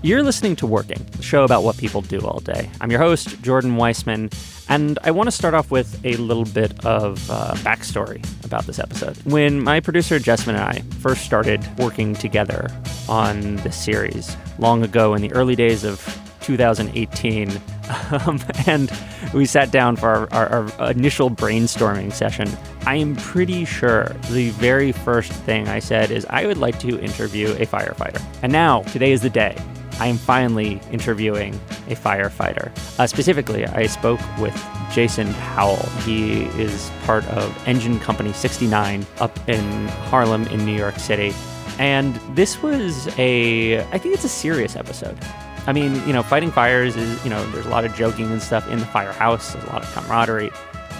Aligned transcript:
You're 0.00 0.22
listening 0.22 0.54
to 0.56 0.66
Working, 0.66 1.04
the 1.16 1.24
show 1.24 1.42
about 1.42 1.64
what 1.64 1.76
people 1.76 2.02
do 2.02 2.20
all 2.20 2.38
day. 2.38 2.70
I'm 2.80 2.88
your 2.88 3.00
host, 3.00 3.42
Jordan 3.42 3.72
Weissmann, 3.72 4.32
and 4.68 4.96
I 5.02 5.10
want 5.10 5.26
to 5.26 5.32
start 5.32 5.54
off 5.54 5.72
with 5.72 6.00
a 6.04 6.14
little 6.18 6.44
bit 6.44 6.84
of 6.84 7.28
uh, 7.28 7.54
backstory 7.56 8.24
about 8.44 8.64
this 8.66 8.78
episode. 8.78 9.16
When 9.24 9.60
my 9.60 9.80
producer, 9.80 10.20
Jessamine, 10.20 10.54
and 10.54 10.64
I 10.64 10.82
first 10.98 11.24
started 11.24 11.66
working 11.78 12.14
together 12.14 12.68
on 13.08 13.56
this 13.56 13.76
series 13.76 14.36
long 14.60 14.84
ago 14.84 15.14
in 15.14 15.20
the 15.20 15.32
early 15.32 15.56
days 15.56 15.82
of 15.82 16.00
2018, 16.42 17.50
um, 18.24 18.40
and 18.68 18.92
we 19.34 19.46
sat 19.46 19.72
down 19.72 19.96
for 19.96 20.32
our, 20.32 20.32
our, 20.32 20.72
our, 20.78 20.90
initial 20.92 21.28
brainstorming 21.28 22.12
session. 22.12 22.48
I 22.86 22.94
am 22.94 23.16
pretty 23.16 23.64
sure 23.64 24.14
the 24.30 24.50
very 24.50 24.92
first 24.92 25.32
thing 25.32 25.66
I 25.66 25.80
said 25.80 26.12
is 26.12 26.24
I 26.30 26.46
would 26.46 26.58
like 26.58 26.78
to 26.80 27.00
interview 27.00 27.48
a 27.54 27.66
firefighter. 27.66 28.22
And 28.44 28.52
now, 28.52 28.82
today 28.82 29.10
is 29.10 29.22
the 29.22 29.30
day. 29.30 29.56
I 30.00 30.06
am 30.06 30.16
finally 30.16 30.80
interviewing 30.92 31.54
a 31.88 31.94
firefighter. 31.94 32.70
Uh, 32.98 33.06
specifically, 33.06 33.66
I 33.66 33.86
spoke 33.86 34.20
with 34.38 34.54
Jason 34.92 35.32
Powell. 35.34 35.84
He 36.04 36.42
is 36.60 36.90
part 37.04 37.26
of 37.28 37.68
Engine 37.68 37.98
Company 37.98 38.32
69 38.32 39.06
up 39.20 39.36
in 39.48 39.88
Harlem 39.88 40.46
in 40.48 40.64
New 40.64 40.76
York 40.76 40.98
City. 40.98 41.34
And 41.78 42.14
this 42.34 42.62
was 42.62 43.08
a, 43.18 43.80
I 43.92 43.98
think 43.98 44.14
it's 44.14 44.24
a 44.24 44.28
serious 44.28 44.76
episode. 44.76 45.18
I 45.66 45.72
mean, 45.72 45.94
you 46.06 46.12
know, 46.12 46.22
fighting 46.22 46.50
fires 46.50 46.96
is, 46.96 47.22
you 47.24 47.30
know, 47.30 47.44
there's 47.50 47.66
a 47.66 47.70
lot 47.70 47.84
of 47.84 47.94
joking 47.94 48.30
and 48.30 48.40
stuff 48.40 48.68
in 48.70 48.78
the 48.78 48.86
firehouse, 48.86 49.52
there's 49.52 49.64
a 49.64 49.68
lot 49.68 49.82
of 49.82 49.92
camaraderie, 49.92 50.50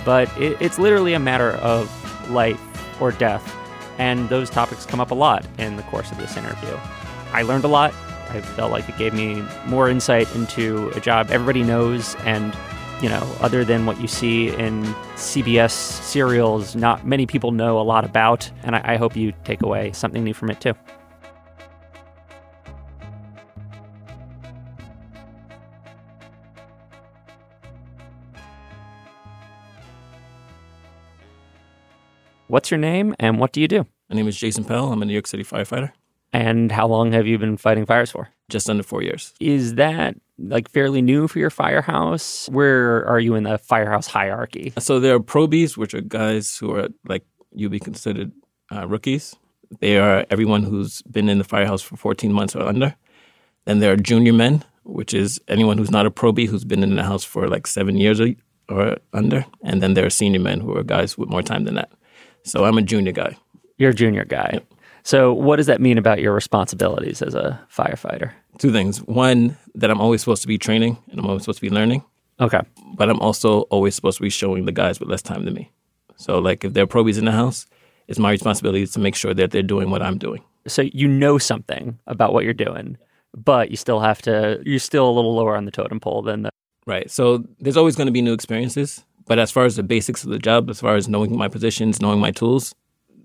but 0.04 0.28
it, 0.38 0.60
it's 0.60 0.78
literally 0.78 1.14
a 1.14 1.18
matter 1.18 1.52
of 1.52 1.88
life 2.30 2.60
or 3.00 3.12
death. 3.12 3.54
And 3.98 4.28
those 4.28 4.50
topics 4.50 4.84
come 4.84 5.00
up 5.00 5.10
a 5.10 5.14
lot 5.14 5.46
in 5.58 5.76
the 5.76 5.82
course 5.84 6.12
of 6.12 6.18
this 6.18 6.36
interview. 6.36 6.76
I 7.32 7.42
learned 7.42 7.64
a 7.64 7.68
lot. 7.68 7.94
I 8.30 8.40
felt 8.40 8.72
like 8.72 8.88
it 8.88 8.96
gave 8.98 9.14
me 9.14 9.42
more 9.66 9.88
insight 9.88 10.32
into 10.34 10.88
a 10.90 11.00
job 11.00 11.30
everybody 11.30 11.62
knows 11.62 12.14
and 12.24 12.54
you 13.02 13.08
know, 13.08 13.36
other 13.40 13.64
than 13.64 13.86
what 13.86 14.00
you 14.00 14.08
see 14.08 14.48
in 14.48 14.82
CBS 15.14 15.70
serials, 15.70 16.74
not 16.74 17.06
many 17.06 17.26
people 17.26 17.52
know 17.52 17.78
a 17.78 17.82
lot 17.82 18.04
about. 18.04 18.50
And 18.64 18.74
I, 18.74 18.94
I 18.94 18.96
hope 18.96 19.14
you 19.14 19.32
take 19.44 19.62
away 19.62 19.92
something 19.92 20.24
new 20.24 20.34
from 20.34 20.50
it 20.50 20.60
too. 20.60 20.74
What's 32.48 32.70
your 32.70 32.78
name 32.78 33.14
and 33.20 33.38
what 33.38 33.52
do 33.52 33.60
you 33.60 33.68
do? 33.68 33.86
My 34.08 34.16
name 34.16 34.26
is 34.26 34.36
Jason 34.36 34.64
Pell. 34.64 34.90
I'm 34.90 35.02
a 35.02 35.04
New 35.04 35.12
York 35.12 35.26
City 35.26 35.44
firefighter. 35.44 35.92
And 36.32 36.70
how 36.70 36.86
long 36.86 37.12
have 37.12 37.26
you 37.26 37.38
been 37.38 37.56
fighting 37.56 37.86
fires 37.86 38.10
for? 38.10 38.28
Just 38.48 38.68
under 38.68 38.82
four 38.82 39.02
years. 39.02 39.32
Is 39.40 39.74
that 39.76 40.16
like 40.38 40.70
fairly 40.70 41.02
new 41.02 41.28
for 41.28 41.38
your 41.38 41.50
firehouse? 41.50 42.48
Where 42.50 43.06
are 43.06 43.18
you 43.20 43.34
in 43.34 43.44
the 43.44 43.58
firehouse 43.58 44.06
hierarchy? 44.06 44.72
So 44.78 45.00
there 45.00 45.14
are 45.14 45.20
probies, 45.20 45.76
which 45.76 45.94
are 45.94 46.00
guys 46.00 46.56
who 46.56 46.74
are 46.74 46.88
like 47.06 47.24
you'd 47.54 47.72
be 47.72 47.80
considered 47.80 48.32
uh, 48.74 48.86
rookies. 48.86 49.36
They 49.80 49.98
are 49.98 50.24
everyone 50.30 50.62
who's 50.62 51.02
been 51.02 51.28
in 51.28 51.38
the 51.38 51.44
firehouse 51.44 51.82
for 51.82 51.96
14 51.96 52.32
months 52.32 52.56
or 52.56 52.62
under. 52.62 52.94
Then 53.64 53.80
there 53.80 53.92
are 53.92 53.96
junior 53.96 54.32
men, 54.32 54.64
which 54.84 55.12
is 55.12 55.40
anyone 55.48 55.76
who's 55.76 55.90
not 55.90 56.06
a 56.06 56.10
probie 56.10 56.46
who's 56.46 56.64
been 56.64 56.82
in 56.82 56.96
the 56.96 57.02
house 57.02 57.24
for 57.24 57.48
like 57.48 57.66
seven 57.66 57.96
years 57.96 58.20
or, 58.20 58.34
or 58.70 58.96
under. 59.12 59.44
And 59.62 59.82
then 59.82 59.94
there 59.94 60.06
are 60.06 60.10
senior 60.10 60.40
men 60.40 60.60
who 60.60 60.74
are 60.76 60.82
guys 60.82 61.18
with 61.18 61.28
more 61.28 61.42
time 61.42 61.64
than 61.64 61.74
that. 61.74 61.92
So 62.44 62.64
I'm 62.64 62.78
a 62.78 62.82
junior 62.82 63.12
guy. 63.12 63.36
You're 63.76 63.90
a 63.90 63.94
junior 63.94 64.24
guy. 64.24 64.50
Yep. 64.54 64.66
So 65.02 65.32
what 65.32 65.56
does 65.56 65.66
that 65.66 65.80
mean 65.80 65.98
about 65.98 66.20
your 66.20 66.34
responsibilities 66.34 67.22
as 67.22 67.34
a 67.34 67.60
firefighter? 67.74 68.32
Two 68.58 68.72
things. 68.72 68.98
One, 69.02 69.56
that 69.74 69.90
I'm 69.90 70.00
always 70.00 70.20
supposed 70.20 70.42
to 70.42 70.48
be 70.48 70.58
training 70.58 70.98
and 71.10 71.20
I'm 71.20 71.26
always 71.26 71.42
supposed 71.42 71.60
to 71.60 71.68
be 71.68 71.70
learning. 71.70 72.04
Okay. 72.40 72.60
But 72.94 73.08
I'm 73.08 73.20
also 73.20 73.62
always 73.62 73.94
supposed 73.94 74.18
to 74.18 74.22
be 74.22 74.30
showing 74.30 74.64
the 74.64 74.72
guys 74.72 75.00
with 75.00 75.08
less 75.08 75.22
time 75.22 75.44
than 75.44 75.54
me. 75.54 75.70
So 76.16 76.38
like 76.38 76.64
if 76.64 76.72
there 76.74 76.84
are 76.84 76.88
probies 76.88 77.18
in 77.18 77.24
the 77.24 77.32
house, 77.32 77.66
it's 78.06 78.18
my 78.18 78.30
responsibility 78.30 78.86
to 78.86 78.98
make 78.98 79.14
sure 79.14 79.34
that 79.34 79.50
they're 79.50 79.62
doing 79.62 79.90
what 79.90 80.02
I'm 80.02 80.18
doing. 80.18 80.42
So 80.66 80.82
you 80.82 81.08
know 81.08 81.38
something 81.38 81.98
about 82.06 82.32
what 82.32 82.44
you're 82.44 82.54
doing, 82.54 82.96
but 83.36 83.70
you 83.70 83.76
still 83.76 84.00
have 84.00 84.20
to 84.22 84.60
you're 84.64 84.78
still 84.78 85.08
a 85.08 85.12
little 85.12 85.34
lower 85.34 85.56
on 85.56 85.64
the 85.64 85.70
totem 85.70 86.00
pole 86.00 86.22
than 86.22 86.42
the 86.42 86.50
Right. 86.86 87.10
So 87.10 87.44
there's 87.60 87.76
always 87.76 87.96
going 87.96 88.06
to 88.06 88.12
be 88.12 88.22
new 88.22 88.32
experiences. 88.32 89.04
But 89.26 89.38
as 89.38 89.50
far 89.50 89.66
as 89.66 89.76
the 89.76 89.82
basics 89.82 90.24
of 90.24 90.30
the 90.30 90.38
job, 90.38 90.70
as 90.70 90.80
far 90.80 90.96
as 90.96 91.06
knowing 91.06 91.36
my 91.36 91.46
positions, 91.48 92.00
knowing 92.00 92.18
my 92.18 92.30
tools, 92.30 92.74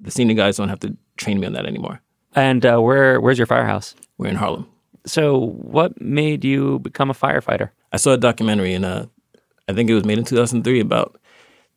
the 0.04 0.12
senior 0.12 0.36
guys 0.36 0.58
don't 0.58 0.70
have 0.70 0.80
to 0.82 0.96
train 1.18 1.40
me 1.40 1.48
on 1.48 1.54
that 1.54 1.66
anymore. 1.66 2.02
And 2.36 2.66
uh, 2.66 2.80
where 2.80 3.20
where's 3.20 3.38
your 3.38 3.48
firehouse? 3.48 3.96
We're 4.18 4.28
in 4.28 4.36
Harlem. 4.36 4.68
So, 5.06 5.48
what 5.48 6.00
made 6.00 6.46
you 6.46 6.80
become 6.80 7.10
a 7.10 7.14
firefighter? 7.14 7.70
I 7.92 7.98
saw 7.98 8.12
a 8.14 8.18
documentary, 8.18 8.74
and 8.74 8.86
uh, 8.86 9.06
I 9.68 9.74
think 9.74 9.90
it 9.90 9.94
was 9.94 10.06
made 10.06 10.18
in 10.18 10.24
2003 10.24 10.80
about 10.80 11.20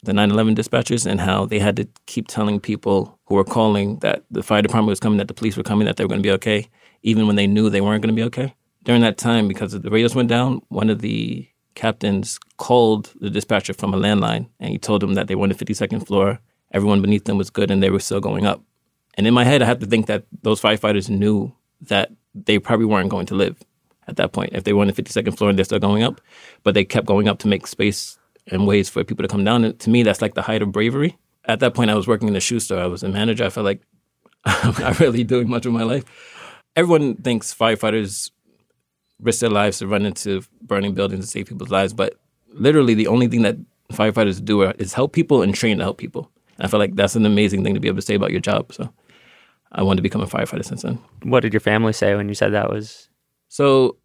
the 0.02 0.12
9/11 0.12 0.54
dispatchers 0.54 1.06
and 1.06 1.20
how 1.20 1.46
they 1.46 1.58
had 1.58 1.76
to 1.76 1.88
keep 2.06 2.28
telling 2.28 2.60
people 2.60 3.18
who 3.26 3.34
were 3.34 3.44
calling 3.44 3.98
that 3.98 4.24
the 4.30 4.42
fire 4.42 4.62
department 4.62 4.90
was 4.90 5.00
coming, 5.00 5.18
that 5.18 5.28
the 5.28 5.34
police 5.34 5.56
were 5.56 5.62
coming, 5.62 5.86
that 5.86 5.96
they 5.96 6.04
were 6.04 6.08
going 6.08 6.22
to 6.22 6.26
be 6.26 6.32
okay, 6.32 6.68
even 7.02 7.26
when 7.26 7.36
they 7.36 7.46
knew 7.46 7.68
they 7.68 7.80
weren't 7.80 8.02
going 8.02 8.14
to 8.14 8.20
be 8.20 8.26
okay. 8.26 8.54
During 8.84 9.02
that 9.02 9.18
time, 9.18 9.48
because 9.48 9.72
the 9.72 9.90
radios 9.90 10.14
went 10.14 10.28
down, 10.28 10.62
one 10.68 10.90
of 10.90 11.00
the 11.00 11.48
captains 11.76 12.40
called 12.56 13.12
the 13.20 13.30
dispatcher 13.30 13.74
from 13.74 13.94
a 13.94 13.96
landline 13.96 14.48
and 14.58 14.70
he 14.70 14.78
told 14.78 15.02
them 15.02 15.14
that 15.14 15.28
they 15.28 15.34
were 15.34 15.44
on 15.44 15.50
the 15.50 15.54
52nd 15.54 16.04
floor. 16.06 16.40
Everyone 16.72 17.00
beneath 17.00 17.24
them 17.24 17.38
was 17.38 17.50
good 17.50 17.70
and 17.70 17.82
they 17.82 17.90
were 17.90 18.00
still 18.00 18.20
going 18.20 18.46
up. 18.46 18.62
And 19.14 19.26
in 19.26 19.34
my 19.34 19.44
head, 19.44 19.62
I 19.62 19.66
have 19.66 19.78
to 19.80 19.86
think 19.86 20.06
that 20.06 20.24
those 20.42 20.60
firefighters 20.60 21.08
knew 21.08 21.54
that 21.82 22.12
they 22.34 22.58
probably 22.58 22.86
weren't 22.86 23.08
going 23.08 23.26
to 23.26 23.34
live 23.34 23.56
at 24.08 24.16
that 24.16 24.32
point 24.32 24.50
if 24.52 24.64
they 24.64 24.72
were 24.72 24.82
on 24.82 24.86
the 24.86 24.92
52nd 24.92 25.36
floor 25.36 25.50
and 25.50 25.58
they're 25.58 25.64
still 25.64 25.78
going 25.78 26.02
up. 26.02 26.20
But 26.62 26.74
they 26.74 26.84
kept 26.84 27.06
going 27.06 27.28
up 27.28 27.38
to 27.40 27.48
make 27.48 27.66
space 27.66 28.18
and 28.48 28.66
ways 28.66 28.88
for 28.88 29.02
people 29.04 29.22
to 29.22 29.28
come 29.28 29.44
down. 29.44 29.64
And 29.64 29.78
to 29.80 29.90
me, 29.90 30.02
that's 30.02 30.22
like 30.22 30.34
the 30.34 30.42
height 30.42 30.62
of 30.62 30.72
bravery. 30.72 31.16
At 31.46 31.60
that 31.60 31.74
point, 31.74 31.90
I 31.90 31.94
was 31.94 32.06
working 32.06 32.28
in 32.28 32.36
a 32.36 32.40
shoe 32.40 32.60
store. 32.60 32.80
I 32.80 32.86
was 32.86 33.02
a 33.02 33.08
manager. 33.08 33.44
I 33.44 33.50
felt 33.50 33.64
like 33.64 33.82
I'm 34.44 34.74
not 34.80 35.00
really 35.00 35.24
doing 35.24 35.48
much 35.48 35.66
of 35.66 35.72
my 35.72 35.82
life. 35.82 36.04
Everyone 36.74 37.16
thinks 37.16 37.54
firefighters 37.54 38.30
risk 39.20 39.40
their 39.40 39.50
lives 39.50 39.78
to 39.78 39.86
run 39.86 40.04
into 40.04 40.42
burning 40.60 40.94
buildings 40.94 41.20
and 41.20 41.28
save 41.28 41.46
people's 41.46 41.70
lives. 41.70 41.92
But 41.92 42.18
literally, 42.52 42.94
the 42.94 43.06
only 43.06 43.28
thing 43.28 43.42
that 43.42 43.56
firefighters 43.92 44.44
do 44.44 44.62
is 44.62 44.92
help 44.92 45.12
people 45.12 45.42
and 45.42 45.54
train 45.54 45.78
to 45.78 45.84
help 45.84 45.98
people. 45.98 46.30
I 46.58 46.68
feel 46.68 46.80
like 46.80 46.94
that's 46.94 47.16
an 47.16 47.26
amazing 47.26 47.64
thing 47.64 47.74
to 47.74 47.80
be 47.80 47.88
able 47.88 47.96
to 47.96 48.02
say 48.02 48.14
about 48.14 48.30
your 48.30 48.40
job. 48.40 48.72
So 48.72 48.92
I 49.72 49.82
wanted 49.82 49.96
to 49.98 50.02
become 50.02 50.22
a 50.22 50.26
firefighter 50.26 50.64
since 50.64 50.82
then. 50.82 50.98
What 51.22 51.40
did 51.40 51.52
your 51.52 51.60
family 51.60 51.92
say 51.92 52.14
when 52.14 52.28
you 52.28 52.34
said 52.34 52.52
that 52.52 52.70
was? 52.70 53.08
So 53.48 53.96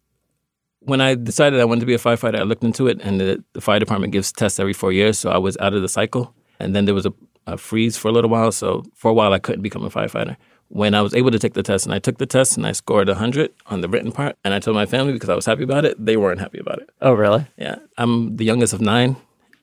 when 0.80 1.00
I 1.00 1.14
decided 1.14 1.60
I 1.60 1.64
wanted 1.64 1.80
to 1.80 1.86
be 1.86 1.94
a 1.94 1.98
firefighter, 1.98 2.38
I 2.38 2.42
looked 2.42 2.64
into 2.64 2.88
it, 2.88 3.00
and 3.02 3.20
the, 3.20 3.44
the 3.52 3.60
fire 3.60 3.78
department 3.78 4.12
gives 4.12 4.32
tests 4.32 4.58
every 4.58 4.72
four 4.72 4.92
years. 4.92 5.18
So 5.18 5.30
I 5.30 5.38
was 5.38 5.56
out 5.58 5.74
of 5.74 5.82
the 5.82 5.88
cycle. 5.88 6.34
And 6.58 6.76
then 6.76 6.84
there 6.84 6.94
was 6.94 7.06
a, 7.06 7.12
a 7.46 7.56
freeze 7.56 7.96
for 7.96 8.08
a 8.08 8.12
little 8.12 8.30
while. 8.30 8.52
So 8.52 8.84
for 8.94 9.10
a 9.10 9.14
while, 9.14 9.32
I 9.32 9.38
couldn't 9.38 9.62
become 9.62 9.84
a 9.84 9.90
firefighter 9.90 10.36
when 10.72 10.94
I 10.94 11.02
was 11.02 11.14
able 11.14 11.30
to 11.30 11.38
take 11.38 11.52
the 11.52 11.62
test 11.62 11.84
and 11.84 11.94
I 11.94 11.98
took 11.98 12.16
the 12.16 12.24
test 12.24 12.56
and 12.56 12.66
I 12.66 12.72
scored 12.72 13.06
100 13.06 13.52
on 13.66 13.82
the 13.82 13.90
written 13.90 14.10
part 14.10 14.38
and 14.42 14.54
I 14.54 14.58
told 14.58 14.74
my 14.74 14.86
family 14.86 15.12
because 15.12 15.28
I 15.28 15.34
was 15.34 15.44
happy 15.44 15.64
about 15.64 15.84
it, 15.84 16.02
they 16.02 16.16
weren't 16.16 16.40
happy 16.40 16.58
about 16.58 16.78
it. 16.78 16.88
Oh, 17.02 17.12
really? 17.12 17.46
Yeah. 17.58 17.76
I'm 17.98 18.36
the 18.36 18.46
youngest 18.46 18.72
of 18.72 18.80
nine 18.80 19.16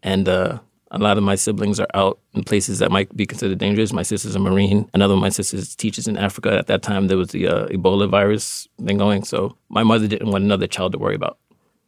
and 0.03 0.29
uh, 0.29 0.59
a 0.91 0.97
lot 0.97 1.17
of 1.17 1.23
my 1.23 1.35
siblings 1.35 1.79
are 1.79 1.87
out 1.93 2.19
in 2.33 2.43
places 2.43 2.79
that 2.79 2.91
might 2.91 3.15
be 3.15 3.25
considered 3.25 3.57
dangerous. 3.57 3.93
My 3.93 4.03
sister's 4.03 4.35
a 4.35 4.39
Marine. 4.39 4.89
Another 4.93 5.13
of 5.13 5.19
my 5.19 5.29
sisters 5.29 5.75
teaches 5.75 6.07
in 6.07 6.17
Africa. 6.17 6.57
At 6.57 6.67
that 6.67 6.81
time, 6.81 7.07
there 7.07 7.17
was 7.17 7.29
the 7.29 7.47
uh, 7.47 7.67
Ebola 7.67 8.09
virus 8.09 8.67
thing 8.83 8.97
going. 8.97 9.23
So 9.23 9.55
my 9.69 9.83
mother 9.83 10.07
didn't 10.07 10.31
want 10.31 10.43
another 10.43 10.67
child 10.67 10.93
to 10.93 10.97
worry 10.97 11.15
about. 11.15 11.37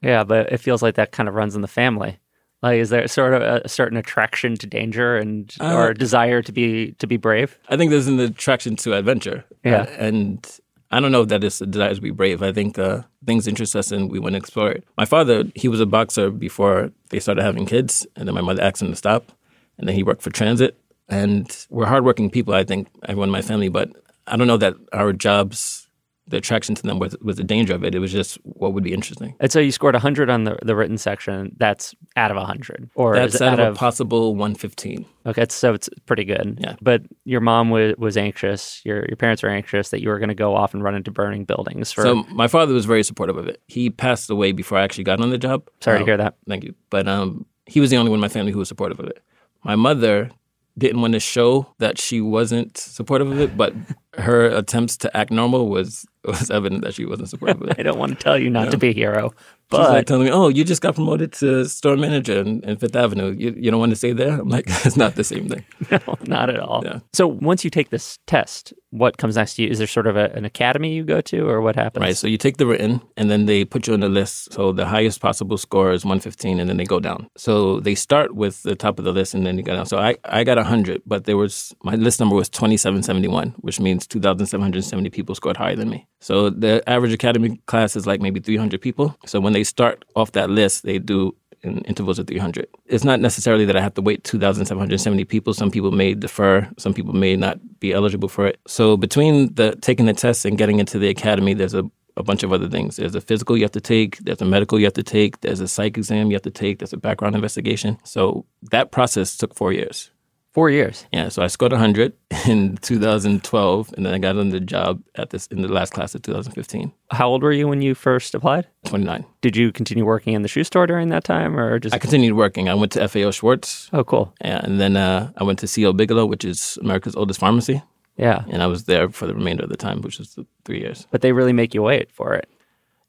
Yeah, 0.01 0.23
but 0.23 0.51
it 0.51 0.57
feels 0.59 0.81
like 0.81 0.95
that 0.95 1.11
kind 1.11 1.29
of 1.29 1.35
runs 1.35 1.55
in 1.55 1.61
the 1.61 1.67
family. 1.67 2.19
Like, 2.61 2.79
is 2.79 2.91
there 2.91 3.07
sort 3.07 3.33
of 3.33 3.41
a 3.41 3.67
certain 3.67 3.97
attraction 3.97 4.55
to 4.57 4.67
danger 4.67 5.17
and 5.17 5.53
uh, 5.59 5.73
or 5.73 5.93
desire 5.95 6.43
to 6.43 6.51
be 6.51 6.91
to 6.93 7.07
be 7.07 7.17
brave? 7.17 7.57
I 7.69 7.77
think 7.77 7.89
there's 7.89 8.07
an 8.07 8.19
attraction 8.19 8.75
to 8.77 8.93
adventure. 8.93 9.43
Yeah, 9.63 9.81
uh, 9.81 9.85
and 9.97 10.59
I 10.91 10.99
don't 10.99 11.11
know 11.11 11.21
if 11.21 11.29
that 11.29 11.43
is 11.43 11.61
a 11.61 11.65
desire 11.65 11.95
to 11.95 12.01
be 12.01 12.11
brave. 12.11 12.43
I 12.43 12.51
think 12.51 12.77
uh, 12.77 13.03
things 13.25 13.47
interest 13.47 13.75
us 13.75 13.91
and 13.91 14.11
we 14.11 14.19
want 14.19 14.33
to 14.33 14.37
explore 14.37 14.71
it. 14.71 14.83
My 14.97 15.05
father, 15.05 15.45
he 15.55 15.67
was 15.69 15.79
a 15.79 15.85
boxer 15.85 16.29
before 16.29 16.91
they 17.09 17.19
started 17.19 17.43
having 17.43 17.65
kids, 17.65 18.05
and 18.15 18.27
then 18.27 18.35
my 18.35 18.41
mother 18.41 18.61
asked 18.61 18.81
him 18.81 18.89
to 18.89 18.95
stop, 18.95 19.31
and 19.77 19.87
then 19.87 19.95
he 19.95 20.03
worked 20.03 20.21
for 20.21 20.29
transit. 20.31 20.77
And 21.07 21.65
we're 21.69 21.85
hardworking 21.85 22.29
people, 22.29 22.53
I 22.53 22.63
think, 22.63 22.87
everyone 23.03 23.29
in 23.29 23.33
my 23.33 23.41
family, 23.41 23.69
but 23.69 23.89
I 24.27 24.37
don't 24.37 24.47
know 24.47 24.57
that 24.57 24.75
our 24.93 25.13
jobs 25.13 25.87
the 26.31 26.37
attraction 26.37 26.73
to 26.75 26.81
them 26.81 26.97
was, 26.97 27.15
was 27.21 27.37
the 27.37 27.43
danger 27.43 27.75
of 27.75 27.83
it. 27.83 27.93
It 27.93 27.99
was 27.99 28.11
just 28.11 28.35
what 28.43 28.73
would 28.73 28.83
be 28.83 28.93
interesting. 28.93 29.35
And 29.39 29.51
so 29.51 29.59
you 29.59 29.71
scored 29.71 29.93
100 29.93 30.29
on 30.29 30.45
the, 30.45 30.57
the 30.63 30.75
written 30.75 30.97
section. 30.97 31.55
That's 31.57 31.93
out 32.15 32.31
of 32.31 32.37
100. 32.37 32.89
Or 32.95 33.15
That's 33.15 33.39
out, 33.41 33.53
out, 33.53 33.67
of 33.67 33.75
a 33.75 33.77
possible 33.77 34.35
115. 34.35 35.05
Okay, 35.27 35.45
so 35.49 35.73
it's 35.73 35.89
pretty 36.05 36.23
good. 36.23 36.57
Yeah. 36.59 36.75
But 36.81 37.03
your 37.25 37.41
mom 37.41 37.69
was, 37.69 37.93
was 37.97 38.17
anxious, 38.17 38.81
your, 38.83 39.05
your 39.07 39.17
parents 39.17 39.43
were 39.43 39.49
anxious 39.49 39.89
that 39.89 40.01
you 40.01 40.09
were 40.09 40.17
going 40.17 40.29
to 40.29 40.35
go 40.35 40.55
off 40.55 40.73
and 40.73 40.83
run 40.83 40.95
into 40.95 41.11
burning 41.11 41.45
buildings. 41.45 41.91
For... 41.91 42.01
So 42.01 42.15
my 42.29 42.47
father 42.47 42.73
was 42.73 42.85
very 42.85 43.03
supportive 43.03 43.37
of 43.37 43.47
it. 43.47 43.61
He 43.67 43.89
passed 43.89 44.29
away 44.29 44.51
before 44.51 44.77
I 44.77 44.83
actually 44.83 45.03
got 45.03 45.21
on 45.21 45.29
the 45.29 45.37
job. 45.37 45.69
Sorry 45.81 45.99
to 45.99 46.05
hear 46.05 46.17
that. 46.17 46.35
Thank 46.47 46.63
you. 46.63 46.73
But 46.89 47.07
um, 47.07 47.45
he 47.65 47.79
was 47.79 47.89
the 47.89 47.97
only 47.97 48.09
one 48.09 48.17
in 48.17 48.21
my 48.21 48.29
family 48.29 48.51
who 48.51 48.59
was 48.59 48.67
supportive 48.67 48.99
of 48.99 49.05
it. 49.05 49.21
My 49.63 49.75
mother 49.75 50.31
didn't 50.77 51.01
want 51.01 51.13
to 51.13 51.19
show 51.19 51.73
that 51.79 51.99
she 51.99 52.21
wasn't 52.21 52.77
supportive 52.77 53.31
of 53.31 53.39
it, 53.39 53.57
but 53.57 53.73
her 54.15 54.45
attempts 54.45 54.97
to 54.97 55.17
act 55.17 55.31
normal 55.31 55.69
was 55.69 56.05
was 56.23 56.51
evident 56.51 56.83
that 56.83 56.93
she 56.93 57.05
wasn't 57.05 57.29
supportive 57.29 57.61
of 57.61 57.69
it. 57.69 57.75
I 57.79 57.83
don't 57.83 57.97
want 57.97 58.17
to 58.17 58.23
tell 58.23 58.37
you 58.37 58.49
not 58.49 58.71
to 58.71 58.77
be 58.77 58.89
a 58.89 58.93
hero, 58.93 59.33
She's 59.71 59.87
like 59.87 60.05
telling 60.05 60.25
me, 60.25 60.31
"Oh, 60.31 60.49
you 60.49 60.63
just 60.63 60.81
got 60.81 60.95
promoted 60.95 61.33
to 61.33 61.65
store 61.65 61.97
manager 61.97 62.39
in, 62.39 62.63
in 62.63 62.77
Fifth 62.77 62.95
Avenue. 62.95 63.31
You, 63.37 63.55
you 63.57 63.71
don't 63.71 63.79
want 63.79 63.91
to 63.91 63.95
stay 63.95 64.13
there?" 64.13 64.39
I'm 64.39 64.49
like, 64.49 64.65
"It's 64.85 64.97
not 64.97 65.15
the 65.15 65.23
same 65.23 65.49
thing." 65.49 65.65
no, 65.91 66.17
not 66.23 66.49
at 66.49 66.59
all. 66.59 66.81
Yeah. 66.83 66.99
So 67.13 67.27
once 67.27 67.63
you 67.63 67.69
take 67.69 67.89
this 67.89 68.19
test, 68.27 68.73
what 68.91 69.17
comes 69.17 69.35
next 69.35 69.55
to 69.55 69.63
you? 69.63 69.69
Is 69.69 69.77
there 69.77 69.87
sort 69.87 70.07
of 70.07 70.17
a, 70.17 70.31
an 70.33 70.45
academy 70.45 70.93
you 70.93 71.03
go 71.03 71.21
to, 71.21 71.47
or 71.47 71.61
what 71.61 71.75
happens? 71.75 72.01
Right. 72.01 72.17
So 72.17 72.27
you 72.27 72.37
take 72.37 72.57
the 72.57 72.65
written, 72.65 73.01
and 73.17 73.29
then 73.31 73.45
they 73.45 73.65
put 73.65 73.87
you 73.87 73.93
on 73.93 74.01
the 74.01 74.09
list. 74.09 74.53
So 74.53 74.71
the 74.71 74.85
highest 74.85 75.21
possible 75.21 75.57
score 75.57 75.91
is 75.91 76.03
115, 76.03 76.59
and 76.59 76.69
then 76.69 76.77
they 76.77 76.85
go 76.85 76.99
down. 76.99 77.27
So 77.37 77.79
they 77.79 77.95
start 77.95 78.35
with 78.35 78.63
the 78.63 78.75
top 78.75 78.99
of 78.99 79.05
the 79.05 79.11
list, 79.11 79.33
and 79.33 79.45
then 79.45 79.57
you 79.57 79.63
go 79.63 79.75
down. 79.75 79.85
So 79.85 79.97
I, 79.97 80.17
I 80.25 80.43
got 80.43 80.57
100, 80.57 81.03
but 81.05 81.25
there 81.25 81.37
was 81.37 81.73
my 81.83 81.95
list 81.95 82.19
number 82.19 82.35
was 82.35 82.49
2771, 82.49 83.55
which 83.59 83.79
means 83.79 84.05
2,770 84.07 85.09
people 85.09 85.35
scored 85.35 85.57
higher 85.57 85.75
than 85.75 85.89
me. 85.89 86.07
So 86.19 86.49
the 86.49 86.87
average 86.87 87.13
academy 87.13 87.59
class 87.65 87.95
is 87.95 88.05
like 88.05 88.21
maybe 88.21 88.39
300 88.39 88.79
people. 88.79 89.17
So 89.25 89.39
when 89.39 89.53
they 89.53 89.60
start 89.63 90.05
off 90.15 90.31
that 90.33 90.49
list, 90.49 90.83
they 90.83 90.99
do 90.99 91.35
in 91.63 91.79
intervals 91.79 92.19
of 92.19 92.27
300. 92.27 92.67
It's 92.87 93.03
not 93.03 93.19
necessarily 93.19 93.65
that 93.65 93.75
I 93.75 93.81
have 93.81 93.93
to 93.95 94.01
wait 94.01 94.23
2,770 94.23 95.25
people. 95.25 95.53
Some 95.53 95.71
people 95.71 95.91
may 95.91 96.13
defer. 96.13 96.67
Some 96.77 96.93
people 96.93 97.13
may 97.13 97.35
not 97.35 97.59
be 97.79 97.93
eligible 97.93 98.29
for 98.29 98.47
it. 98.47 98.59
So 98.67 98.97
between 98.97 99.53
the 99.53 99.75
taking 99.81 100.05
the 100.05 100.13
test 100.13 100.45
and 100.45 100.57
getting 100.57 100.79
into 100.79 100.97
the 100.97 101.09
academy, 101.09 101.53
there's 101.53 101.73
a, 101.73 101.83
a 102.17 102.23
bunch 102.23 102.43
of 102.43 102.51
other 102.51 102.67
things. 102.67 102.95
There's 102.95 103.15
a 103.15 103.21
physical 103.21 103.57
you 103.57 103.63
have 103.63 103.71
to 103.71 103.81
take. 103.81 104.17
There's 104.19 104.41
a 104.41 104.45
medical 104.45 104.79
you 104.79 104.85
have 104.85 104.93
to 104.93 105.03
take. 105.03 105.41
There's 105.41 105.59
a 105.59 105.67
psych 105.67 105.97
exam 105.97 106.31
you 106.31 106.35
have 106.35 106.41
to 106.43 106.51
take. 106.51 106.79
There's 106.79 106.93
a 106.93 106.97
background 106.97 107.35
investigation. 107.35 107.97
So 108.03 108.45
that 108.71 108.91
process 108.91 109.37
took 109.37 109.55
four 109.55 109.71
years. 109.71 110.11
Four 110.53 110.69
years. 110.69 111.05
Yeah, 111.13 111.29
so 111.29 111.41
I 111.43 111.47
scored 111.47 111.71
100 111.71 112.11
in 112.47 112.75
2012, 112.77 113.93
and 113.95 114.05
then 114.05 114.13
I 114.13 114.17
got 114.17 114.37
on 114.37 114.49
the 114.49 114.59
job 114.59 115.01
at 115.15 115.29
this 115.29 115.47
in 115.47 115.61
the 115.61 115.67
last 115.69 115.93
class 115.93 116.13
of 116.15 116.21
2015. 116.23 116.91
How 117.11 117.29
old 117.29 117.41
were 117.43 117.53
you 117.53 117.67
when 117.69 117.81
you 117.81 117.95
first 117.95 118.35
applied? 118.35 118.67
29. 118.85 119.25
Did 119.41 119.55
you 119.55 119.71
continue 119.71 120.05
working 120.05 120.33
in 120.33 120.41
the 120.41 120.47
shoe 120.49 120.63
store 120.63 120.87
during 120.87 121.09
that 121.09 121.23
time, 121.23 121.57
or 121.57 121.79
just? 121.79 121.95
I 121.95 121.99
continued 121.99 122.33
working. 122.35 122.67
I 122.69 122.73
went 122.73 122.91
to 122.93 123.07
FAO 123.07 123.31
Schwarz, 123.31 123.89
oh, 123.93 124.03
cool. 124.03 124.33
Yeah. 124.43 124.59
And 124.63 124.79
then 124.79 124.97
uh, 124.97 125.31
I 125.37 125.43
went 125.43 125.59
to 125.59 125.67
CO 125.67 125.93
Bigelow, 125.93 126.25
which 126.25 126.43
is 126.43 126.77
America's 126.81 127.15
oldest 127.15 127.39
pharmacy, 127.39 127.81
Yeah, 128.17 128.43
and 128.49 128.61
I 128.61 128.67
was 128.67 128.83
there 128.85 129.09
for 129.09 129.27
the 129.27 129.33
remainder 129.33 129.63
of 129.63 129.69
the 129.69 129.77
time, 129.77 130.01
which 130.01 130.19
was 130.19 130.37
three 130.65 130.79
years. 130.81 131.07
but 131.11 131.21
they 131.21 131.31
really 131.31 131.53
make 131.53 131.73
you 131.73 131.81
wait 131.81 132.11
for 132.11 132.33
it. 132.33 132.49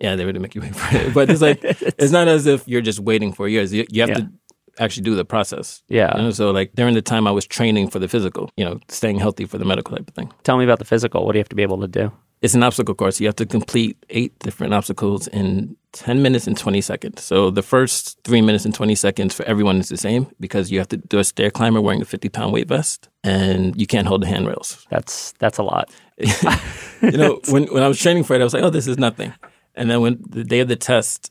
Yeah, 0.00 0.16
they 0.16 0.24
really 0.24 0.40
make 0.40 0.54
you 0.56 0.60
wait 0.62 0.74
for 0.74 0.96
it, 0.96 1.14
but 1.14 1.30
it's 1.30 1.40
like 1.40 1.60
it's 1.98 2.10
not 2.12 2.26
as 2.28 2.46
if 2.46 2.66
you're 2.66 2.80
just 2.82 2.98
waiting 2.98 3.32
for 3.32 3.46
years. 3.48 3.72
You, 3.72 3.84
you 3.88 4.02
have 4.02 4.08
Yeah. 4.10 4.14
to 4.16 4.30
actually 4.78 5.02
do 5.02 5.14
the 5.14 5.24
process. 5.24 5.82
Yeah. 5.88 6.16
You 6.16 6.24
know, 6.24 6.30
so 6.30 6.50
like 6.50 6.72
during 6.74 6.94
the 6.94 7.02
time 7.02 7.26
I 7.26 7.30
was 7.30 7.46
training 7.46 7.88
for 7.88 7.98
the 7.98 8.08
physical, 8.08 8.50
you 8.56 8.64
know, 8.64 8.80
staying 8.88 9.18
healthy 9.18 9.44
for 9.44 9.58
the 9.58 9.64
medical 9.64 9.96
type 9.96 10.08
of 10.08 10.14
thing. 10.14 10.32
Tell 10.44 10.56
me 10.56 10.64
about 10.64 10.78
the 10.78 10.84
physical. 10.84 11.24
What 11.24 11.32
do 11.32 11.38
you 11.38 11.40
have 11.40 11.48
to 11.50 11.56
be 11.56 11.62
able 11.62 11.80
to 11.80 11.88
do? 11.88 12.12
It's 12.40 12.54
an 12.54 12.64
obstacle 12.64 12.96
course. 12.96 13.20
You 13.20 13.28
have 13.28 13.36
to 13.36 13.46
complete 13.46 14.04
eight 14.10 14.36
different 14.40 14.74
obstacles 14.74 15.28
in 15.28 15.76
10 15.92 16.22
minutes 16.22 16.48
and 16.48 16.58
20 16.58 16.80
seconds. 16.80 17.22
So 17.22 17.50
the 17.50 17.62
first 17.62 18.18
three 18.24 18.42
minutes 18.42 18.64
and 18.64 18.74
20 18.74 18.96
seconds 18.96 19.32
for 19.32 19.44
everyone 19.44 19.76
is 19.76 19.88
the 19.88 19.96
same 19.96 20.26
because 20.40 20.72
you 20.72 20.78
have 20.78 20.88
to 20.88 20.96
do 20.96 21.20
a 21.20 21.24
stair 21.24 21.52
climber 21.52 21.80
wearing 21.80 22.02
a 22.02 22.04
50 22.04 22.28
pound 22.30 22.52
weight 22.52 22.66
vest 22.66 23.08
and 23.22 23.80
you 23.80 23.86
can't 23.86 24.08
hold 24.08 24.22
the 24.22 24.26
handrails. 24.26 24.84
That's 24.90 25.32
that's 25.38 25.58
a 25.58 25.62
lot. 25.62 25.90
you 26.18 27.12
know, 27.12 27.40
when, 27.48 27.66
when 27.66 27.84
I 27.84 27.88
was 27.88 28.00
training 28.00 28.24
for 28.24 28.34
it, 28.34 28.40
I 28.40 28.44
was 28.44 28.54
like, 28.54 28.64
oh, 28.64 28.70
this 28.70 28.88
is 28.88 28.98
nothing. 28.98 29.32
And 29.76 29.88
then 29.88 30.00
when 30.00 30.20
the 30.28 30.42
day 30.42 30.60
of 30.60 30.68
the 30.68 30.76
test, 30.76 31.30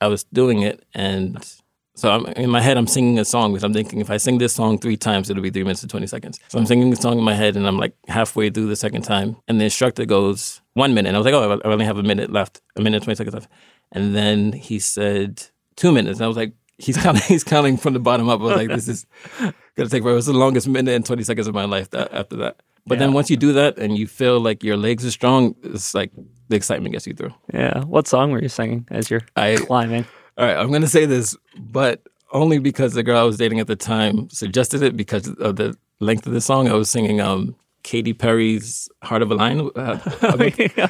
I 0.00 0.06
was 0.06 0.22
doing 0.24 0.62
it 0.62 0.84
and 0.94 1.44
so 1.96 2.10
I'm, 2.10 2.26
in 2.26 2.50
my 2.50 2.60
head, 2.60 2.76
I'm 2.76 2.88
singing 2.88 3.18
a 3.18 3.24
song 3.24 3.52
because 3.52 3.62
I'm 3.62 3.72
thinking 3.72 4.00
if 4.00 4.10
I 4.10 4.16
sing 4.16 4.38
this 4.38 4.52
song 4.52 4.78
three 4.78 4.96
times, 4.96 5.30
it'll 5.30 5.42
be 5.42 5.50
three 5.50 5.62
minutes 5.62 5.82
and 5.82 5.90
20 5.90 6.06
seconds. 6.08 6.40
So 6.48 6.58
I'm 6.58 6.66
singing 6.66 6.90
the 6.90 6.96
song 6.96 7.18
in 7.18 7.24
my 7.24 7.34
head 7.34 7.56
and 7.56 7.66
I'm 7.66 7.78
like 7.78 7.94
halfway 8.08 8.50
through 8.50 8.66
the 8.66 8.76
second 8.76 9.02
time. 9.02 9.36
And 9.46 9.60
the 9.60 9.64
instructor 9.64 10.04
goes, 10.04 10.60
one 10.72 10.92
minute. 10.92 11.08
And 11.10 11.16
I 11.16 11.20
was 11.20 11.24
like, 11.24 11.34
oh, 11.34 11.60
I 11.64 11.68
only 11.68 11.84
have 11.84 11.98
a 11.98 12.02
minute 12.02 12.32
left, 12.32 12.60
a 12.76 12.82
minute 12.82 12.96
and 12.96 13.04
20 13.04 13.16
seconds 13.16 13.34
left. 13.34 13.48
And 13.92 14.14
then 14.14 14.52
he 14.52 14.80
said, 14.80 15.44
two 15.76 15.92
minutes. 15.92 16.18
And 16.18 16.24
I 16.24 16.28
was 16.28 16.36
like, 16.36 16.54
he's 16.78 16.96
counting, 16.96 17.22
he's 17.28 17.44
counting 17.44 17.76
from 17.76 17.92
the 17.92 18.00
bottom 18.00 18.28
up. 18.28 18.40
I 18.40 18.44
was 18.44 18.56
like, 18.56 18.68
this 18.68 18.88
is 18.88 19.06
going 19.40 19.52
to 19.76 19.88
take 19.88 20.02
forever. 20.02 20.10
It 20.10 20.16
was 20.16 20.26
the 20.26 20.32
longest 20.32 20.66
minute 20.66 20.94
and 20.94 21.06
20 21.06 21.22
seconds 21.22 21.46
of 21.46 21.54
my 21.54 21.64
life 21.64 21.90
that, 21.90 22.12
after 22.12 22.36
that. 22.36 22.56
But 22.86 22.98
then 22.98 23.14
once 23.14 23.30
you 23.30 23.38
do 23.38 23.54
that 23.54 23.78
and 23.78 23.96
you 23.96 24.06
feel 24.06 24.40
like 24.40 24.62
your 24.62 24.76
legs 24.76 25.06
are 25.06 25.10
strong, 25.10 25.54
it's 25.62 25.94
like 25.94 26.12
the 26.48 26.56
excitement 26.56 26.92
gets 26.92 27.06
you 27.06 27.14
through. 27.14 27.32
Yeah. 27.52 27.82
What 27.84 28.06
song 28.06 28.30
were 28.30 28.42
you 28.42 28.50
singing 28.50 28.86
as 28.90 29.10
you're 29.10 29.22
I 29.36 29.56
climbing? 29.56 30.04
All 30.38 30.46
right, 30.46 30.56
I'm 30.56 30.68
going 30.68 30.82
to 30.82 30.88
say 30.88 31.06
this, 31.06 31.36
but 31.58 32.02
only 32.32 32.58
because 32.58 32.94
the 32.94 33.02
girl 33.02 33.18
I 33.18 33.22
was 33.22 33.36
dating 33.36 33.60
at 33.60 33.66
the 33.66 33.76
time 33.76 34.28
suggested 34.30 34.82
it 34.82 34.96
because 34.96 35.28
of 35.28 35.56
the 35.56 35.76
length 36.00 36.26
of 36.26 36.32
the 36.32 36.40
song. 36.40 36.68
I 36.68 36.72
was 36.74 36.90
singing 36.90 37.20
um, 37.20 37.54
Katy 37.84 38.12
Perry's 38.14 38.88
"Heart 39.02 39.22
of 39.22 39.30
a 39.30 39.34
Lion." 39.36 39.70
Uh, 39.76 39.98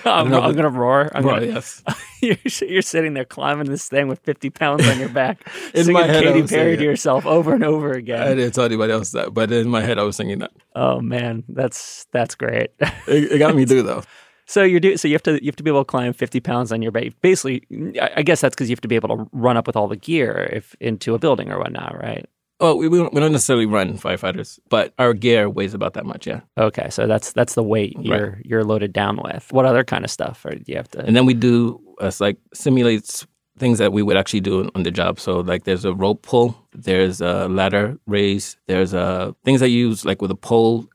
I'm, 0.05 0.31
know, 0.31 0.41
I'm 0.41 0.55
gonna 0.55 0.71
roar. 0.71 1.11
I'm 1.15 1.25
Right, 1.25 1.41
gonna, 1.41 1.53
yes. 1.53 1.83
you're, 2.23 2.37
you're 2.71 2.83
sitting 2.83 3.13
there 3.15 3.25
climbing 3.27 3.67
this 3.67 3.89
thing 3.89 4.09
with 4.09 4.21
50 4.21 4.49
pounds 4.51 4.89
on 4.89 4.99
your 4.99 5.11
back, 5.11 5.47
In 5.75 5.85
singing 5.85 5.93
my 6.01 6.07
head, 6.07 6.23
Katy 6.23 6.47
Perry 6.47 6.77
to 6.79 6.83
yourself 6.83 7.27
over 7.27 7.53
and 7.53 7.65
over 7.65 7.93
again. 7.93 8.23
I 8.23 8.35
didn't 8.35 8.53
tell 8.55 8.65
anybody 8.65 8.93
else 8.93 9.11
that, 9.11 9.35
but 9.35 9.53
in 9.53 9.69
my 9.69 9.83
head, 9.83 9.99
I 9.99 10.05
was 10.05 10.17
singing 10.17 10.39
that. 10.39 10.53
oh 10.75 11.01
man, 11.01 11.45
that's 11.49 12.07
that's 12.13 12.35
great. 12.35 12.71
It, 13.07 13.33
it 13.33 13.39
got 13.39 13.55
me 13.55 13.67
through 13.67 13.83
though. 13.83 14.03
So 14.47 14.63
you're 14.63 14.81
do 14.81 14.97
so 14.97 15.09
you 15.09 15.15
have 15.15 15.23
to 15.25 15.43
you 15.43 15.49
have 15.49 15.57
to 15.57 15.63
be 15.63 15.71
able 15.71 15.85
to 15.85 15.89
climb 15.89 16.13
50 16.13 16.41
pounds 16.41 16.73
on 16.73 16.83
your 16.83 16.93
back. 16.93 17.13
Basically, 17.21 17.63
I 18.01 18.11
I 18.17 18.23
guess 18.23 18.41
that's 18.41 18.55
because 18.55 18.69
you 18.69 18.75
have 18.75 18.81
to 18.83 18.89
be 18.89 18.97
able 18.97 19.17
to 19.17 19.29
run 19.33 19.57
up 19.57 19.67
with 19.67 19.77
all 19.77 19.89
the 19.89 19.97
gear 19.97 20.49
if 20.53 20.75
into 20.81 21.15
a 21.15 21.19
building 21.19 21.51
or 21.51 21.59
whatnot, 21.59 21.97
right? 21.99 22.27
Well, 22.61 22.79
we, 22.79 22.89
we 22.89 22.99
don't 22.99 23.13
we 23.13 23.21
don't 23.21 23.33
necessarily 23.33 23.67
run 23.67 23.99
firefighters, 23.99 24.59
but 24.69 24.95
our 24.99 25.13
gear 25.13 25.51
weighs 25.51 25.75
about 25.75 25.95
that 25.95 26.07
much, 26.07 26.27
yeah. 26.27 26.41
Okay, 26.57 26.89
so 26.91 27.07
that's 27.07 27.33
that's 27.33 27.55
the 27.55 27.63
weight 27.63 27.97
you're 28.01 28.41
you're 28.45 28.65
loaded 28.65 28.93
down 28.93 29.19
with. 29.23 29.53
What 29.53 29.67
other 29.67 29.83
kind 29.83 30.05
of 30.05 30.11
stuff 30.11 30.47
do 30.49 30.61
you 30.67 30.77
have 30.77 30.89
to? 30.93 31.01
And 31.01 31.17
then 31.17 31.27
we 31.27 31.35
do 31.35 31.81
uh, 32.01 32.13
like 32.21 32.39
simulates 32.53 33.27
things 33.59 33.79
that 33.79 33.93
we 33.93 34.03
would 34.03 34.17
actually 34.17 34.41
do 34.41 34.71
on 34.75 34.83
the 34.83 34.91
job. 34.91 35.21
So 35.21 35.41
like 35.41 35.65
there's 35.65 35.85
a 35.85 35.95
rope 35.95 36.23
pull, 36.23 36.57
there's 36.73 37.21
a 37.21 37.49
ladder 37.49 37.99
raise, 38.07 38.57
there's 38.67 38.95
uh, 38.95 39.33
things 39.45 39.61
that 39.61 39.69
you 39.71 39.89
use 39.89 40.05
like 40.05 40.23
with 40.23 40.31
a 40.31 40.37
pole 40.37 40.87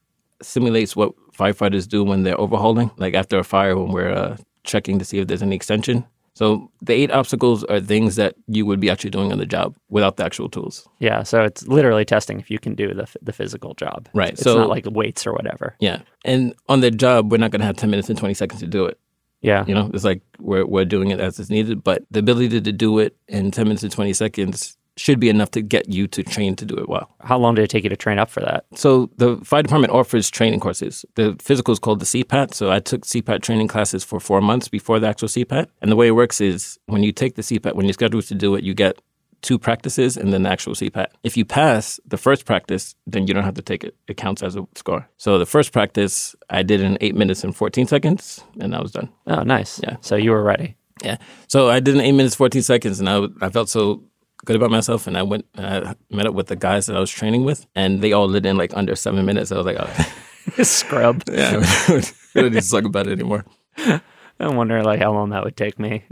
simulates 0.42 0.96
what 0.96 1.14
firefighters 1.40 1.88
do 1.88 2.04
when 2.04 2.24
they're 2.24 2.40
overhauling, 2.40 2.92
like 2.98 3.14
after 3.22 3.40
a 3.40 3.44
fire 3.44 3.76
when 3.78 3.92
we're 3.94 4.12
uh, 4.12 4.38
checking 4.64 5.00
to 5.00 5.06
see 5.06 5.20
if 5.20 5.28
there's 5.28 5.42
any 5.42 5.56
extension. 5.56 6.06
So 6.36 6.72
the 6.82 6.94
eight 6.94 7.12
obstacles 7.12 7.64
are 7.66 7.82
things 7.82 8.16
that 8.16 8.36
you 8.48 8.66
would 8.66 8.80
be 8.80 8.90
actually 8.90 9.10
doing 9.10 9.32
on 9.34 9.40
the 9.40 9.46
job 9.46 9.76
without 9.90 10.16
the 10.18 10.24
actual 10.24 10.48
tools. 10.50 10.88
Yeah, 11.00 11.24
so 11.24 11.44
it's 11.44 11.68
literally 11.68 12.06
testing 12.06 12.40
if 12.40 12.50
you 12.50 12.60
can 12.60 12.76
do 12.76 12.94
the 12.94 13.08
the 13.22 13.34
physical 13.34 13.74
job. 13.74 14.08
Right, 14.14 14.34
It's 14.34 14.44
so- 14.44 14.58
not 14.58 14.70
like 14.70 14.86
weights 14.90 15.28
or 15.28 15.34
whatever. 15.34 15.76
Yeah. 15.80 16.00
And 16.24 16.54
on 16.70 16.80
the 16.82 16.92
job, 16.92 17.32
we're 17.32 17.40
not 17.44 17.52
going 17.52 17.60
to 17.62 17.66
have 17.66 17.76
10 17.78 17.90
minutes 17.90 18.10
and 18.10 18.18
20 18.18 18.34
seconds 18.36 18.60
to 18.62 18.68
do 18.68 18.86
it. 18.86 18.98
Yeah. 19.42 19.66
You 19.68 19.74
know, 19.74 19.90
it's 19.94 20.04
like 20.06 20.22
we're, 20.40 20.66
we're 20.66 20.86
doing 20.86 21.10
it 21.12 21.20
as 21.20 21.40
it's 21.40 21.50
needed, 21.50 21.84
but 21.84 22.04
the 22.12 22.20
ability 22.20 22.62
to 22.62 22.72
do 22.72 23.00
it 23.00 23.16
in 23.28 23.52
10 23.52 23.66
minutes 23.68 23.84
and 23.84 23.92
20 23.92 24.14
seconds 24.14 24.78
should 25.00 25.20
be 25.20 25.30
enough 25.30 25.52
to 25.52 25.62
get 25.62 25.90
you 25.90 26.08
to 26.08 26.24
train 26.24 26.56
to 26.58 26.66
do 26.66 26.76
it 26.76 26.90
well. 26.90 27.10
How 27.22 27.38
long 27.38 27.56
did 27.56 27.64
it 27.64 27.70
take 27.70 27.84
you 27.84 27.90
to 27.90 27.98
train 27.98 28.20
up 28.20 28.30
for 28.30 28.42
that? 28.42 28.66
So 28.76 29.10
the 29.18 29.38
fire 29.38 29.64
department 29.64 29.94
offers 29.94 30.30
training 30.30 30.60
courses. 30.60 31.06
The 31.16 31.36
physical 31.40 31.72
is 31.72 31.80
called 31.80 32.00
the 32.00 32.06
CPAT. 32.06 32.54
So 32.54 32.72
I 32.72 32.80
took 32.80 33.06
CPAT 33.06 33.42
training 33.42 33.68
classes 33.68 34.04
for 34.04 34.20
four 34.20 34.42
months 34.42 34.68
before 34.68 35.00
the 35.00 35.08
actual 35.08 35.30
CPAT. 35.30 35.68
And 35.82 35.92
the 35.92 35.96
way 35.96 36.08
it 36.08 36.12
works 36.12 36.42
is 36.42 36.80
when 36.88 37.04
you 37.04 37.12
take 37.12 37.36
the 37.36 37.42
CPAT, 37.42 37.76
when 37.76 37.86
you're 37.86 37.94
scheduled 37.94 38.26
to 38.26 38.36
do 38.36 38.56
it, 38.56 38.64
you 38.64 38.74
get 38.74 39.02
two 39.42 39.58
practices 39.58 40.18
and 40.18 40.34
then 40.34 40.44
the 40.44 40.50
actual 40.50 40.74
CPAT. 40.74 41.08
If 41.24 41.38
you 41.38 41.46
pass 41.46 42.00
the 42.06 42.18
first 42.18 42.46
practice, 42.46 42.96
then 43.08 43.26
you 43.26 43.34
don't 43.34 43.46
have 43.46 43.56
to 43.56 43.62
take 43.62 43.84
it. 43.86 43.96
It 44.08 44.18
counts 44.18 44.44
as 44.44 44.58
a 44.58 44.68
score. 44.76 45.08
So 45.18 45.40
the 45.40 45.46
first 45.46 45.72
practice 45.72 46.36
I 46.50 46.64
did 46.64 46.82
in 46.82 46.98
eight 47.00 47.16
minutes 47.16 47.44
and 47.46 47.56
14 47.56 47.88
seconds, 47.88 48.44
and 48.60 48.76
I 48.76 48.82
was 48.82 48.92
done. 48.92 49.10
Oh, 49.28 49.44
nice. 49.44 49.80
Yeah. 49.82 49.96
So 50.02 50.18
you 50.18 50.32
were 50.32 50.44
ready. 50.44 50.76
Yeah. 51.04 51.18
So 51.48 51.70
I 51.70 51.80
did 51.80 51.96
in 51.96 52.02
eight 52.02 52.12
minutes, 52.12 52.36
14 52.36 52.62
seconds, 52.62 53.00
and 53.00 53.10
I, 53.10 53.26
I 53.42 53.50
felt 53.50 53.70
so 53.70 54.04
good 54.46 54.56
about 54.56 54.72
myself. 54.72 55.08
And 55.08 55.18
I 55.18 55.24
went, 55.24 55.46
and 55.56 55.88
I 55.88 55.96
met 56.10 56.28
up 56.28 56.34
with 56.34 56.48
the 56.48 56.56
guys 56.56 56.86
that 56.88 56.96
I 56.96 57.00
was 57.00 57.12
training 57.12 57.44
with, 57.44 57.66
and 57.76 58.02
they 58.02 58.14
all 58.14 58.28
did 58.28 58.46
in 58.46 58.58
like 58.58 58.76
under 58.76 58.96
seven 58.96 59.26
minutes. 59.26 59.52
I 59.52 59.58
was 59.58 59.66
like, 59.66 59.78
oh, 59.80 60.64
Scrub. 60.64 61.24
yeah, 61.32 61.58
we 61.90 62.42
don't 62.42 62.54
need 62.54 62.64
to 62.64 62.70
talk 62.70 62.86
about 62.86 63.08
it 63.08 63.14
anymore. 63.14 63.46
I 64.42 64.48
wonder 64.48 64.82
like 64.84 65.02
how 65.02 65.12
long 65.12 65.32
that 65.32 65.44
would 65.44 65.58
take 65.58 65.78
me. 65.78 66.06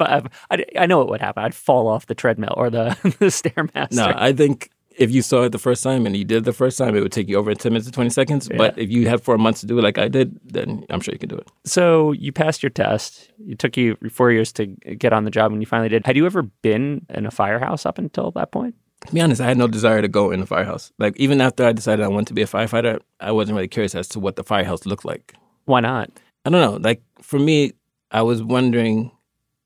I, 0.00 0.22
I, 0.50 0.64
I 0.76 0.86
know 0.86 1.02
it 1.02 1.08
would 1.08 1.20
happen. 1.20 1.44
I'd 1.44 1.54
fall 1.54 1.86
off 1.86 2.06
the 2.06 2.14
treadmill 2.14 2.54
or 2.56 2.68
the, 2.68 2.96
the 3.02 3.26
stairmaster. 3.26 3.92
No, 3.92 4.12
I 4.14 4.32
think 4.32 4.70
if 4.96 5.10
you 5.10 5.22
saw 5.22 5.42
it 5.42 5.52
the 5.52 5.58
first 5.58 5.82
time 5.82 6.06
and 6.06 6.16
you 6.16 6.24
did 6.24 6.38
it 6.38 6.44
the 6.44 6.52
first 6.52 6.78
time, 6.78 6.96
it 6.96 7.00
would 7.00 7.12
take 7.12 7.28
you 7.28 7.36
over 7.36 7.54
10 7.54 7.72
minutes 7.72 7.86
to 7.86 7.92
20 7.92 8.10
seconds. 8.10 8.48
But 8.56 8.78
if 8.78 8.90
you 8.90 9.08
had 9.08 9.22
four 9.22 9.38
months 9.38 9.60
to 9.60 9.66
do 9.66 9.78
it 9.78 9.82
like 9.82 9.98
I 9.98 10.08
did, 10.08 10.38
then 10.44 10.84
I'm 10.90 11.00
sure 11.00 11.12
you 11.12 11.18
can 11.18 11.28
do 11.28 11.36
it. 11.36 11.48
So 11.64 12.12
you 12.12 12.32
passed 12.32 12.62
your 12.62 12.70
test. 12.70 13.30
It 13.46 13.58
took 13.58 13.76
you 13.76 13.96
four 14.10 14.30
years 14.30 14.52
to 14.52 14.66
get 14.66 15.12
on 15.12 15.24
the 15.24 15.30
job, 15.30 15.52
when 15.52 15.60
you 15.60 15.66
finally 15.66 15.88
did. 15.88 16.06
Had 16.06 16.16
you 16.16 16.26
ever 16.26 16.42
been 16.42 17.06
in 17.10 17.26
a 17.26 17.30
firehouse 17.30 17.86
up 17.86 17.98
until 17.98 18.30
that 18.32 18.52
point? 18.52 18.74
To 19.06 19.12
be 19.12 19.20
honest, 19.20 19.40
I 19.40 19.46
had 19.46 19.58
no 19.58 19.66
desire 19.66 20.00
to 20.00 20.08
go 20.08 20.30
in 20.30 20.40
a 20.40 20.46
firehouse. 20.46 20.92
Like, 20.98 21.16
even 21.18 21.40
after 21.40 21.64
I 21.64 21.72
decided 21.72 22.04
I 22.04 22.08
wanted 22.08 22.28
to 22.28 22.34
be 22.34 22.42
a 22.42 22.46
firefighter, 22.46 23.00
I 23.20 23.32
wasn't 23.32 23.56
really 23.56 23.68
curious 23.68 23.94
as 23.94 24.08
to 24.08 24.20
what 24.20 24.36
the 24.36 24.44
firehouse 24.44 24.86
looked 24.86 25.04
like. 25.04 25.34
Why 25.66 25.80
not? 25.80 26.10
I 26.44 26.50
don't 26.50 26.60
know. 26.60 26.76
Like 26.76 27.02
for 27.20 27.38
me, 27.38 27.72
I 28.10 28.22
was 28.22 28.42
wondering 28.42 29.10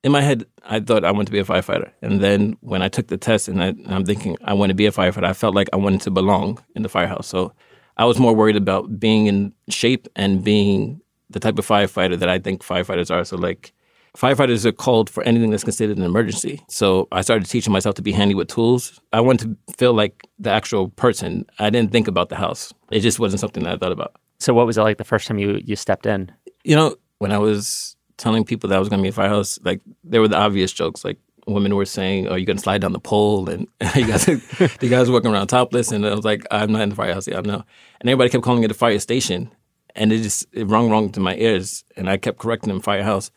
in 0.05 0.12
my 0.12 0.21
head, 0.21 0.45
I 0.64 0.81
thought 0.81 1.05
I 1.05 1.11
wanted 1.11 1.26
to 1.26 1.33
be 1.33 1.38
a 1.40 1.45
firefighter. 1.45 1.90
And 2.02 2.21
then 2.21 2.57
when 2.61 2.83
I 2.83 2.88
took 2.88 3.09
the 3.09 3.17
test 3.17 3.49
and, 3.49 3.62
I, 3.62 3.75
am 3.88 4.05
thinking 4.05 4.37
I 4.45 4.55
want 4.55 4.71
to 4.71 4.75
be 4.75 4.87
a 4.87 4.93
firefighter, 4.93 5.25
I 5.25 5.33
felt 5.33 5.55
like 5.55 5.69
I 5.73 5.76
wanted 5.76 6.02
to 6.02 6.11
belong 6.11 6.62
in 6.75 6.83
the 6.83 6.88
firehouse. 6.88 7.26
So 7.26 7.52
I 7.97 8.05
was 8.05 8.19
more 8.19 8.35
worried 8.35 8.57
about 8.57 9.00
being 9.00 9.26
in 9.26 9.52
shape 9.69 10.07
and 10.14 10.45
being 10.45 11.00
the 11.31 11.40
type 11.40 11.59
of 11.59 11.67
firefighter 11.67 12.19
that 12.19 12.28
I 12.28 12.38
think 12.38 12.62
firefighters 12.62 13.11
are. 13.11 13.25
So 13.25 13.37
like 13.37 13.73
firefighters 14.17 14.64
are 14.64 14.73
called 14.73 15.11
for 15.11 15.23
anything 15.25 15.50
that's 15.50 15.64
considered 15.64 15.99
an 15.99 16.05
emergency. 16.05 16.62
So 16.69 17.09
I 17.11 17.23
started 17.23 17.49
teaching 17.49 17.73
myself 17.73 17.97
to 17.97 18.02
be 18.02 18.12
handy 18.12 18.35
with 18.35 18.49
tools. 18.49 19.00
I 19.12 19.21
wanted 19.21 19.59
to 19.67 19.75
feel 19.75 19.95
like 19.95 20.26
the 20.38 20.50
actual 20.50 20.90
person. 20.90 21.45
I 21.59 21.71
didn't 21.71 21.90
think 21.93 22.07
about 22.07 22.28
the 22.28 22.37
house. 22.37 22.73
It 22.90 23.00
just 23.00 23.19
wasn't 23.19 23.40
something 23.40 23.64
that 23.64 23.75
I 23.75 23.76
thought 23.76 23.93
about. 23.93 24.14
So 24.38 24.55
what 24.55 24.67
was 24.67 24.78
it 24.78 24.83
like 24.83 24.99
the 24.99 25.05
first 25.05 25.26
time 25.26 25.38
you 25.38 25.61
you 25.64 25.75
stepped 25.75 26.07
in? 26.07 26.31
You 26.62 26.76
know, 26.76 26.97
when 27.19 27.33
I 27.33 27.38
was 27.38 27.97
telling 28.19 28.45
people 28.45 28.69
that 28.69 28.77
I 28.77 28.79
was 28.79 28.89
going 28.89 28.99
to 28.99 29.03
be 29.03 29.09
a 29.09 29.13
firehouse, 29.13 29.59
like 29.63 29.81
there 30.05 30.21
were 30.21 30.29
the 30.29 30.37
obvious 30.37 30.73
jokes, 30.73 31.05
like 31.05 31.19
women 31.47 31.75
were 31.75 31.87
saying, 31.87 32.29
"Oh, 32.29 32.35
you're 32.35 32.47
going 32.47 32.59
to 32.59 32.63
slide 32.63 32.83
down 32.83 32.93
the 32.93 33.01
pole," 33.01 33.49
and 33.49 33.67
you 33.97 34.07
guys, 34.07 34.27
the 34.27 34.89
guys 34.89 35.11
walking 35.11 35.33
around 35.33 35.47
topless, 35.47 35.91
and 35.91 36.07
I 36.07 36.15
was 36.15 36.25
like, 36.25 36.45
"I'm 36.51 36.73
not 36.73 36.83
in 36.83 36.91
the 36.91 36.95
firehouse 36.95 37.27
yet, 37.27 37.39
I 37.39 37.41
know." 37.41 37.65
And 38.01 38.09
everybody 38.09 38.31
kept 38.31 38.45
calling 38.45 38.63
it 38.63 38.71
a 38.71 38.75
fire 38.75 38.99
station, 38.99 39.51
and 39.97 40.13
it 40.13 40.23
just 40.23 40.47
it 40.53 40.65
rung 40.65 40.91
wrong 40.91 41.11
to 41.13 41.21
my 41.21 41.37
ears, 41.37 41.85
and 41.97 42.09
I 42.11 42.17
kept 42.17 42.39
correcting 42.39 42.69
them 42.69 42.81
firehouse. 42.81 43.31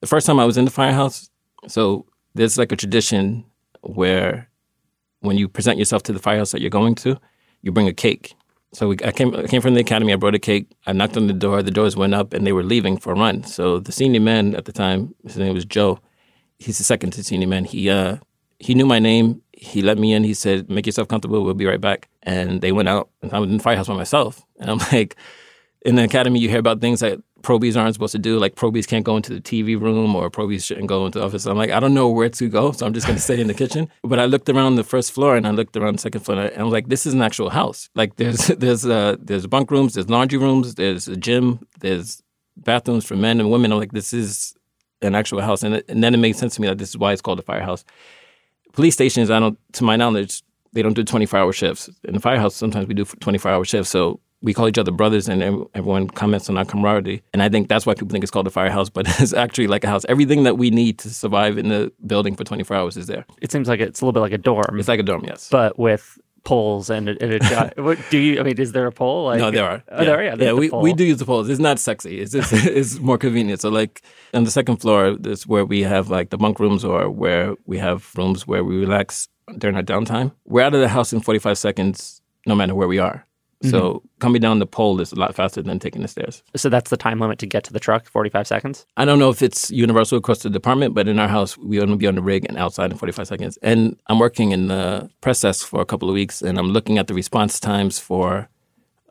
The 0.00 0.06
first 0.06 0.26
time 0.26 0.38
I 0.38 0.44
was 0.44 0.56
in 0.56 0.64
the 0.64 0.70
firehouse, 0.70 1.30
so 1.66 2.06
there's 2.34 2.58
like 2.58 2.72
a 2.72 2.76
tradition 2.76 3.44
where 3.82 4.48
when 5.20 5.36
you 5.36 5.48
present 5.48 5.78
yourself 5.78 6.04
to 6.04 6.12
the 6.12 6.20
firehouse 6.20 6.52
that 6.52 6.60
you're 6.60 6.70
going 6.70 6.94
to, 6.94 7.18
you 7.62 7.72
bring 7.72 7.88
a 7.88 7.92
cake. 7.92 8.34
So 8.72 8.88
we, 8.88 8.96
I 9.04 9.12
came 9.12 9.34
I 9.34 9.46
came 9.46 9.62
from 9.62 9.74
the 9.74 9.80
academy. 9.80 10.12
I 10.12 10.16
brought 10.16 10.34
a 10.34 10.38
cake. 10.38 10.70
I 10.86 10.92
knocked 10.92 11.16
on 11.16 11.26
the 11.26 11.32
door. 11.32 11.62
The 11.62 11.70
doors 11.70 11.96
went 11.96 12.14
up, 12.14 12.34
and 12.34 12.46
they 12.46 12.52
were 12.52 12.62
leaving 12.62 12.98
for 12.98 13.12
a 13.12 13.16
run. 13.16 13.44
So 13.44 13.78
the 13.78 13.92
senior 13.92 14.20
man 14.20 14.54
at 14.54 14.66
the 14.66 14.72
time, 14.72 15.14
his 15.24 15.38
name 15.38 15.54
was 15.54 15.64
Joe. 15.64 16.00
He's 16.58 16.78
the 16.78 16.84
second 16.84 17.12
to 17.12 17.24
senior 17.24 17.48
man. 17.48 17.64
He 17.64 17.88
uh, 17.88 18.16
he 18.58 18.74
knew 18.74 18.86
my 18.86 18.98
name. 18.98 19.42
He 19.52 19.80
let 19.82 19.98
me 19.98 20.12
in. 20.12 20.22
He 20.24 20.34
said, 20.34 20.68
"Make 20.68 20.86
yourself 20.86 21.08
comfortable. 21.08 21.42
We'll 21.42 21.54
be 21.54 21.66
right 21.66 21.80
back." 21.80 22.08
And 22.22 22.60
they 22.60 22.72
went 22.72 22.88
out, 22.88 23.08
and 23.22 23.32
I 23.32 23.38
was 23.38 23.48
in 23.48 23.56
the 23.56 23.62
firehouse 23.62 23.88
by 23.88 23.94
myself. 23.94 24.44
And 24.60 24.70
I'm 24.70 24.78
like, 24.92 25.16
in 25.82 25.94
the 25.94 26.04
academy, 26.04 26.38
you 26.40 26.48
hear 26.48 26.58
about 26.58 26.80
things 26.80 27.00
that 27.00 27.20
probies 27.42 27.76
aren't 27.76 27.94
supposed 27.94 28.12
to 28.12 28.18
do. 28.18 28.38
Like 28.38 28.54
probies 28.56 28.86
can't 28.86 29.04
go 29.04 29.16
into 29.16 29.32
the 29.32 29.40
TV 29.40 29.80
room 29.80 30.14
or 30.14 30.30
probies 30.30 30.64
shouldn't 30.64 30.86
go 30.86 31.06
into 31.06 31.18
the 31.18 31.24
office. 31.24 31.46
I'm 31.46 31.56
like, 31.56 31.70
I 31.70 31.80
don't 31.80 31.94
know 31.94 32.08
where 32.08 32.28
to 32.28 32.48
go, 32.48 32.72
so 32.72 32.86
I'm 32.86 32.92
just 32.92 33.06
to 33.06 33.18
stay 33.18 33.40
in 33.40 33.46
the 33.46 33.54
kitchen. 33.54 33.88
But 34.02 34.18
I 34.18 34.24
looked 34.24 34.48
around 34.48 34.76
the 34.76 34.84
first 34.84 35.12
floor 35.12 35.36
and 35.36 35.46
I 35.46 35.50
looked 35.50 35.76
around 35.76 35.94
the 35.96 36.00
second 36.00 36.20
floor 36.20 36.40
and 36.40 36.58
I 36.58 36.62
was 36.62 36.72
like, 36.72 36.88
this 36.88 37.06
is 37.06 37.14
an 37.14 37.22
actual 37.22 37.50
house. 37.50 37.90
Like 37.94 38.16
there's 38.16 38.46
there's 38.62 38.86
uh, 38.86 39.16
there's 39.20 39.46
bunk 39.46 39.70
rooms, 39.70 39.94
there's 39.94 40.08
laundry 40.08 40.38
rooms, 40.38 40.74
there's 40.74 41.08
a 41.08 41.16
gym, 41.16 41.66
there's 41.80 42.22
bathrooms 42.56 43.04
for 43.04 43.16
men 43.16 43.40
and 43.40 43.50
women. 43.50 43.72
I'm 43.72 43.78
like, 43.78 43.92
this 43.92 44.12
is 44.12 44.54
an 45.02 45.14
actual 45.14 45.40
house, 45.40 45.62
and, 45.62 45.82
and 45.88 46.02
then 46.02 46.14
it 46.14 46.18
made 46.18 46.36
sense 46.36 46.56
to 46.56 46.60
me 46.60 46.68
that 46.68 46.78
this 46.78 46.90
is 46.90 46.98
why 46.98 47.12
it's 47.12 47.22
called 47.22 47.38
a 47.38 47.42
firehouse. 47.42 47.84
Police 48.72 48.94
stations, 48.94 49.30
I 49.30 49.38
don't, 49.38 49.58
to 49.74 49.84
my 49.84 49.96
knowledge, 49.96 50.42
they 50.72 50.82
don't 50.82 50.94
do 50.94 51.04
24 51.04 51.38
hour 51.38 51.52
shifts. 51.52 51.88
In 52.04 52.14
the 52.14 52.20
firehouse, 52.20 52.54
sometimes 52.54 52.88
we 52.88 52.94
do 52.94 53.04
24 53.04 53.50
hour 53.50 53.64
shifts. 53.64 53.90
So 53.90 54.20
we 54.40 54.54
call 54.54 54.68
each 54.68 54.78
other 54.78 54.92
brothers 54.92 55.28
and 55.28 55.42
everyone 55.74 56.08
comments 56.08 56.48
on 56.48 56.56
our 56.56 56.64
camaraderie. 56.64 57.22
And 57.32 57.42
I 57.42 57.48
think 57.48 57.68
that's 57.68 57.86
why 57.86 57.94
people 57.94 58.08
think 58.08 58.22
it's 58.22 58.30
called 58.30 58.46
a 58.46 58.50
firehouse, 58.50 58.88
but 58.96 59.06
it's 59.20 59.32
actually 59.32 59.66
like 59.66 59.84
a 59.84 59.88
house. 59.88 60.04
Everything 60.08 60.44
that 60.44 60.58
we 60.58 60.70
need 60.70 60.98
to 61.00 61.10
survive 61.10 61.58
in 61.58 61.68
the 61.68 61.92
building 62.06 62.36
for 62.36 62.44
24 62.44 62.76
hours 62.76 62.96
is 62.96 63.06
there. 63.06 63.24
It 63.40 63.50
seems 63.52 63.68
like 63.68 63.80
it's 63.80 64.00
a 64.00 64.04
little 64.04 64.12
bit 64.12 64.20
like 64.20 64.32
a 64.32 64.38
dorm. 64.38 64.78
It's 64.78 64.88
like 64.88 65.00
a 65.00 65.02
dorm, 65.02 65.24
yes. 65.24 65.48
But 65.50 65.78
with 65.78 66.18
poles 66.44 66.88
and 66.88 67.10
a, 67.10 67.22
and 67.22 67.32
a 67.34 67.96
do 68.10 68.18
you? 68.18 68.40
I 68.40 68.42
mean, 68.42 68.58
is 68.58 68.72
there 68.72 68.86
a 68.86 68.92
pole? 68.92 69.26
Like, 69.26 69.38
no, 69.38 69.50
there 69.50 69.64
are. 69.64 69.82
Oh, 69.90 69.98
yeah. 69.98 70.04
there, 70.04 70.24
yeah. 70.24 70.34
Yeah, 70.38 70.52
we, 70.52 70.70
we 70.70 70.92
do 70.92 71.04
use 71.04 71.18
the 71.18 71.26
poles. 71.26 71.48
It's 71.48 71.60
not 71.60 71.78
sexy. 71.78 72.20
It's 72.20 72.32
just, 72.32 72.52
it's 72.52 72.98
more 72.98 73.18
convenient. 73.18 73.60
So 73.60 73.68
like 73.68 74.02
on 74.32 74.44
the 74.44 74.50
second 74.50 74.76
floor, 74.76 75.16
is 75.24 75.46
where 75.46 75.64
we 75.64 75.82
have 75.82 76.08
like 76.08 76.30
the 76.30 76.38
bunk 76.38 76.58
rooms 76.58 76.84
or 76.84 77.10
where 77.10 77.54
we 77.66 77.78
have 77.78 78.10
rooms 78.16 78.46
where 78.46 78.64
we 78.64 78.78
relax 78.78 79.28
during 79.58 79.76
our 79.76 79.82
downtime. 79.82 80.32
We're 80.46 80.62
out 80.62 80.74
of 80.74 80.80
the 80.80 80.88
house 80.88 81.12
in 81.12 81.20
45 81.20 81.58
seconds, 81.58 82.22
no 82.46 82.54
matter 82.54 82.74
where 82.74 82.88
we 82.88 82.98
are. 82.98 83.26
Mm-hmm. 83.62 83.70
So 83.70 84.02
coming 84.20 84.40
down 84.40 84.60
the 84.60 84.66
pole 84.66 85.00
is 85.00 85.12
a 85.12 85.16
lot 85.16 85.34
faster 85.34 85.62
than 85.62 85.78
taking 85.80 86.02
the 86.02 86.08
stairs. 86.08 86.42
So 86.54 86.68
that's 86.68 86.90
the 86.90 86.96
time 86.96 87.18
limit 87.18 87.38
to 87.40 87.46
get 87.46 87.64
to 87.64 87.72
the 87.72 87.80
truck, 87.80 88.06
45 88.06 88.46
seconds? 88.46 88.86
I 88.96 89.04
don't 89.04 89.18
know 89.18 89.30
if 89.30 89.42
it's 89.42 89.70
universal 89.70 90.18
across 90.18 90.40
the 90.40 90.50
department, 90.50 90.94
but 90.94 91.08
in 91.08 91.18
our 91.18 91.26
house, 91.26 91.58
we 91.58 91.80
only 91.80 91.96
be 91.96 92.06
on 92.06 92.14
the 92.14 92.22
rig 92.22 92.46
and 92.48 92.56
outside 92.56 92.92
in 92.92 92.98
45 92.98 93.26
seconds. 93.26 93.58
And 93.62 93.96
I'm 94.06 94.20
working 94.20 94.52
in 94.52 94.68
the 94.68 95.10
press 95.20 95.40
desk 95.40 95.66
for 95.66 95.80
a 95.80 95.86
couple 95.86 96.08
of 96.08 96.14
weeks, 96.14 96.40
and 96.40 96.58
I'm 96.58 96.68
looking 96.68 96.98
at 96.98 97.08
the 97.08 97.14
response 97.14 97.58
times 97.58 97.98
for 97.98 98.48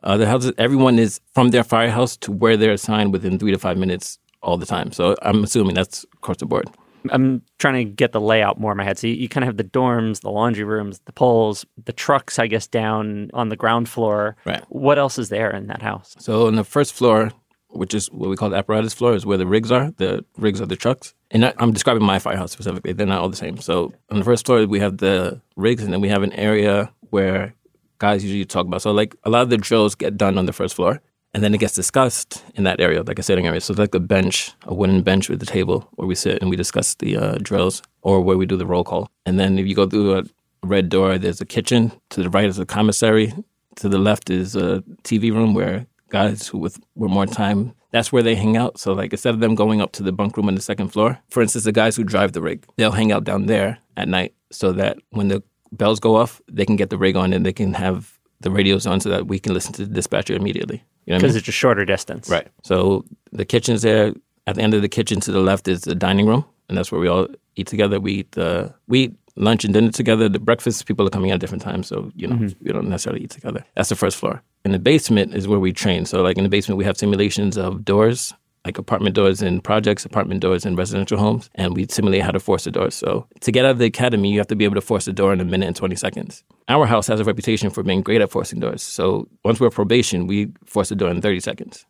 uh, 0.02 0.16
the 0.16 0.26
houses. 0.26 0.52
Everyone 0.56 0.98
is 0.98 1.20
from 1.34 1.50
their 1.50 1.64
firehouse 1.64 2.16
to 2.18 2.32
where 2.32 2.56
they're 2.56 2.72
assigned 2.72 3.12
within 3.12 3.38
three 3.38 3.52
to 3.52 3.58
five 3.58 3.76
minutes 3.76 4.18
all 4.42 4.56
the 4.56 4.66
time. 4.66 4.92
So 4.92 5.14
I'm 5.22 5.44
assuming 5.44 5.74
that's 5.74 6.04
across 6.14 6.38
the 6.38 6.46
board. 6.46 6.70
I'm 7.12 7.42
trying 7.58 7.74
to 7.74 7.84
get 7.84 8.12
the 8.12 8.20
layout 8.20 8.58
more 8.58 8.72
in 8.72 8.78
my 8.78 8.84
head. 8.84 8.98
So 8.98 9.06
you, 9.06 9.14
you, 9.14 9.28
kind 9.28 9.44
of 9.44 9.48
have 9.48 9.56
the 9.56 9.64
dorms, 9.64 10.20
the 10.20 10.30
laundry 10.30 10.64
rooms, 10.64 11.00
the 11.04 11.12
poles, 11.12 11.66
the 11.84 11.92
trucks, 11.92 12.38
I 12.38 12.46
guess, 12.46 12.66
down 12.66 13.30
on 13.34 13.48
the 13.48 13.56
ground 13.56 13.88
floor. 13.88 14.36
Right. 14.44 14.64
What 14.68 14.98
else 14.98 15.18
is 15.18 15.28
there 15.28 15.50
in 15.50 15.66
that 15.68 15.82
house? 15.82 16.16
So 16.18 16.46
on 16.46 16.56
the 16.56 16.64
first 16.64 16.92
floor, 16.92 17.32
which 17.68 17.94
is 17.94 18.10
what 18.10 18.30
we 18.30 18.36
call 18.36 18.50
the 18.50 18.56
apparatus 18.56 18.94
floor, 18.94 19.14
is 19.14 19.26
where 19.26 19.38
the 19.38 19.46
rigs 19.46 19.70
are. 19.70 19.92
The 19.96 20.24
rigs 20.36 20.60
are 20.60 20.66
the 20.66 20.76
trucks. 20.76 21.14
And 21.30 21.52
I'm 21.58 21.72
describing 21.72 22.04
my 22.04 22.18
firehouse 22.18 22.52
specifically. 22.52 22.92
They're 22.92 23.06
not 23.06 23.20
all 23.20 23.28
the 23.28 23.36
same. 23.36 23.58
So 23.58 23.92
on 24.10 24.18
the 24.18 24.24
first 24.24 24.46
floor, 24.46 24.66
we 24.66 24.80
have 24.80 24.98
the 24.98 25.40
rigs, 25.56 25.82
and 25.82 25.92
then 25.92 26.00
we 26.00 26.08
have 26.08 26.22
an 26.22 26.32
area 26.32 26.90
where 27.10 27.54
guys 27.98 28.24
usually 28.24 28.44
talk 28.44 28.66
about. 28.66 28.82
So 28.82 28.92
like 28.92 29.14
a 29.24 29.30
lot 29.30 29.42
of 29.42 29.50
the 29.50 29.58
drills 29.58 29.94
get 29.94 30.16
done 30.16 30.38
on 30.38 30.46
the 30.46 30.52
first 30.52 30.74
floor 30.74 31.02
and 31.34 31.42
then 31.42 31.54
it 31.54 31.58
gets 31.58 31.74
discussed 31.74 32.44
in 32.54 32.64
that 32.64 32.80
area, 32.80 33.02
like 33.02 33.18
a 33.18 33.22
sitting 33.22 33.46
area. 33.46 33.60
So 33.60 33.74
like 33.74 33.94
a 33.94 34.00
bench, 34.00 34.52
a 34.62 34.74
wooden 34.74 35.02
bench 35.02 35.28
with 35.28 35.42
a 35.42 35.46
table 35.46 35.88
where 35.92 36.08
we 36.08 36.14
sit 36.14 36.40
and 36.40 36.50
we 36.50 36.56
discuss 36.56 36.94
the 36.94 37.16
uh, 37.16 37.38
drills 37.42 37.82
or 38.02 38.20
where 38.20 38.36
we 38.36 38.46
do 38.46 38.56
the 38.56 38.66
roll 38.66 38.84
call. 38.84 39.10
And 39.26 39.38
then 39.38 39.58
if 39.58 39.66
you 39.66 39.74
go 39.74 39.86
through 39.86 40.18
a 40.18 40.22
red 40.62 40.88
door, 40.88 41.18
there's 41.18 41.40
a 41.40 41.46
kitchen. 41.46 41.92
To 42.10 42.22
the 42.22 42.30
right 42.30 42.46
is 42.46 42.58
a 42.58 42.66
commissary. 42.66 43.32
To 43.76 43.88
the 43.88 43.98
left 43.98 44.30
is 44.30 44.56
a 44.56 44.82
TV 45.04 45.32
room 45.32 45.54
where 45.54 45.86
guys 46.08 46.48
who 46.48 46.58
with, 46.58 46.80
with 46.94 47.10
more 47.10 47.26
time, 47.26 47.74
that's 47.92 48.10
where 48.10 48.22
they 48.22 48.34
hang 48.34 48.56
out. 48.56 48.78
So 48.78 48.92
like 48.92 49.12
instead 49.12 49.34
of 49.34 49.40
them 49.40 49.54
going 49.54 49.80
up 49.80 49.92
to 49.92 50.02
the 50.02 50.12
bunk 50.12 50.36
room 50.36 50.48
on 50.48 50.54
the 50.54 50.62
second 50.62 50.88
floor, 50.88 51.18
for 51.28 51.42
instance, 51.42 51.64
the 51.64 51.72
guys 51.72 51.96
who 51.96 52.04
drive 52.04 52.32
the 52.32 52.42
rig, 52.42 52.64
they'll 52.76 52.92
hang 52.92 53.12
out 53.12 53.24
down 53.24 53.46
there 53.46 53.78
at 53.96 54.08
night 54.08 54.34
so 54.50 54.72
that 54.72 54.98
when 55.10 55.28
the 55.28 55.42
bells 55.72 56.00
go 56.00 56.16
off, 56.16 56.40
they 56.50 56.64
can 56.64 56.76
get 56.76 56.90
the 56.90 56.98
rig 56.98 57.16
on 57.16 57.32
and 57.32 57.44
they 57.44 57.52
can 57.52 57.74
have 57.74 58.18
the 58.40 58.50
radios 58.50 58.86
on 58.86 59.00
so 59.00 59.08
that 59.08 59.26
we 59.26 59.38
can 59.38 59.52
listen 59.52 59.72
to 59.74 59.84
the 59.84 59.92
dispatcher 59.92 60.34
immediately. 60.34 60.84
You 61.08 61.14
know 61.14 61.20
because 61.20 61.32
I 61.32 61.36
mean? 61.36 61.38
it's 61.38 61.48
a 61.48 61.52
shorter 61.52 61.86
distance. 61.86 62.28
Right. 62.28 62.48
So 62.64 63.02
the 63.32 63.46
kitchen's 63.46 63.80
there. 63.80 64.12
At 64.46 64.56
the 64.56 64.62
end 64.62 64.74
of 64.74 64.82
the 64.82 64.88
kitchen 64.88 65.20
to 65.20 65.32
the 65.32 65.40
left 65.40 65.68
is 65.68 65.82
the 65.82 65.94
dining 65.94 66.26
room, 66.26 66.44
and 66.68 66.76
that's 66.76 66.92
where 66.92 67.00
we 67.00 67.08
all 67.08 67.28
eat 67.56 67.66
together. 67.66 67.98
We 67.98 68.12
eat 68.12 68.36
uh, 68.36 68.68
we 68.88 69.04
eat 69.04 69.14
lunch 69.36 69.64
and 69.64 69.72
dinner 69.72 69.90
together. 69.90 70.28
The 70.28 70.38
breakfast 70.38 70.84
people 70.84 71.06
are 71.06 71.10
coming 71.10 71.30
at 71.30 71.40
different 71.40 71.62
times, 71.62 71.86
so 71.86 72.12
you 72.14 72.26
know 72.26 72.36
mm-hmm. 72.36 72.62
we 72.62 72.72
don't 72.72 72.90
necessarily 72.90 73.24
eat 73.24 73.30
together. 73.30 73.64
That's 73.74 73.88
the 73.88 73.96
first 73.96 74.18
floor. 74.18 74.42
In 74.66 74.72
the 74.72 74.78
basement 74.78 75.34
is 75.34 75.48
where 75.48 75.58
we 75.58 75.72
train. 75.72 76.04
So 76.04 76.20
like 76.20 76.36
in 76.36 76.44
the 76.44 76.50
basement, 76.50 76.76
we 76.76 76.84
have 76.84 76.98
simulations 76.98 77.56
of 77.56 77.86
doors 77.86 78.34
like 78.64 78.78
apartment 78.78 79.14
doors 79.14 79.42
in 79.42 79.60
projects, 79.60 80.04
apartment 80.04 80.40
doors 80.40 80.66
in 80.66 80.76
residential 80.76 81.18
homes, 81.18 81.48
and 81.54 81.74
we 81.74 81.86
simulate 81.88 82.22
how 82.22 82.30
to 82.30 82.40
force 82.40 82.64
the 82.64 82.70
door. 82.70 82.90
So 82.90 83.26
to 83.40 83.52
get 83.52 83.64
out 83.64 83.72
of 83.72 83.78
the 83.78 83.86
academy, 83.86 84.30
you 84.30 84.38
have 84.38 84.48
to 84.48 84.56
be 84.56 84.64
able 84.64 84.74
to 84.74 84.80
force 84.80 85.04
the 85.04 85.12
door 85.12 85.32
in 85.32 85.40
a 85.40 85.44
minute 85.44 85.66
and 85.66 85.76
20 85.76 85.96
seconds. 85.96 86.44
Our 86.68 86.86
house 86.86 87.06
has 87.06 87.20
a 87.20 87.24
reputation 87.24 87.70
for 87.70 87.82
being 87.82 88.02
great 88.02 88.20
at 88.20 88.30
forcing 88.30 88.60
doors. 88.60 88.82
So 88.82 89.28
once 89.44 89.60
we're 89.60 89.70
probation, 89.70 90.26
we 90.26 90.52
force 90.66 90.90
the 90.90 90.96
door 90.96 91.10
in 91.10 91.20
30 91.20 91.40
seconds. 91.40 91.86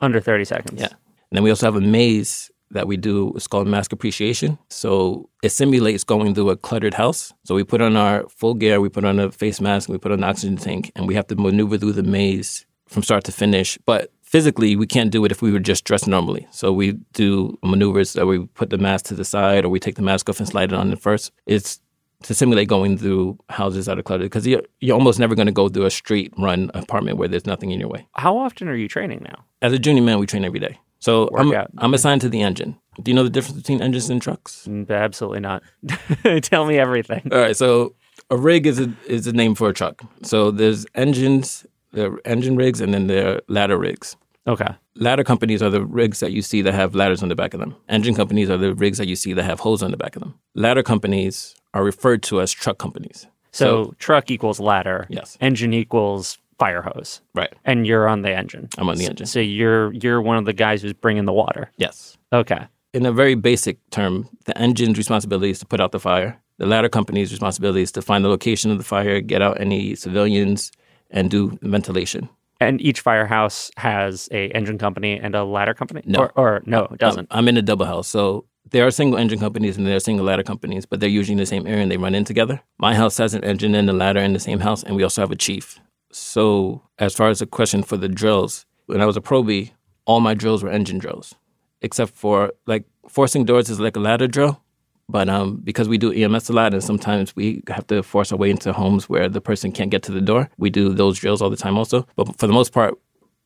Under 0.00 0.20
30 0.20 0.44
seconds. 0.44 0.80
Yeah. 0.80 0.88
And 0.88 1.32
then 1.32 1.42
we 1.42 1.50
also 1.50 1.66
have 1.66 1.76
a 1.76 1.80
maze 1.80 2.50
that 2.70 2.86
we 2.86 2.96
do. 2.96 3.32
It's 3.34 3.46
called 3.46 3.66
mask 3.66 3.92
appreciation. 3.92 4.58
So 4.68 5.28
it 5.42 5.50
simulates 5.50 6.04
going 6.04 6.34
through 6.34 6.50
a 6.50 6.56
cluttered 6.56 6.94
house. 6.94 7.32
So 7.44 7.54
we 7.54 7.64
put 7.64 7.80
on 7.80 7.96
our 7.96 8.28
full 8.28 8.54
gear, 8.54 8.80
we 8.80 8.88
put 8.88 9.04
on 9.04 9.18
a 9.18 9.30
face 9.30 9.60
mask, 9.60 9.88
we 9.88 9.98
put 9.98 10.12
on 10.12 10.18
an 10.18 10.24
oxygen 10.24 10.56
tank, 10.56 10.90
and 10.94 11.06
we 11.06 11.14
have 11.14 11.26
to 11.28 11.36
maneuver 11.36 11.78
through 11.78 11.92
the 11.92 12.02
maze 12.02 12.66
from 12.88 13.02
start 13.02 13.24
to 13.24 13.32
finish. 13.32 13.78
But 13.84 14.12
physically 14.34 14.74
we 14.74 14.84
can't 14.84 15.12
do 15.12 15.24
it 15.24 15.30
if 15.30 15.42
we 15.42 15.52
were 15.52 15.60
just 15.60 15.84
dressed 15.84 16.08
normally. 16.08 16.44
So 16.50 16.72
we 16.72 16.94
do 17.12 17.56
maneuvers 17.62 18.14
that 18.14 18.26
we 18.26 18.46
put 18.46 18.70
the 18.70 18.78
mask 18.78 19.04
to 19.06 19.14
the 19.14 19.24
side 19.24 19.64
or 19.64 19.68
we 19.68 19.78
take 19.78 19.94
the 19.94 20.02
mask 20.02 20.28
off 20.28 20.40
and 20.40 20.48
slide 20.48 20.72
it 20.72 20.76
on 20.76 20.92
it 20.92 21.00
first. 21.00 21.30
It's 21.46 21.78
to 22.24 22.34
simulate 22.34 22.66
going 22.66 22.98
through 22.98 23.38
houses 23.48 23.86
that 23.86 23.96
are 23.96 24.02
cluttered 24.02 24.24
because 24.24 24.44
you're, 24.44 24.62
you're 24.80 24.96
almost 24.96 25.20
never 25.20 25.36
going 25.36 25.46
to 25.46 25.52
go 25.52 25.68
through 25.68 25.84
a 25.84 25.90
street 25.90 26.32
run 26.36 26.68
apartment 26.74 27.16
where 27.16 27.28
there's 27.28 27.46
nothing 27.46 27.70
in 27.70 27.78
your 27.78 27.88
way. 27.88 28.08
How 28.16 28.36
often 28.36 28.66
are 28.66 28.74
you 28.74 28.88
training 28.88 29.20
now? 29.22 29.44
As 29.62 29.72
a 29.72 29.78
junior 29.78 30.02
man, 30.02 30.18
we 30.18 30.26
train 30.26 30.44
every 30.44 30.58
day. 30.58 30.80
So 30.98 31.28
I'm, 31.38 31.54
I'm 31.78 31.94
assigned 31.94 32.22
to 32.22 32.28
the 32.28 32.42
engine. 32.42 32.76
Do 33.00 33.12
you 33.12 33.14
know 33.14 33.22
the 33.22 33.30
difference 33.30 33.58
between 33.58 33.80
engines 33.82 34.10
and 34.10 34.20
trucks? 34.20 34.66
Mm, 34.68 34.90
absolutely 34.90 35.40
not. 35.40 35.62
Tell 36.42 36.66
me 36.66 36.76
everything. 36.76 37.28
All 37.30 37.38
right. 37.38 37.56
So 37.56 37.94
a 38.30 38.36
rig 38.36 38.66
is 38.66 38.80
a, 38.80 38.92
is 39.06 39.28
a 39.28 39.32
name 39.32 39.54
for 39.54 39.68
a 39.68 39.72
truck. 39.72 40.02
So 40.22 40.50
there's 40.50 40.86
engines, 40.96 41.66
there 41.92 42.14
are 42.14 42.20
engine 42.24 42.56
rigs, 42.56 42.80
and 42.80 42.92
then 42.92 43.06
there 43.06 43.36
are 43.36 43.40
ladder 43.46 43.78
rigs. 43.78 44.16
Okay. 44.46 44.66
Ladder 44.96 45.24
companies 45.24 45.62
are 45.62 45.70
the 45.70 45.84
rigs 45.84 46.20
that 46.20 46.32
you 46.32 46.42
see 46.42 46.60
that 46.62 46.74
have 46.74 46.94
ladders 46.94 47.22
on 47.22 47.28
the 47.28 47.34
back 47.34 47.54
of 47.54 47.60
them. 47.60 47.74
Engine 47.88 48.14
companies 48.14 48.50
are 48.50 48.58
the 48.58 48.74
rigs 48.74 48.98
that 48.98 49.06
you 49.06 49.16
see 49.16 49.32
that 49.32 49.42
have 49.44 49.60
hose 49.60 49.82
on 49.82 49.90
the 49.90 49.96
back 49.96 50.16
of 50.16 50.20
them. 50.20 50.34
Ladder 50.54 50.82
companies 50.82 51.54
are 51.72 51.82
referred 51.82 52.22
to 52.24 52.40
as 52.40 52.52
truck 52.52 52.78
companies. 52.78 53.26
So, 53.52 53.84
so 53.86 53.94
truck 53.98 54.30
equals 54.30 54.60
ladder. 54.60 55.06
Yes. 55.08 55.38
Engine 55.40 55.72
equals 55.72 56.38
fire 56.58 56.82
hose. 56.82 57.20
Right. 57.34 57.52
And 57.64 57.86
you're 57.86 58.06
on 58.06 58.22
the 58.22 58.32
engine. 58.32 58.68
I'm 58.78 58.88
on 58.88 58.96
the 58.98 59.06
engine. 59.06 59.26
So 59.26 59.40
you're 59.40 59.92
you're 59.94 60.20
one 60.20 60.36
of 60.36 60.44
the 60.44 60.52
guys 60.52 60.82
who's 60.82 60.92
bringing 60.92 61.24
the 61.24 61.32
water. 61.32 61.70
Yes. 61.78 62.16
Okay. 62.32 62.66
in 62.92 63.06
a 63.06 63.12
very 63.12 63.34
basic 63.34 63.78
term, 63.90 64.28
the 64.44 64.56
engine's 64.58 64.98
responsibility 64.98 65.50
is 65.50 65.58
to 65.60 65.66
put 65.66 65.80
out 65.80 65.90
the 65.92 65.98
fire. 66.00 66.40
The 66.58 66.66
ladder 66.66 66.88
company's 66.88 67.32
responsibility 67.32 67.82
is 67.82 67.90
to 67.92 68.02
find 68.02 68.24
the 68.24 68.28
location 68.28 68.70
of 68.70 68.78
the 68.78 68.84
fire, 68.84 69.20
get 69.20 69.42
out 69.42 69.60
any 69.60 69.96
civilians, 69.96 70.70
and 71.10 71.28
do 71.30 71.58
ventilation. 71.62 72.28
And 72.60 72.80
each 72.80 73.00
firehouse 73.00 73.70
has 73.76 74.28
a 74.30 74.48
engine 74.50 74.78
company 74.78 75.18
and 75.18 75.34
a 75.34 75.44
ladder 75.44 75.74
company? 75.74 76.02
No. 76.06 76.20
Or, 76.20 76.32
or 76.36 76.62
no, 76.66 76.84
it 76.84 76.92
uh, 76.92 76.96
doesn't. 76.96 77.28
I'm 77.30 77.48
in 77.48 77.56
a 77.56 77.62
double 77.62 77.86
house. 77.86 78.08
So 78.08 78.46
there 78.70 78.86
are 78.86 78.90
single 78.90 79.18
engine 79.18 79.38
companies 79.38 79.76
and 79.76 79.86
there 79.86 79.96
are 79.96 80.00
single 80.00 80.26
ladder 80.26 80.42
companies, 80.42 80.86
but 80.86 81.00
they're 81.00 81.08
usually 81.08 81.32
in 81.32 81.38
the 81.38 81.46
same 81.46 81.66
area 81.66 81.82
and 81.82 81.90
they 81.90 81.96
run 81.96 82.14
in 82.14 82.24
together. 82.24 82.60
My 82.78 82.94
house 82.94 83.18
has 83.18 83.34
an 83.34 83.44
engine 83.44 83.74
and 83.74 83.88
a 83.90 83.92
ladder 83.92 84.20
in 84.20 84.32
the 84.32 84.40
same 84.40 84.60
house, 84.60 84.82
and 84.82 84.96
we 84.96 85.02
also 85.02 85.20
have 85.20 85.30
a 85.30 85.36
chief. 85.36 85.78
So, 86.12 86.82
as 86.98 87.14
far 87.14 87.28
as 87.28 87.40
the 87.40 87.46
question 87.46 87.82
for 87.82 87.96
the 87.96 88.08
drills, 88.08 88.66
when 88.86 89.00
I 89.00 89.06
was 89.06 89.16
a 89.16 89.20
probie, 89.20 89.72
all 90.06 90.20
my 90.20 90.34
drills 90.34 90.62
were 90.62 90.70
engine 90.70 90.98
drills, 90.98 91.34
except 91.82 92.12
for 92.12 92.52
like 92.66 92.84
forcing 93.08 93.44
doors 93.44 93.68
is 93.68 93.80
like 93.80 93.96
a 93.96 94.00
ladder 94.00 94.28
drill. 94.28 94.62
But 95.08 95.28
um, 95.28 95.56
because 95.62 95.88
we 95.88 95.98
do 95.98 96.12
EMS 96.12 96.48
a 96.48 96.52
lot, 96.52 96.72
and 96.72 96.82
sometimes 96.82 97.36
we 97.36 97.62
have 97.68 97.86
to 97.88 98.02
force 98.02 98.32
our 98.32 98.38
way 98.38 98.50
into 98.50 98.72
homes 98.72 99.08
where 99.08 99.28
the 99.28 99.40
person 99.40 99.70
can't 99.70 99.90
get 99.90 100.02
to 100.04 100.12
the 100.12 100.20
door, 100.20 100.50
we 100.56 100.70
do 100.70 100.94
those 100.94 101.18
drills 101.18 101.42
all 101.42 101.50
the 101.50 101.56
time 101.56 101.76
also. 101.76 102.06
But 102.16 102.38
for 102.38 102.46
the 102.46 102.52
most 102.52 102.72
part, 102.72 102.94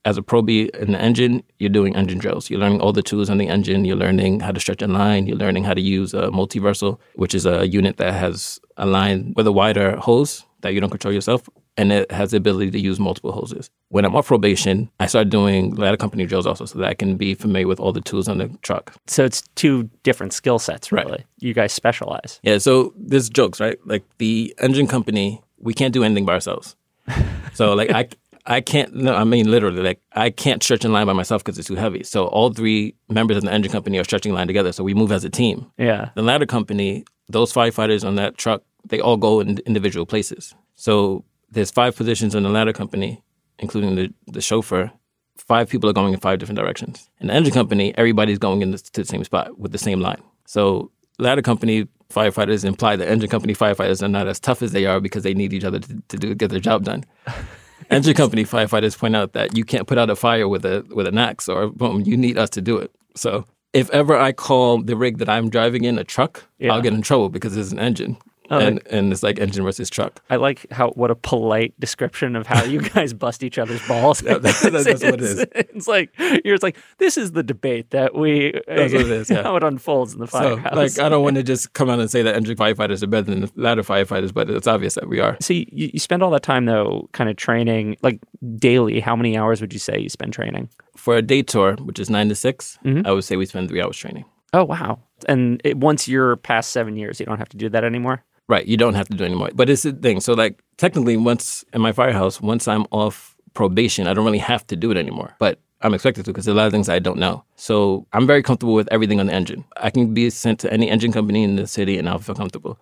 as 0.04 0.16
a 0.16 0.22
probie 0.22 0.70
in 0.76 0.92
the 0.92 1.00
engine, 1.00 1.42
you're 1.58 1.68
doing 1.68 1.96
engine 1.96 2.18
drills. 2.18 2.48
You're 2.48 2.60
learning 2.60 2.80
all 2.80 2.92
the 2.92 3.02
tools 3.02 3.28
on 3.28 3.38
the 3.38 3.48
engine. 3.48 3.84
You're 3.84 3.96
learning 3.96 4.40
how 4.40 4.52
to 4.52 4.60
stretch 4.60 4.80
a 4.80 4.86
line. 4.86 5.26
You're 5.26 5.36
learning 5.36 5.64
how 5.64 5.74
to 5.74 5.80
use 5.80 6.14
a 6.14 6.28
multiversal, 6.28 6.98
which 7.16 7.34
is 7.34 7.44
a 7.44 7.66
unit 7.66 7.96
that 7.96 8.14
has 8.14 8.60
a 8.76 8.86
line 8.86 9.34
with 9.36 9.46
a 9.46 9.52
wider 9.52 9.96
hose 9.96 10.44
that 10.60 10.72
you 10.72 10.80
don't 10.80 10.90
control 10.90 11.12
yourself, 11.12 11.48
and 11.78 11.90
it 11.92 12.10
has 12.12 12.32
the 12.32 12.36
ability 12.36 12.70
to 12.72 12.78
use 12.78 12.98
multiple 13.00 13.32
hoses. 13.32 13.70
When 13.88 14.04
I'm 14.04 14.14
off 14.14 14.26
probation, 14.26 14.90
I 15.00 15.06
start 15.06 15.30
doing 15.30 15.74
ladder 15.76 15.96
company 15.96 16.26
drills 16.26 16.46
also, 16.46 16.66
so 16.66 16.78
that 16.80 16.88
I 16.88 16.94
can 16.94 17.16
be 17.16 17.34
familiar 17.34 17.66
with 17.66 17.80
all 17.80 17.92
the 17.92 18.02
tools 18.02 18.28
on 18.28 18.36
the 18.38 18.48
truck. 18.62 18.92
So 19.06 19.24
it's 19.24 19.40
two 19.54 19.88
different 20.02 20.32
skill 20.34 20.58
sets, 20.58 20.92
Right. 20.92 21.06
really. 21.06 21.24
You 21.40 21.54
guys 21.54 21.72
specialize. 21.72 22.40
Yeah, 22.42 22.58
so 22.58 22.92
there's 22.96 23.30
jokes, 23.30 23.60
right? 23.60 23.78
Like 23.86 24.04
the 24.18 24.54
engine 24.60 24.86
company, 24.86 25.40
we 25.58 25.72
can't 25.72 25.94
do 25.94 26.04
anything 26.04 26.26
by 26.26 26.34
ourselves. 26.34 26.76
So 27.54 27.72
like 27.74 27.90
I 27.90 28.08
I 28.46 28.60
can't 28.60 28.94
no, 28.94 29.14
I 29.14 29.24
mean 29.24 29.50
literally 29.50 29.82
like 29.82 30.00
I 30.12 30.30
can't 30.30 30.62
stretch 30.62 30.84
in 30.84 30.92
line 30.92 31.06
by 31.06 31.12
myself 31.12 31.42
because 31.42 31.58
it's 31.58 31.66
too 31.68 31.74
heavy. 31.74 32.02
So 32.04 32.26
all 32.26 32.52
three 32.52 32.94
members 33.08 33.36
of 33.38 33.42
the 33.44 33.52
engine 33.52 33.72
company 33.72 33.98
are 33.98 34.04
stretching 34.04 34.32
line 34.32 34.46
together. 34.46 34.70
So 34.72 34.84
we 34.84 34.94
move 34.94 35.10
as 35.12 35.24
a 35.24 35.30
team. 35.30 35.66
Yeah. 35.78 36.10
The 36.14 36.22
ladder 36.22 36.46
company, 36.46 37.04
those 37.28 37.52
firefighters 37.52 38.06
on 38.06 38.14
that 38.16 38.36
truck, 38.38 38.62
they 38.84 39.00
all 39.00 39.16
go 39.16 39.40
in 39.40 39.58
individual 39.66 40.06
places. 40.06 40.54
So 40.76 41.24
there's 41.50 41.70
five 41.70 41.96
positions 41.96 42.34
in 42.34 42.42
the 42.42 42.48
ladder 42.48 42.72
company, 42.72 43.22
including 43.58 43.94
the, 43.96 44.12
the 44.26 44.40
chauffeur. 44.40 44.90
Five 45.36 45.68
people 45.68 45.88
are 45.88 45.92
going 45.94 46.12
in 46.12 46.20
five 46.20 46.38
different 46.38 46.58
directions. 46.58 47.08
In 47.20 47.28
the 47.28 47.32
engine 47.34 47.54
company, 47.54 47.96
everybody's 47.96 48.38
going 48.38 48.60
in 48.62 48.72
the, 48.72 48.78
to 48.78 49.02
the 49.02 49.06
same 49.06 49.24
spot 49.24 49.58
with 49.58 49.72
the 49.72 49.78
same 49.78 50.00
line. 50.00 50.20
So 50.46 50.90
ladder 51.18 51.42
company 51.42 51.86
firefighters 52.10 52.64
imply 52.64 52.96
that 52.96 53.08
engine 53.08 53.28
company 53.28 53.54
firefighters 53.54 54.02
are 54.02 54.08
not 54.08 54.26
as 54.28 54.40
tough 54.40 54.62
as 54.62 54.72
they 54.72 54.86
are 54.86 55.00
because 55.00 55.22
they 55.22 55.34
need 55.34 55.52
each 55.52 55.64
other 55.64 55.78
to, 55.78 56.02
to 56.08 56.16
do, 56.16 56.34
get 56.34 56.50
their 56.50 56.60
job 56.60 56.84
done. 56.84 57.04
engine 57.90 58.14
company 58.14 58.44
firefighters 58.44 58.98
point 58.98 59.16
out 59.16 59.32
that 59.32 59.56
you 59.56 59.64
can't 59.64 59.86
put 59.86 59.98
out 59.98 60.10
a 60.10 60.16
fire 60.16 60.48
with 60.48 60.64
a 60.64 60.84
with 60.90 61.06
an 61.06 61.18
axe 61.18 61.48
or 61.48 61.68
boom, 61.68 62.02
you 62.02 62.16
need 62.16 62.36
us 62.38 62.50
to 62.50 62.60
do 62.60 62.76
it. 62.78 62.90
So 63.14 63.46
if 63.72 63.90
ever 63.90 64.16
I 64.16 64.32
call 64.32 64.82
the 64.82 64.96
rig 64.96 65.18
that 65.18 65.28
I'm 65.28 65.50
driving 65.50 65.84
in 65.84 65.98
a 65.98 66.04
truck, 66.04 66.44
Yeah. 66.58 66.72
I'll 66.72 66.80
get 66.82 66.92
in 66.94 67.02
trouble 67.02 67.28
because 67.28 67.56
it's 67.56 67.72
an 67.72 67.78
engine. 67.78 68.16
Oh, 68.50 68.58
and, 68.58 68.80
and 68.90 69.12
it's 69.12 69.22
like 69.22 69.38
engine 69.38 69.62
versus 69.64 69.90
truck. 69.90 70.22
I 70.30 70.36
like 70.36 70.66
how 70.70 70.90
what 70.90 71.10
a 71.10 71.14
polite 71.14 71.78
description 71.78 72.34
of 72.36 72.46
how 72.46 72.64
you 72.64 72.80
guys 72.94 73.12
bust 73.12 73.42
each 73.42 73.58
other's 73.58 73.86
balls. 73.86 74.22
Yeah, 74.22 74.38
that- 74.38 74.42
that- 74.42 74.72
that's 74.84 75.02
what 75.04 75.14
it 75.14 75.20
is. 75.22 75.46
It's 75.78 75.86
like 75.86 76.10
you're 76.44 76.56
like 76.62 76.76
this 76.98 77.16
is 77.16 77.32
the 77.32 77.42
debate 77.42 77.90
that 77.90 78.14
we 78.14 78.52
That's 78.66 78.92
what 78.92 79.02
it 79.02 79.10
is, 79.10 79.30
yeah. 79.30 79.42
how 79.48 79.56
it 79.56 79.62
unfolds 79.62 80.14
in 80.14 80.20
the 80.20 80.26
So, 80.26 80.38
firehouse. 80.56 80.74
like, 80.74 80.98
I 80.98 81.08
don't 81.08 81.22
want 81.22 81.36
to 81.36 81.42
just 81.42 81.72
come 81.74 81.88
out 81.90 82.00
and 82.00 82.10
say 82.10 82.22
that 82.22 82.34
engine 82.34 82.56
firefighters 82.56 83.02
are 83.02 83.06
better 83.06 83.30
than 83.30 83.40
the 83.42 83.52
ladder 83.54 83.82
firefighters, 83.82 84.32
but 84.34 84.50
it's 84.50 84.66
obvious 84.66 84.94
that 84.94 85.08
we 85.08 85.20
are. 85.20 85.36
so 85.40 85.52
you, 85.54 85.66
you 85.70 85.98
spend 86.00 86.22
all 86.22 86.30
that 86.30 86.42
time 86.42 86.64
though, 86.64 87.08
kind 87.12 87.30
of 87.30 87.36
training 87.36 87.96
like 88.02 88.18
daily. 88.56 89.00
How 89.00 89.14
many 89.14 89.36
hours 89.36 89.60
would 89.60 89.72
you 89.72 89.78
say 89.78 89.98
you 90.00 90.08
spend 90.08 90.32
training? 90.32 90.68
For 90.96 91.16
a 91.16 91.22
day 91.22 91.42
tour, 91.42 91.74
which 91.76 91.98
is 92.00 92.10
nine 92.10 92.28
to 92.28 92.34
6 92.34 92.78
Mhm. 92.84 93.06
I 93.06 93.12
would 93.12 93.24
say 93.24 93.36
we 93.36 93.46
spend 93.46 93.68
three 93.68 93.80
hours 93.82 93.96
training. 93.96 94.24
Oh 94.52 94.64
wow! 94.64 94.98
And 95.28 95.60
it, 95.62 95.76
once 95.76 96.08
you're 96.08 96.36
past 96.36 96.72
seven 96.72 96.96
years, 96.96 97.20
you 97.20 97.26
don't 97.26 97.38
have 97.38 97.50
to 97.50 97.56
do 97.58 97.68
that 97.68 97.84
anymore. 97.84 98.24
Right. 98.48 98.66
You 98.66 98.76
don't 98.76 98.94
have 98.94 99.08
to 99.08 99.16
do 99.16 99.24
it 99.24 99.26
anymore. 99.26 99.50
But 99.54 99.68
it's 99.68 99.82
the 99.82 99.92
thing. 99.92 100.20
So, 100.20 100.32
like, 100.32 100.62
technically, 100.78 101.16
once 101.16 101.64
in 101.74 101.80
my 101.82 101.92
firehouse, 101.92 102.40
once 102.40 102.66
I'm 102.66 102.86
off 102.90 103.36
probation, 103.54 104.06
I 104.06 104.14
don't 104.14 104.24
really 104.24 104.38
have 104.38 104.66
to 104.68 104.76
do 104.76 104.90
it 104.90 104.96
anymore. 104.96 105.34
But 105.38 105.60
I'm 105.82 105.92
expected 105.94 106.24
to 106.24 106.30
because 106.32 106.46
there's 106.46 106.54
a 106.54 106.56
lot 106.58 106.66
of 106.66 106.72
things 106.72 106.88
I 106.88 106.98
don't 106.98 107.18
know. 107.18 107.44
So, 107.56 108.06
I'm 108.14 108.26
very 108.26 108.42
comfortable 108.42 108.74
with 108.74 108.88
everything 108.90 109.20
on 109.20 109.26
the 109.26 109.34
engine. 109.34 109.64
I 109.76 109.90
can 109.90 110.14
be 110.14 110.30
sent 110.30 110.60
to 110.60 110.72
any 110.72 110.88
engine 110.90 111.12
company 111.12 111.42
in 111.44 111.56
the 111.56 111.66
city 111.66 111.98
and 111.98 112.08
I'll 112.08 112.18
feel 112.18 112.34
comfortable. 112.34 112.78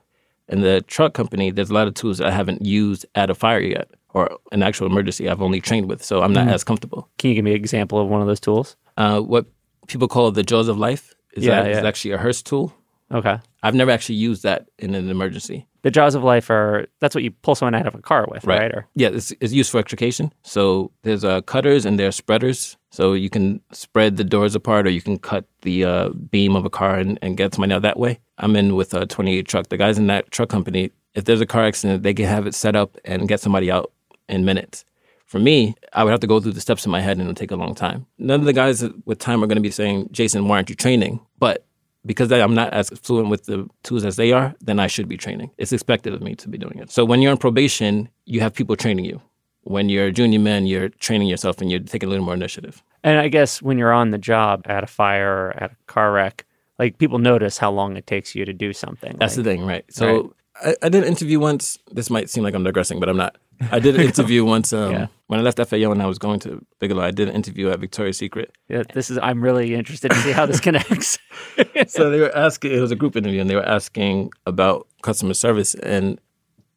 In 0.49 0.61
the 0.61 0.83
truck 0.83 1.13
company, 1.15 1.51
there's 1.51 1.71
a 1.71 1.75
lot 1.75 1.89
of 1.89 1.95
tools 1.95 2.19
that 2.19 2.29
I 2.29 2.31
haven't 2.31 2.65
used 2.65 3.05
at 3.17 3.29
a 3.31 3.35
fire 3.35 3.59
yet 3.61 3.89
or 4.15 4.39
an 4.53 4.63
actual 4.63 4.87
emergency 4.87 5.29
I've 5.29 5.43
only 5.43 5.61
trained 5.61 5.89
with. 5.89 6.05
So, 6.05 6.23
I'm 6.23 6.33
not 6.33 6.47
as 6.47 6.63
comfortable. 6.63 7.09
Can 7.19 7.31
you 7.31 7.35
give 7.35 7.45
me 7.45 7.51
an 7.51 7.57
example 7.57 8.01
of 8.01 8.09
one 8.09 8.21
of 8.21 8.29
those 8.29 8.41
tools? 8.41 8.77
Uh, 8.97 9.21
what 9.21 9.47
people 9.89 10.07
call 10.07 10.31
the 10.31 10.45
jaws 10.45 10.69
of 10.69 10.79
life 10.79 11.13
is, 11.35 11.45
Yeah, 11.45 11.63
that, 11.63 11.71
is 11.73 11.79
yeah. 11.79 11.89
actually 11.89 12.13
a 12.13 12.19
Hurst 12.19 12.47
tool. 12.47 12.73
Okay. 13.13 13.39
I've 13.63 13.75
never 13.75 13.91
actually 13.91 14.17
used 14.17 14.43
that 14.43 14.69
in 14.79 14.95
an 14.95 15.09
emergency. 15.09 15.67
The 15.83 15.91
jaws 15.91 16.15
of 16.15 16.25
life 16.25 16.51
are 16.51 16.87
that's 17.01 17.15
what 17.15 17.23
you 17.23 17.31
pull 17.31 17.55
someone 17.55 17.75
out 17.75 17.87
of 17.87 17.95
a 17.95 18.03
car 18.03 18.27
with, 18.29 18.45
right? 18.45 18.73
Or 18.73 18.89
Yeah, 18.95 19.09
it's, 19.09 19.33
it's 19.41 19.53
used 19.53 19.71
for 19.71 19.79
extrication. 19.79 20.33
So 20.43 20.91
there's 21.03 21.25
uh, 21.25 21.43
cutters 21.43 21.85
and 21.85 21.99
there 21.99 22.09
are 22.09 22.13
spreaders. 22.13 22.77
So 22.91 23.13
you 23.13 23.31
can 23.31 23.61
spread 23.73 24.17
the 24.17 24.25
doors 24.25 24.55
apart 24.55 24.87
or 24.87 24.91
you 24.91 25.03
can 25.03 25.19
cut 25.19 25.45
the 25.63 25.85
uh, 25.85 26.09
beam 26.09 26.57
of 26.57 26.65
a 26.65 26.71
car 26.71 26.97
and, 26.97 27.19
and 27.23 27.37
get 27.37 27.55
somebody 27.55 27.73
out 27.73 27.83
that 27.83 27.99
way. 27.99 28.19
I'm 28.39 28.57
in 28.57 28.75
with 28.75 28.95
a 28.95 29.07
28 29.07 29.47
truck. 29.47 29.69
The 29.69 29.77
guys 29.77 29.99
in 29.99 30.09
that 30.09 30.31
truck 30.31 30.49
company, 30.49 30.91
if 31.15 31.25
there's 31.25 31.41
a 31.41 31.47
car 31.47 31.65
accident, 31.65 32.03
they 32.03 32.15
can 32.15 32.27
have 32.27 32.47
it 32.47 32.55
set 32.55 32.75
up 32.75 32.97
and 33.05 33.29
get 33.29 33.41
somebody 33.41 33.71
out 33.71 33.93
in 34.29 34.45
minutes. 34.45 34.85
For 35.27 35.41
me, 35.41 35.75
I 35.93 36.05
would 36.05 36.11
have 36.11 36.21
to 36.21 36.27
go 36.27 36.41
through 36.41 36.53
the 36.53 36.61
steps 36.61 36.87
in 36.87 36.93
my 36.93 37.01
head 37.01 37.19
and 37.19 37.23
it'll 37.23 37.35
take 37.35 37.51
a 37.51 37.57
long 37.57 37.75
time. 37.75 38.07
None 38.19 38.41
of 38.41 38.47
the 38.47 38.53
guys 38.53 38.85
with 39.05 39.19
time 39.19 39.43
are 39.43 39.47
going 39.47 39.57
to 39.57 39.63
be 39.63 39.71
saying, 39.73 40.09
Jason, 40.13 40.47
why 40.47 40.57
aren't 40.57 40.71
you 40.71 40.77
training? 40.77 41.21
But 41.39 41.66
because 42.07 42.33
I'm 42.33 42.55
not 42.55 42.73
as 42.73 42.89
fluent 42.91 43.29
with 43.29 43.47
the 43.47 43.69
tools 43.83 44.05
as 44.05 44.17
they 44.17 44.33
are, 44.33 44.55
then 44.61 44.79
I 44.79 44.87
should 44.87 45.09
be 45.09 45.17
training. 45.17 45.51
It's 45.59 45.73
expected 45.73 46.15
of 46.15 46.23
me 46.23 46.35
to 46.37 46.49
be 46.49 46.57
doing 46.57 46.79
it. 46.79 46.91
So 46.91 47.05
when 47.05 47.21
you're 47.21 47.33
on 47.33 47.39
probation, 47.39 48.09
you 48.25 48.41
have 48.41 48.55
people 48.55 48.77
training 48.77 49.05
you. 49.05 49.21
When 49.63 49.89
you're 49.89 50.07
a 50.07 50.13
junior 50.13 50.39
man, 50.39 50.67
you're 50.67 50.89
training 50.89 51.27
yourself 51.27 51.61
and 51.61 51.71
you're 51.71 51.81
taking 51.81 52.09
a 52.09 52.11
little 52.11 52.25
more 52.25 52.35
initiative. 52.35 52.83
And 53.03 53.19
I 53.19 53.29
guess 53.29 53.61
when 53.61 53.79
you're 53.79 53.93
on 53.93 54.13
the 54.13 54.19
job 54.19 54.65
at 54.67 54.85
a 54.85 54.87
fire 54.87 55.49
or 55.49 55.63
at 55.63 55.73
a 55.73 55.77
car 55.87 56.13
wreck, 56.13 56.47
like 56.79 56.99
people 56.99 57.19
notice 57.19 57.59
how 57.59 57.73
long 57.73 57.97
it 57.97 58.07
takes 58.07 58.35
you 58.35 58.45
to 58.45 58.53
do 58.53 58.73
something. 58.73 59.17
That's 59.19 59.37
like, 59.37 59.45
the 59.45 59.51
thing, 59.51 59.67
right? 59.67 59.85
So 59.91 60.35
I, 60.65 60.75
I 60.83 60.89
did 60.89 61.03
an 61.03 61.09
interview 61.09 61.39
once. 61.41 61.79
This 61.93 62.11
might 62.11 62.31
seem 62.31 62.43
like 62.45 62.55
I'm 62.55 62.65
digressing, 62.65 62.99
but 63.01 63.09
I'm 63.09 63.17
not. 63.17 63.37
I 63.71 63.79
did 63.79 63.95
an 63.95 64.01
interview 64.13 64.45
once 64.45 64.73
um, 64.73 64.93
Yeah. 64.93 65.07
when 65.27 65.41
I 65.41 65.43
left 65.43 65.59
FAO 65.59 65.91
and 65.93 66.03
I 66.03 66.07
was 66.07 66.19
going 66.19 66.41
to 66.41 66.65
Bigelow. 66.79 67.03
I 67.03 67.11
did 67.11 67.29
an 67.29 67.35
interview 67.35 67.71
at 67.71 67.79
Victoria's 67.81 68.19
Secret. 68.19 68.53
yeah, 68.69 68.83
this 68.95 69.11
is. 69.11 69.19
I'm 69.19 69.43
really 69.43 69.75
interested 69.75 70.11
to 70.11 70.17
see 70.19 70.33
how 70.33 70.47
this 70.47 70.61
connects. 70.67 71.19
so 71.89 72.11
they 72.11 72.21
were 72.21 72.35
asking 72.37 72.73
it 72.73 72.81
was 72.81 72.91
a 72.91 72.97
group 72.97 73.17
interview 73.17 73.41
and 73.41 73.49
they 73.51 73.55
were 73.55 73.67
asking 73.69 74.31
about 74.47 74.87
customer 75.03 75.33
service 75.35 75.75
and 75.77 76.21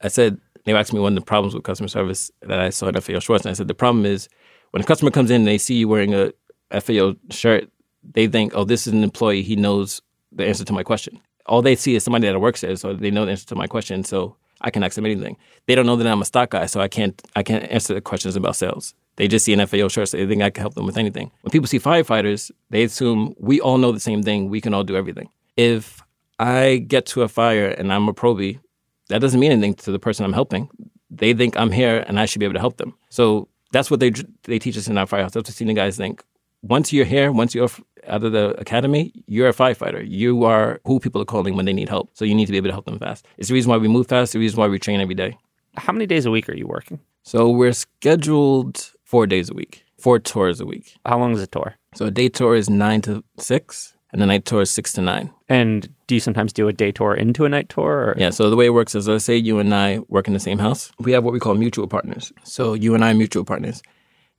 i 0.02 0.08
said 0.08 0.40
they 0.66 0.72
were 0.74 0.80
asking 0.80 0.98
me 0.98 1.02
one 1.04 1.14
of 1.14 1.20
the 1.22 1.26
problems 1.26 1.54
with 1.54 1.64
customer 1.64 1.88
service 1.90 2.32
that 2.44 2.60
i 2.60 2.70
saw 2.70 2.88
at 2.88 3.04
fao 3.04 3.20
schwarz 3.20 3.42
and 3.42 3.50
i 3.50 3.54
said 3.54 3.68
the 3.68 3.74
problem 3.74 4.06
is 4.06 4.30
when 4.72 4.82
a 4.82 4.86
customer 4.86 5.12
comes 5.12 5.30
in 5.32 5.42
and 5.42 5.48
they 5.48 5.58
see 5.58 5.76
you 5.76 5.88
wearing 5.88 6.14
a 6.14 6.32
fao 6.80 7.14
shirt 7.32 7.70
they 8.14 8.28
think 8.28 8.54
oh 8.56 8.64
this 8.64 8.86
is 8.88 8.94
an 8.94 9.04
employee 9.04 9.42
he 9.42 9.56
knows 9.56 10.02
the 10.32 10.46
answer 10.46 10.64
to 10.64 10.72
my 10.74 10.84
question 10.84 11.20
all 11.46 11.62
they 11.62 11.76
see 11.76 11.96
is 11.96 12.04
somebody 12.04 12.28
that 12.28 12.40
works 12.40 12.62
there 12.62 12.76
so 12.76 12.94
they 12.94 13.12
know 13.12 13.26
the 13.26 13.32
answer 13.32 13.46
to 13.46 13.56
my 13.56 13.68
question 13.68 14.04
so 14.04 14.36
i 14.62 14.70
can 14.70 14.84
ask 14.84 14.96
them 14.96 15.06
anything 15.06 15.38
they 15.68 15.76
don't 15.76 15.86
know 15.86 15.96
that 15.96 16.08
i'm 16.08 16.22
a 16.22 16.26
stock 16.26 16.52
guy 16.52 16.66
so 16.66 16.80
i 16.80 16.88
can't 16.88 17.22
i 17.36 17.44
can't 17.44 17.64
answer 17.72 17.94
the 17.94 18.02
questions 18.02 18.36
about 18.36 18.56
sales 18.56 18.94
they 19.20 19.28
just 19.28 19.44
see 19.44 19.52
an 19.52 19.68
FAO 19.68 19.90
shirt, 19.90 20.08
so 20.08 20.16
they 20.16 20.26
think 20.26 20.42
I 20.42 20.50
can 20.50 20.62
help 20.62 20.76
them 20.76 20.86
with 20.86 20.98
anything. 20.98 21.30
When 21.42 21.52
people 21.52 21.68
see 21.68 21.78
firefighters, 21.78 22.52
they 22.70 22.84
assume 22.84 23.36
we 23.38 23.60
all 23.60 23.78
know 23.78 23.92
the 23.92 24.00
same 24.00 24.24
thing. 24.24 24.50
We 24.50 24.62
can 24.62 24.74
all 24.74 24.86
do 24.86 24.96
everything. 24.96 25.28
If 25.58 26.02
I 26.40 26.78
get 26.78 27.06
to 27.08 27.24
a 27.24 27.28
fire 27.28 27.68
and 27.68 27.92
I'm 27.92 28.08
a 28.08 28.14
probie, 28.14 28.62
that 29.10 29.20
doesn't 29.20 29.42
mean 29.42 29.52
anything 29.52 29.74
to 29.74 29.92
the 29.92 30.00
person 30.00 30.24
I'm 30.24 30.32
helping. 30.32 30.70
They 31.12 31.34
think 31.34 31.58
I'm 31.58 31.70
here 31.70 32.06
and 32.08 32.18
I 32.18 32.26
should 32.26 32.40
be 32.40 32.46
able 32.46 32.54
to 32.54 32.62
help 32.62 32.78
them. 32.78 32.96
So 33.10 33.50
that's 33.74 33.92
what 33.92 34.00
they 34.00 34.14
they 34.44 34.58
teach 34.58 34.78
us 34.78 34.88
in 34.88 34.98
our 34.98 35.06
firehouse. 35.06 35.34
That's 35.34 35.50
what 35.50 35.54
senior 35.54 35.76
guys 35.76 35.98
think. 35.98 36.24
Once 36.62 36.94
you're 36.94 37.04
here, 37.04 37.30
once 37.30 37.54
you're 37.54 37.70
out 38.08 38.24
of 38.24 38.32
the 38.32 38.50
academy, 38.60 39.12
you're 39.28 39.50
a 39.50 39.54
firefighter. 39.54 40.04
You 40.08 40.44
are 40.44 40.80
who 40.86 41.00
people 41.00 41.22
are 41.22 41.26
calling 41.26 41.56
when 41.56 41.66
they 41.66 41.74
need 41.74 41.90
help. 41.90 42.10
So 42.14 42.26
you 42.26 42.36
need 42.36 42.46
to 42.46 42.52
be 42.52 42.58
able 42.58 42.70
to 42.70 42.74
help 42.74 42.86
them 42.86 43.00
fast. 43.00 43.26
It's 43.38 43.50
the 43.50 43.54
reason 43.54 43.70
why 43.70 43.78
we 43.78 43.88
move 43.88 44.08
fast. 44.08 44.34
The 44.34 44.40
reason 44.40 44.60
why 44.60 44.68
we 44.68 44.80
train 44.80 45.02
every 45.02 45.16
day. 45.16 45.38
how 45.78 45.94
many 45.94 46.06
days 46.06 46.26
a 46.26 46.32
week 46.32 46.50
are 46.50 46.56
you 46.56 46.68
working? 46.68 47.00
So 47.24 47.50
we're 47.50 47.74
scheduled 47.74 48.92
four 49.04 49.28
days 49.28 49.50
a 49.50 49.54
week, 49.54 49.84
four 49.98 50.20
tours 50.20 50.60
a 50.60 50.66
week. 50.66 50.98
How 51.06 51.20
long 51.20 51.34
is 51.34 51.42
a 51.42 51.48
tour? 51.48 51.76
So 51.96 52.06
a 52.06 52.12
day 52.12 52.30
tour 52.30 52.56
is 52.56 52.70
nine 52.70 53.02
to 53.02 53.24
six, 53.38 53.94
and 54.12 54.22
the 54.22 54.26
night 54.26 54.46
tour 54.46 54.62
is 54.62 54.72
six 54.72 54.94
to 54.94 55.02
nine. 55.02 55.32
And 55.48 55.94
do 56.08 56.16
you 56.16 56.22
sometimes 56.22 56.54
do 56.54 56.68
a 56.68 56.74
day 56.74 56.92
tour 56.92 57.14
into 57.14 57.46
a 57.46 57.50
night 57.50 57.70
tour? 57.70 57.92
Or? 57.92 58.16
Yeah. 58.18 58.30
So 58.32 58.50
the 58.50 58.56
way 58.56 58.66
it 58.68 58.74
works 58.74 58.96
is, 58.96 59.08
let's 59.08 59.26
say 59.26 59.36
you 59.36 59.60
and 59.60 59.74
I 59.74 60.00
work 60.08 60.28
in 60.28 60.34
the 60.34 60.40
same 60.40 60.60
house. 60.60 60.92
We 61.00 61.12
have 61.12 61.24
what 61.24 61.34
we 61.34 61.40
call 61.40 61.56
mutual 61.56 61.88
partners. 61.88 62.32
So 62.44 62.74
you 62.74 62.96
and 62.96 63.04
I 63.04 63.12
are 63.12 63.16
mutual 63.16 63.46
partners. 63.46 63.82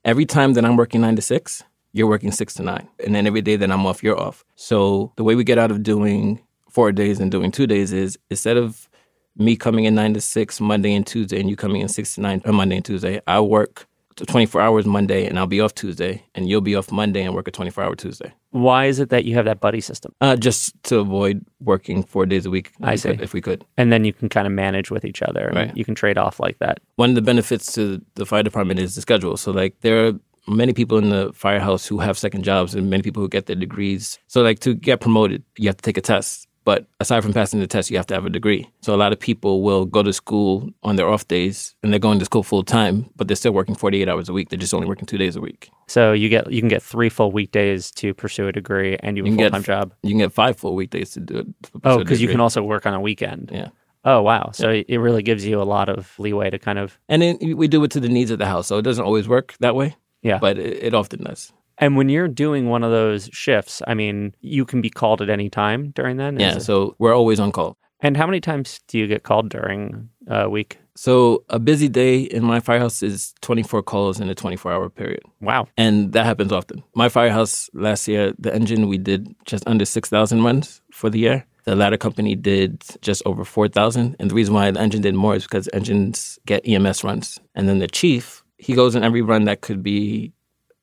Every 0.04 0.24
time 0.24 0.54
that 0.54 0.64
I'm 0.64 0.76
working 0.76 1.02
nine 1.02 1.16
to 1.16 1.22
six, 1.22 1.62
you're 1.92 2.06
working 2.08 2.30
six 2.32 2.54
to 2.54 2.62
nine. 2.62 2.88
And 3.04 3.14
then 3.14 3.26
every 3.26 3.42
day 3.42 3.56
that 3.56 3.70
I'm 3.70 3.84
off, 3.86 4.02
you're 4.02 4.18
off. 4.18 4.44
So 4.56 5.12
the 5.16 5.24
way 5.24 5.34
we 5.34 5.44
get 5.44 5.58
out 5.58 5.70
of 5.70 5.82
doing 5.82 6.40
four 6.70 6.92
days 6.92 7.18
and 7.20 7.30
doing 7.30 7.50
two 7.50 7.66
days 7.66 7.92
is 7.92 8.18
instead 8.30 8.56
of 8.56 8.88
me 9.36 9.56
coming 9.56 9.84
in 9.84 9.94
nine 9.94 10.14
to 10.14 10.20
six 10.20 10.60
Monday 10.60 10.94
and 10.94 11.06
Tuesday 11.06 11.40
and 11.40 11.48
you 11.50 11.56
coming 11.56 11.80
in 11.80 11.88
six 11.88 12.14
to 12.14 12.20
nine 12.20 12.42
on 12.44 12.54
Monday 12.54 12.76
and 12.76 12.84
Tuesday, 12.84 13.20
I 13.26 13.40
work 13.40 13.86
24 14.16 14.60
hours 14.60 14.84
Monday 14.86 15.26
and 15.26 15.38
I'll 15.38 15.46
be 15.46 15.60
off 15.60 15.74
Tuesday 15.74 16.22
and 16.34 16.46
you'll 16.48 16.60
be 16.60 16.76
off 16.76 16.92
Monday 16.92 17.22
and 17.22 17.34
work 17.34 17.48
a 17.48 17.50
24 17.50 17.84
hour 17.84 17.94
Tuesday. 17.94 18.32
Why 18.50 18.86
is 18.86 18.98
it 19.00 19.08
that 19.10 19.24
you 19.24 19.34
have 19.36 19.46
that 19.46 19.60
buddy 19.60 19.80
system? 19.80 20.12
Uh, 20.20 20.36
just 20.36 20.80
to 20.84 20.98
avoid 20.98 21.42
working 21.60 22.02
four 22.02 22.26
days 22.26 22.44
a 22.44 22.50
week. 22.50 22.72
I 22.82 22.90
we 22.92 22.96
see. 22.98 23.08
could- 23.10 23.20
If 23.22 23.32
we 23.32 23.40
could. 23.40 23.64
And 23.78 23.90
then 23.92 24.04
you 24.04 24.12
can 24.12 24.28
kind 24.28 24.46
of 24.46 24.52
manage 24.52 24.90
with 24.90 25.04
each 25.06 25.22
other. 25.22 25.50
Right. 25.54 25.74
You 25.76 25.84
can 25.84 25.94
trade 25.94 26.18
off 26.18 26.38
like 26.38 26.58
that. 26.58 26.80
one 26.96 27.08
of 27.10 27.14
the 27.14 27.22
benefits 27.22 27.72
to 27.74 28.00
the 28.16 28.26
fire 28.26 28.42
department 28.42 28.78
is 28.80 28.94
the 28.94 29.00
schedule. 29.00 29.36
So 29.38 29.52
like 29.52 29.80
there 29.80 30.06
are 30.06 30.12
many 30.48 30.72
people 30.72 30.98
in 30.98 31.10
the 31.10 31.32
firehouse 31.34 31.86
who 31.86 31.98
have 31.98 32.18
second 32.18 32.42
jobs 32.44 32.74
and 32.74 32.90
many 32.90 33.02
people 33.02 33.22
who 33.22 33.28
get 33.28 33.46
their 33.46 33.56
degrees. 33.56 34.18
So 34.26 34.42
like 34.42 34.60
to 34.60 34.74
get 34.74 35.00
promoted, 35.00 35.42
you 35.56 35.68
have 35.68 35.76
to 35.76 35.82
take 35.82 35.96
a 35.98 36.00
test. 36.00 36.46
But 36.64 36.86
aside 37.00 37.22
from 37.22 37.32
passing 37.32 37.58
the 37.58 37.66
test, 37.66 37.90
you 37.90 37.96
have 37.96 38.06
to 38.08 38.14
have 38.14 38.26
a 38.26 38.30
degree. 38.30 38.68
So 38.82 38.94
a 38.94 38.96
lot 38.96 39.12
of 39.12 39.18
people 39.18 39.62
will 39.62 39.86
go 39.86 40.02
to 40.02 40.12
school 40.12 40.68
on 40.82 40.96
their 40.96 41.08
off 41.08 41.26
days 41.26 41.74
and 41.82 41.90
they're 41.90 41.98
going 41.98 42.18
to 42.18 42.26
school 42.26 42.42
full 42.42 42.62
time, 42.62 43.08
but 43.16 43.28
they're 43.28 43.34
still 43.36 43.52
working 43.52 43.74
48 43.74 44.08
hours 44.08 44.28
a 44.28 44.34
week. 44.34 44.50
They're 44.50 44.58
just 44.58 44.74
only 44.74 44.86
working 44.86 45.06
two 45.06 45.16
days 45.16 45.36
a 45.36 45.40
week. 45.40 45.70
So 45.88 46.12
you 46.12 46.28
get 46.28 46.52
you 46.52 46.60
can 46.60 46.68
get 46.68 46.82
three 46.82 47.08
full 47.08 47.32
weekdays 47.32 47.90
to 47.92 48.12
pursue 48.12 48.46
a 48.46 48.52
degree 48.52 48.98
and 49.00 49.16
you 49.16 49.24
have 49.24 49.32
a 49.32 49.36
full 49.36 49.50
time 49.50 49.62
job. 49.62 49.94
You 50.02 50.10
can 50.10 50.18
get 50.18 50.32
five 50.32 50.58
full 50.58 50.74
weekdays 50.74 51.10
to 51.12 51.20
do 51.20 51.38
it. 51.38 51.46
to 51.62 51.80
Oh, 51.82 51.98
because 51.98 52.20
you 52.20 52.28
can 52.28 52.40
also 52.40 52.62
work 52.62 52.84
on 52.84 52.92
a 52.92 53.00
weekend. 53.00 53.50
Yeah. 53.52 53.68
Oh 54.04 54.22
wow! 54.22 54.50
So 54.52 54.70
it 54.70 54.96
really 54.96 55.22
gives 55.22 55.44
you 55.44 55.60
a 55.60 55.64
lot 55.64 55.88
of 55.88 56.14
leeway 56.18 56.50
to 56.50 56.58
kind 56.58 56.78
of 56.78 56.98
And 57.08 57.20
then 57.20 57.38
we 57.56 57.68
do 57.68 57.82
it 57.84 57.90
to 57.92 58.00
the 58.00 58.08
needs 58.08 58.30
of 58.30 58.38
the 58.38 58.46
house. 58.46 58.66
So 58.66 58.78
it 58.78 58.82
doesn't 58.82 59.04
always 59.04 59.28
work 59.28 59.54
that 59.60 59.74
way, 59.74 59.96
yeah. 60.22 60.38
but 60.38 60.58
it, 60.58 60.84
it 60.84 60.94
often 60.94 61.24
does. 61.24 61.52
and 61.78 61.96
when 61.96 62.08
you're 62.08 62.28
doing 62.28 62.68
one 62.68 62.84
of 62.84 62.90
those 62.90 63.28
shifts, 63.32 63.82
I 63.86 63.94
mean, 63.94 64.34
you 64.40 64.64
can 64.64 64.80
be 64.80 64.90
called 64.90 65.22
at 65.22 65.30
any 65.30 65.48
time 65.48 65.90
during 65.90 66.16
then. 66.16 66.38
Yeah. 66.38 66.56
it? 66.56 66.60
So 66.60 66.94
we're 66.98 67.14
always 67.14 67.40
on 67.40 67.52
call. 67.52 67.76
And 68.02 68.16
how 68.16 68.26
many 68.26 68.40
times 68.40 68.80
do 68.88 68.98
you 68.98 69.06
get 69.06 69.22
called 69.24 69.50
during 69.50 70.08
a 70.26 70.48
week? 70.48 70.78
So 70.96 71.44
a 71.48 71.58
busy 71.58 71.88
day 71.88 72.20
in 72.20 72.42
my 72.44 72.60
firehouse 72.60 73.02
is 73.02 73.34
24 73.40 73.82
calls 73.82 74.20
in 74.20 74.28
a 74.28 74.34
24 74.34 74.72
hour 74.72 74.88
period. 74.90 75.22
Wow. 75.40 75.68
And 75.76 76.12
that 76.12 76.24
happens 76.24 76.52
often. 76.52 76.82
My 76.94 77.08
firehouse 77.08 77.70
last 77.72 78.08
year, 78.08 78.32
the 78.38 78.54
engine, 78.54 78.88
we 78.88 78.98
did 78.98 79.34
just 79.44 79.64
under 79.66 79.84
6,000 79.84 80.42
runs 80.42 80.80
for 80.92 81.10
the 81.10 81.18
year. 81.18 81.46
The 81.64 81.76
ladder 81.76 81.98
company 81.98 82.34
did 82.34 82.82
just 83.02 83.22
over 83.26 83.44
4,000. 83.44 84.16
And 84.18 84.30
the 84.30 84.34
reason 84.34 84.54
why 84.54 84.70
the 84.70 84.80
engine 84.80 85.02
did 85.02 85.14
more 85.14 85.36
is 85.36 85.44
because 85.44 85.68
engines 85.72 86.38
get 86.46 86.66
EMS 86.66 87.04
runs. 87.04 87.38
And 87.54 87.68
then 87.68 87.78
the 87.78 87.88
chief, 87.88 88.39
he 88.60 88.74
goes 88.74 88.94
in 88.94 89.02
every 89.02 89.22
run 89.22 89.44
that 89.44 89.62
could 89.62 89.82
be, 89.82 90.32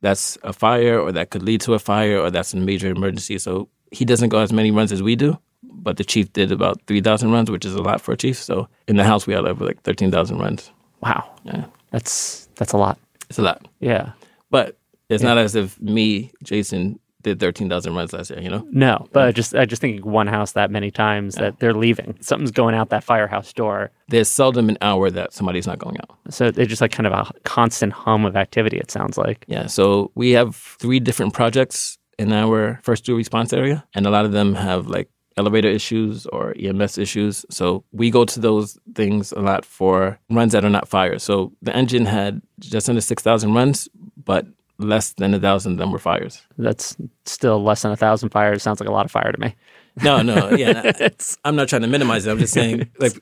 that's 0.01 0.37
a 0.43 0.53
fire 0.53 0.99
or 0.99 1.11
that 1.11 1.29
could 1.29 1.43
lead 1.43 1.61
to 1.61 1.73
a 1.73 1.79
fire 1.79 2.19
or 2.19 2.31
that's 2.31 2.53
a 2.53 2.57
major 2.57 2.89
emergency. 2.89 3.37
So 3.37 3.69
he 3.91 4.05
doesn't 4.05 4.29
go 4.29 4.39
as 4.39 4.51
many 4.51 4.71
runs 4.71 4.91
as 4.91 5.01
we 5.01 5.15
do. 5.15 5.37
But 5.63 5.97
the 5.97 6.03
chief 6.03 6.33
did 6.33 6.51
about 6.51 6.81
3,000 6.87 7.31
runs, 7.31 7.49
which 7.49 7.65
is 7.65 7.75
a 7.75 7.81
lot 7.81 8.01
for 8.01 8.11
a 8.11 8.17
chief. 8.17 8.37
So 8.37 8.67
in 8.87 8.95
the 8.95 9.03
house, 9.03 9.25
we 9.25 9.33
had 9.33 9.45
over 9.45 9.65
like 9.65 9.81
13,000 9.83 10.37
runs. 10.37 10.71
Wow. 11.01 11.31
Yeah. 11.43 11.65
That's 11.91 12.49
that's 12.55 12.73
a 12.73 12.77
lot. 12.77 12.97
It's 13.29 13.39
a 13.39 13.41
lot. 13.41 13.67
Yeah. 13.79 14.11
But 14.49 14.77
it's 15.09 15.23
not 15.23 15.37
as 15.37 15.55
if 15.55 15.79
me, 15.79 16.31
Jason, 16.43 16.99
did 17.27 17.39
13,000 17.39 17.93
runs 17.93 18.13
last 18.13 18.29
year, 18.29 18.39
you 18.39 18.49
know? 18.49 18.65
No, 18.71 19.07
but 19.11 19.27
I 19.27 19.31
just 19.31 19.55
I 19.55 19.65
just 19.65 19.81
thinking 19.81 20.09
one 20.09 20.27
house 20.27 20.53
that 20.53 20.71
many 20.71 20.91
times 20.91 21.35
that 21.35 21.59
they're 21.59 21.73
leaving. 21.73 22.17
Something's 22.21 22.51
going 22.51 22.75
out 22.75 22.89
that 22.89 23.03
firehouse 23.03 23.53
door. 23.53 23.91
There's 24.07 24.29
seldom 24.29 24.69
an 24.69 24.77
hour 24.81 25.09
that 25.11 25.33
somebody's 25.33 25.67
not 25.67 25.79
going 25.79 25.97
out. 25.97 26.17
So 26.29 26.51
they're 26.51 26.65
just 26.65 26.81
like 26.81 26.91
kind 26.91 27.07
of 27.07 27.13
a 27.13 27.31
constant 27.43 27.93
hum 27.93 28.25
of 28.25 28.35
activity. 28.35 28.77
It 28.77 28.91
sounds 28.91 29.17
like. 29.17 29.45
Yeah. 29.47 29.67
So 29.67 30.11
we 30.15 30.31
have 30.31 30.55
three 30.55 30.99
different 30.99 31.33
projects 31.33 31.97
in 32.17 32.31
our 32.33 32.79
first 32.83 33.05
due 33.05 33.15
response 33.15 33.53
area, 33.53 33.85
and 33.93 34.05
a 34.05 34.09
lot 34.09 34.25
of 34.25 34.31
them 34.31 34.55
have 34.55 34.87
like 34.87 35.09
elevator 35.37 35.69
issues 35.69 36.25
or 36.27 36.55
EMS 36.59 36.97
issues. 36.97 37.45
So 37.49 37.83
we 37.91 38.09
go 38.09 38.25
to 38.25 38.39
those 38.39 38.77
things 38.95 39.31
a 39.31 39.39
lot 39.39 39.65
for 39.65 40.19
runs 40.29 40.51
that 40.53 40.65
are 40.65 40.69
not 40.69 40.87
fires. 40.87 41.23
So 41.23 41.53
the 41.61 41.75
engine 41.75 42.05
had 42.05 42.41
just 42.59 42.89
under 42.89 43.01
6,000 43.01 43.53
runs, 43.53 43.87
but 44.23 44.47
less 44.79 45.13
than 45.13 45.33
a 45.33 45.39
thousand 45.39 45.73
of 45.73 45.77
them 45.77 45.91
were 45.91 45.99
fires. 45.99 46.41
That's 46.57 46.95
still 47.25 47.63
less 47.63 47.81
than 47.81 47.91
a 47.91 47.97
thousand 47.97 48.29
fires. 48.29 48.63
Sounds 48.63 48.79
like 48.79 48.89
a 48.89 48.91
lot 48.91 49.05
of 49.05 49.11
fire 49.11 49.31
to 49.31 49.39
me. 49.39 49.55
No, 50.03 50.21
no, 50.21 50.51
yeah. 50.51 51.09
I'm 51.43 51.55
not 51.55 51.67
trying 51.67 51.81
to 51.81 51.87
minimize 51.87 52.25
it. 52.27 52.31
I'm 52.31 52.37
just 52.37 52.53
saying, 52.53 52.89
like, 52.99 53.19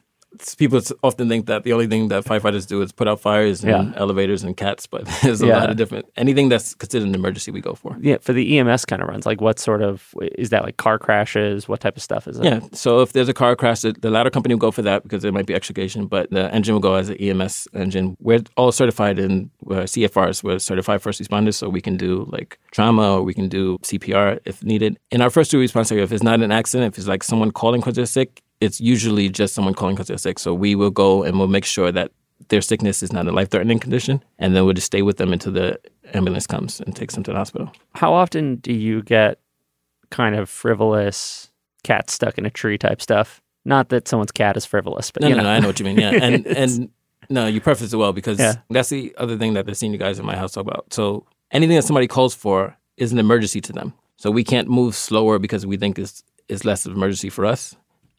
people 0.58 0.82
often 1.04 1.28
think 1.30 1.46
that 1.48 1.64
the 1.64 1.74
only 1.74 1.88
thing 1.88 2.08
that 2.10 2.24
firefighters 2.26 2.68
do 2.68 2.82
is 2.82 2.92
put 2.92 3.08
out 3.08 3.20
fires 3.20 3.64
and 3.64 3.72
Yeah. 3.94 4.00
elevators 4.00 4.44
and 4.44 4.56
cats, 4.58 4.88
but 4.88 5.06
there's 5.24 5.42
a 5.42 5.48
Yeah. 5.48 5.60
lot 5.60 5.70
of 5.70 5.78
different 5.78 6.06
anything 6.18 6.50
that's 6.50 6.74
considered 6.76 7.08
an 7.08 7.16
emergency 7.16 7.52
we 7.52 7.62
go 7.62 7.74
for. 7.76 7.98
yeah 8.02 8.18
for 8.22 8.34
the 8.34 8.58
EMS 8.58 8.86
kind 8.86 9.02
of 9.02 9.08
runs. 9.08 9.26
Like 9.26 9.42
what 9.42 9.60
sort 9.60 9.82
of 9.82 10.14
is 10.38 10.50
that? 10.50 10.64
Like 10.64 10.78
car 10.78 10.98
crashes? 11.00 11.68
What 11.68 11.80
type 11.82 11.96
of 11.98 12.04
stuff 12.04 12.28
is 12.28 12.40
it? 12.40 12.46
Yeah. 12.46 12.60
So 12.74 13.02
if 13.02 13.14
there's 13.14 13.30
a 13.30 13.34
car 13.34 13.56
crash, 13.56 13.82
the, 13.82 13.92
the 13.94 14.10
ladder 14.10 14.30
company 14.30 14.54
will 14.56 14.60
go 14.68 14.72
for 14.72 14.82
that 14.84 15.04
because 15.04 15.22
there 15.24 15.32
might 15.32 15.46
be 15.46 15.54
extrication, 15.56 16.08
but 16.08 16.30
the 16.32 16.54
engine 16.54 16.74
will 16.76 16.82
go 16.82 16.96
as 16.96 17.10
an 17.10 17.18
EMS 17.18 17.68
engine. 17.74 18.16
We're 18.20 18.42
all 18.58 18.72
certified 18.72 19.20
in 19.20 19.50
uh, 19.70 19.86
CFRs. 19.94 20.44
We're 20.44 20.60
certified 20.60 21.02
first 21.02 21.22
responders, 21.22 21.56
so 21.56 21.70
we 21.70 21.82
can 21.82 21.98
do 21.98 22.28
like 22.32 22.60
trauma 22.72 23.16
or 23.16 23.24
we 23.24 23.34
can 23.34 23.48
do 23.50 23.78
CPR 23.84 24.40
if 24.46 24.64
needed. 24.64 24.98
In 25.12 25.22
our 25.22 25.30
first 25.30 25.54
response 25.54 25.92
area, 25.92 26.04
if 26.04 26.12
it's 26.12 26.24
not 26.24 26.42
an 26.42 26.52
accident, 26.52 26.94
if 26.94 26.98
it's 26.98 27.08
like 27.08 27.24
someone 27.24 27.52
calling 27.52 27.82
because 27.82 27.96
they're 27.96 28.06
sick, 28.06 28.42
it's 28.62 28.80
usually 28.80 29.30
just 29.30 29.54
someone 29.54 29.74
calling 29.74 29.96
because 29.96 30.08
they're 30.08 30.18
sick. 30.18 30.40
So 30.40 30.54
we 30.54 30.76
will 30.76 30.92
go 30.92 31.24
and 31.24 31.38
we'll 31.38 31.48
make 31.48 31.66
sure 31.66 31.92
that 31.92 32.12
their 32.50 32.62
sickness 32.62 33.02
is 33.02 33.12
not 33.14 33.28
a 33.28 33.32
life 33.32 33.50
threatening 33.50 33.80
condition, 33.80 34.24
and 34.40 34.56
then 34.56 34.66
we'll 34.66 34.74
just 34.74 34.88
stay 34.88 35.02
with 35.02 35.18
them 35.18 35.32
until 35.34 35.52
the 35.54 35.80
ambulance 36.14 36.46
comes 36.48 36.80
and 36.82 36.96
takes 36.96 37.14
them 37.16 37.24
to 37.24 37.32
the 37.32 37.38
hospital. 37.38 37.72
How 37.96 38.14
often 38.14 38.56
do 38.58 38.74
you 38.74 39.02
get 39.04 39.40
kind 40.12 40.36
of 40.36 40.50
frivolous 40.50 41.50
cat 41.84 42.10
stuck 42.10 42.38
in 42.38 42.46
a 42.46 42.50
tree 42.50 42.78
type 42.78 43.02
stuff? 43.02 43.42
Not 43.64 43.90
that 43.90 44.08
someone's 44.08 44.32
cat 44.32 44.58
is 44.58 44.66
frivolous, 44.66 45.12
but 45.12 45.22
No, 45.24 45.30
you 45.30 45.36
no, 45.36 45.42
know. 45.44 45.50
no, 45.50 45.56
I 45.56 45.60
know 45.60 45.68
what 45.68 45.80
you 45.80 45.86
mean. 45.86 45.98
Yeah, 45.98 46.12
and 46.22 46.46
and 46.46 46.90
no, 47.30 47.48
you 47.48 47.60
prefaced 47.62 47.94
it 47.94 47.98
well 47.98 48.14
because 48.14 48.38
Yeah. 48.38 48.56
that's 48.70 48.90
the 48.90 49.16
other 49.18 49.38
thing 49.38 49.54
that 49.56 49.66
the 49.66 49.74
senior 49.74 49.98
guys 49.98 50.20
in 50.20 50.26
my 50.26 50.36
house 50.36 50.52
talk 50.54 50.62
about. 50.68 50.94
So 50.94 51.26
anything 51.52 51.76
that 51.76 51.84
somebody 51.84 52.08
calls 52.08 52.36
for 52.36 52.78
is 52.98 53.12
an 53.12 53.18
emergency 53.18 53.62
to 53.62 53.74
them. 53.74 53.94
So 54.18 54.30
we 54.30 54.44
can't 54.44 54.68
move 54.70 54.94
slower 54.96 55.40
because 55.40 55.66
we 55.66 55.78
think 55.78 55.98
it's 55.98 56.24
is 56.48 56.64
less 56.64 56.86
of 56.86 56.92
an 56.92 56.98
emergency 56.98 57.30
for 57.30 57.44
us. 57.46 57.76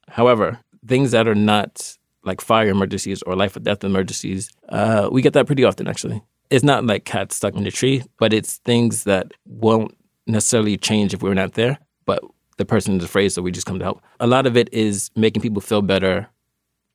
However, 0.09 0.59
things 0.87 1.11
that 1.11 1.27
are 1.29 1.35
not 1.35 1.97
like 2.25 2.40
fire 2.40 2.69
emergencies 2.69 3.23
or 3.23 3.37
life 3.37 3.57
or 3.57 3.61
death 3.61 3.85
emergencies, 3.85 4.51
uh, 4.69 5.09
we 5.11 5.23
get 5.23 5.33
that 5.35 5.47
pretty 5.47 5.64
often 5.64 5.88
actually. 5.88 6.23
It's 6.51 6.64
not 6.64 6.85
like 6.85 7.05
cats 7.05 7.37
stuck 7.37 7.55
in 7.55 7.66
a 7.66 7.71
tree, 7.71 8.05
but 8.19 8.33
it's 8.33 8.59
things 8.59 9.05
that 9.05 9.33
won't 9.47 9.97
necessarily 10.27 10.77
change 10.77 11.12
if 11.12 11.23
we're 11.23 11.35
not 11.35 11.55
there. 11.55 11.79
But 12.05 12.23
the 12.57 12.64
person 12.64 12.99
is 12.99 13.05
afraid, 13.05 13.31
so 13.31 13.42
we 13.42 13.51
just 13.51 13.66
come 13.66 13.79
to 13.79 13.85
help. 13.85 14.03
A 14.21 14.27
lot 14.27 14.47
of 14.47 14.57
it 14.57 14.73
is 14.73 15.11
making 15.16 15.42
people 15.42 15.61
feel 15.61 15.83
better 15.83 16.29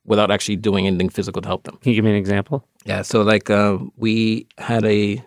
without 0.04 0.30
actually 0.30 0.56
doing 0.56 0.86
anything 0.86 1.08
physical 1.08 1.42
to 1.42 1.48
help 1.48 1.64
them. 1.64 1.76
Can 1.76 1.90
you 1.90 1.96
give 1.96 2.04
me 2.04 2.10
an 2.10 2.16
example? 2.16 2.66
Yeah. 2.84 3.02
So 3.02 3.22
like 3.22 3.50
um, 3.50 3.92
we 3.96 4.46
had 4.58 4.84
a 4.84 5.22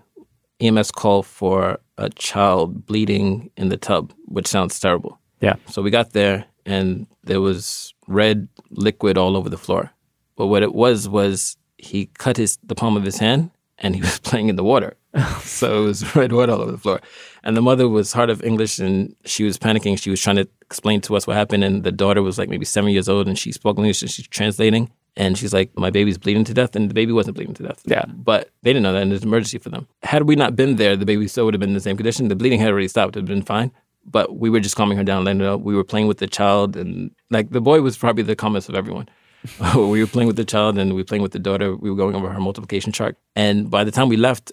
EMS 0.60 0.92
call 0.92 1.24
for 1.24 1.80
a 1.98 2.10
child 2.10 2.86
bleeding 2.86 3.52
in 3.58 3.70
the 3.70 3.78
tub, 3.78 4.14
which 4.26 4.48
sounds 4.48 4.80
terrible. 4.80 5.20
Yeah. 5.40 5.56
So 5.70 5.82
we 5.82 5.92
got 5.92 6.14
there 6.14 6.46
and 6.66 7.08
there 7.24 7.42
was 7.42 7.94
red 8.08 8.48
liquid 8.70 9.18
all 9.18 9.38
over 9.38 9.50
the 9.50 9.58
floor. 9.58 9.92
But 10.36 10.48
what 10.48 10.64
it 10.64 10.74
was 10.74 11.08
was 11.08 11.58
he 11.78 12.08
cut 12.18 12.38
his 12.38 12.58
the 12.64 12.76
palm 12.76 12.98
of 12.98 13.04
his 13.04 13.18
hand 13.18 13.52
and 13.78 13.96
he 13.96 14.02
was 14.10 14.20
playing 14.20 14.50
in 14.50 14.56
the 14.56 14.64
water. 14.64 14.96
so 15.42 15.84
it 15.84 15.86
was 15.86 16.16
red 16.16 16.32
water 16.34 16.52
all 16.52 16.62
over 16.62 16.72
the 16.72 16.78
floor. 16.78 17.02
And 17.44 17.56
the 17.56 17.62
mother 17.62 17.88
was 17.88 18.12
hard 18.12 18.30
of 18.30 18.44
English 18.44 18.80
and 18.80 19.16
she 19.26 19.44
was 19.44 19.58
panicking. 19.58 20.00
She 20.00 20.10
was 20.10 20.22
trying 20.22 20.36
to 20.38 20.48
explain 20.62 21.00
to 21.02 21.16
us 21.16 21.26
what 21.26 21.36
happened. 21.38 21.64
And 21.64 21.84
the 21.84 21.92
daughter 21.92 22.22
was 22.22 22.38
like 22.38 22.50
maybe 22.50 22.66
seven 22.66 22.92
years 22.92 23.08
old 23.08 23.28
and 23.28 23.38
she 23.38 23.52
spoke 23.52 23.78
English 23.78 24.02
and 24.02 24.12
she's 24.12 24.28
translating. 24.28 24.92
And 25.18 25.38
she's 25.38 25.54
like, 25.54 25.72
My 25.78 25.90
baby's 25.90 26.18
bleeding 26.18 26.44
to 26.44 26.54
death. 26.54 26.76
And 26.76 26.90
the 26.90 26.94
baby 26.94 27.14
wasn't 27.14 27.36
bleeding 27.36 27.54
to 27.56 27.64
death. 27.64 27.82
Yeah. 27.86 28.04
But 28.08 28.50
they 28.64 28.72
didn't 28.72 28.84
know 28.84 28.92
that. 28.92 29.04
And 29.04 29.14
it's 29.14 29.24
an 29.24 29.30
emergency 29.30 29.58
for 29.60 29.70
them. 29.70 29.88
Had 30.04 30.24
we 30.24 30.36
not 30.36 30.58
been 30.58 30.76
there, 30.76 30.98
the 30.98 31.06
baby 31.06 31.28
still 31.30 31.46
would 31.46 31.54
have 31.54 31.62
been 31.62 31.70
in 31.70 31.76
the 31.76 31.82
same 31.82 31.96
condition. 31.96 32.28
The 32.28 32.36
bleeding 32.36 32.60
had 32.60 32.70
already 32.70 32.90
stopped. 32.90 33.16
It 33.16 33.20
had 33.20 33.26
been 33.26 33.42
fine. 33.42 33.72
But 34.06 34.38
we 34.38 34.50
were 34.50 34.60
just 34.60 34.76
calming 34.76 34.98
her 34.98 35.04
down, 35.04 35.24
letting 35.24 35.40
her 35.40 35.46
know 35.46 35.58
we 35.58 35.76
were 35.76 35.84
playing 35.84 36.08
with 36.08 36.20
the 36.20 36.28
child. 36.28 36.76
And 36.76 37.12
like 37.32 37.50
the 37.50 37.62
boy 37.62 37.82
was 37.82 37.98
probably 37.98 38.24
the 38.24 38.36
calmest 38.36 38.70
of 38.70 38.76
everyone. 38.76 39.10
we 39.76 40.00
were 40.00 40.08
playing 40.08 40.28
with 40.28 40.36
the 40.36 40.46
child 40.46 40.78
and 40.78 40.94
we 40.94 41.02
were 41.02 41.06
playing 41.06 41.24
with 41.24 41.32
the 41.32 41.40
daughter. 41.40 41.76
We 41.76 41.90
were 41.90 41.96
going 41.96 42.16
over 42.16 42.30
her 42.30 42.40
multiplication 42.40 42.92
chart. 42.92 43.18
And 43.36 43.70
by 43.70 43.84
the 43.84 43.92
time 43.92 44.10
we 44.10 44.18
left, 44.18 44.52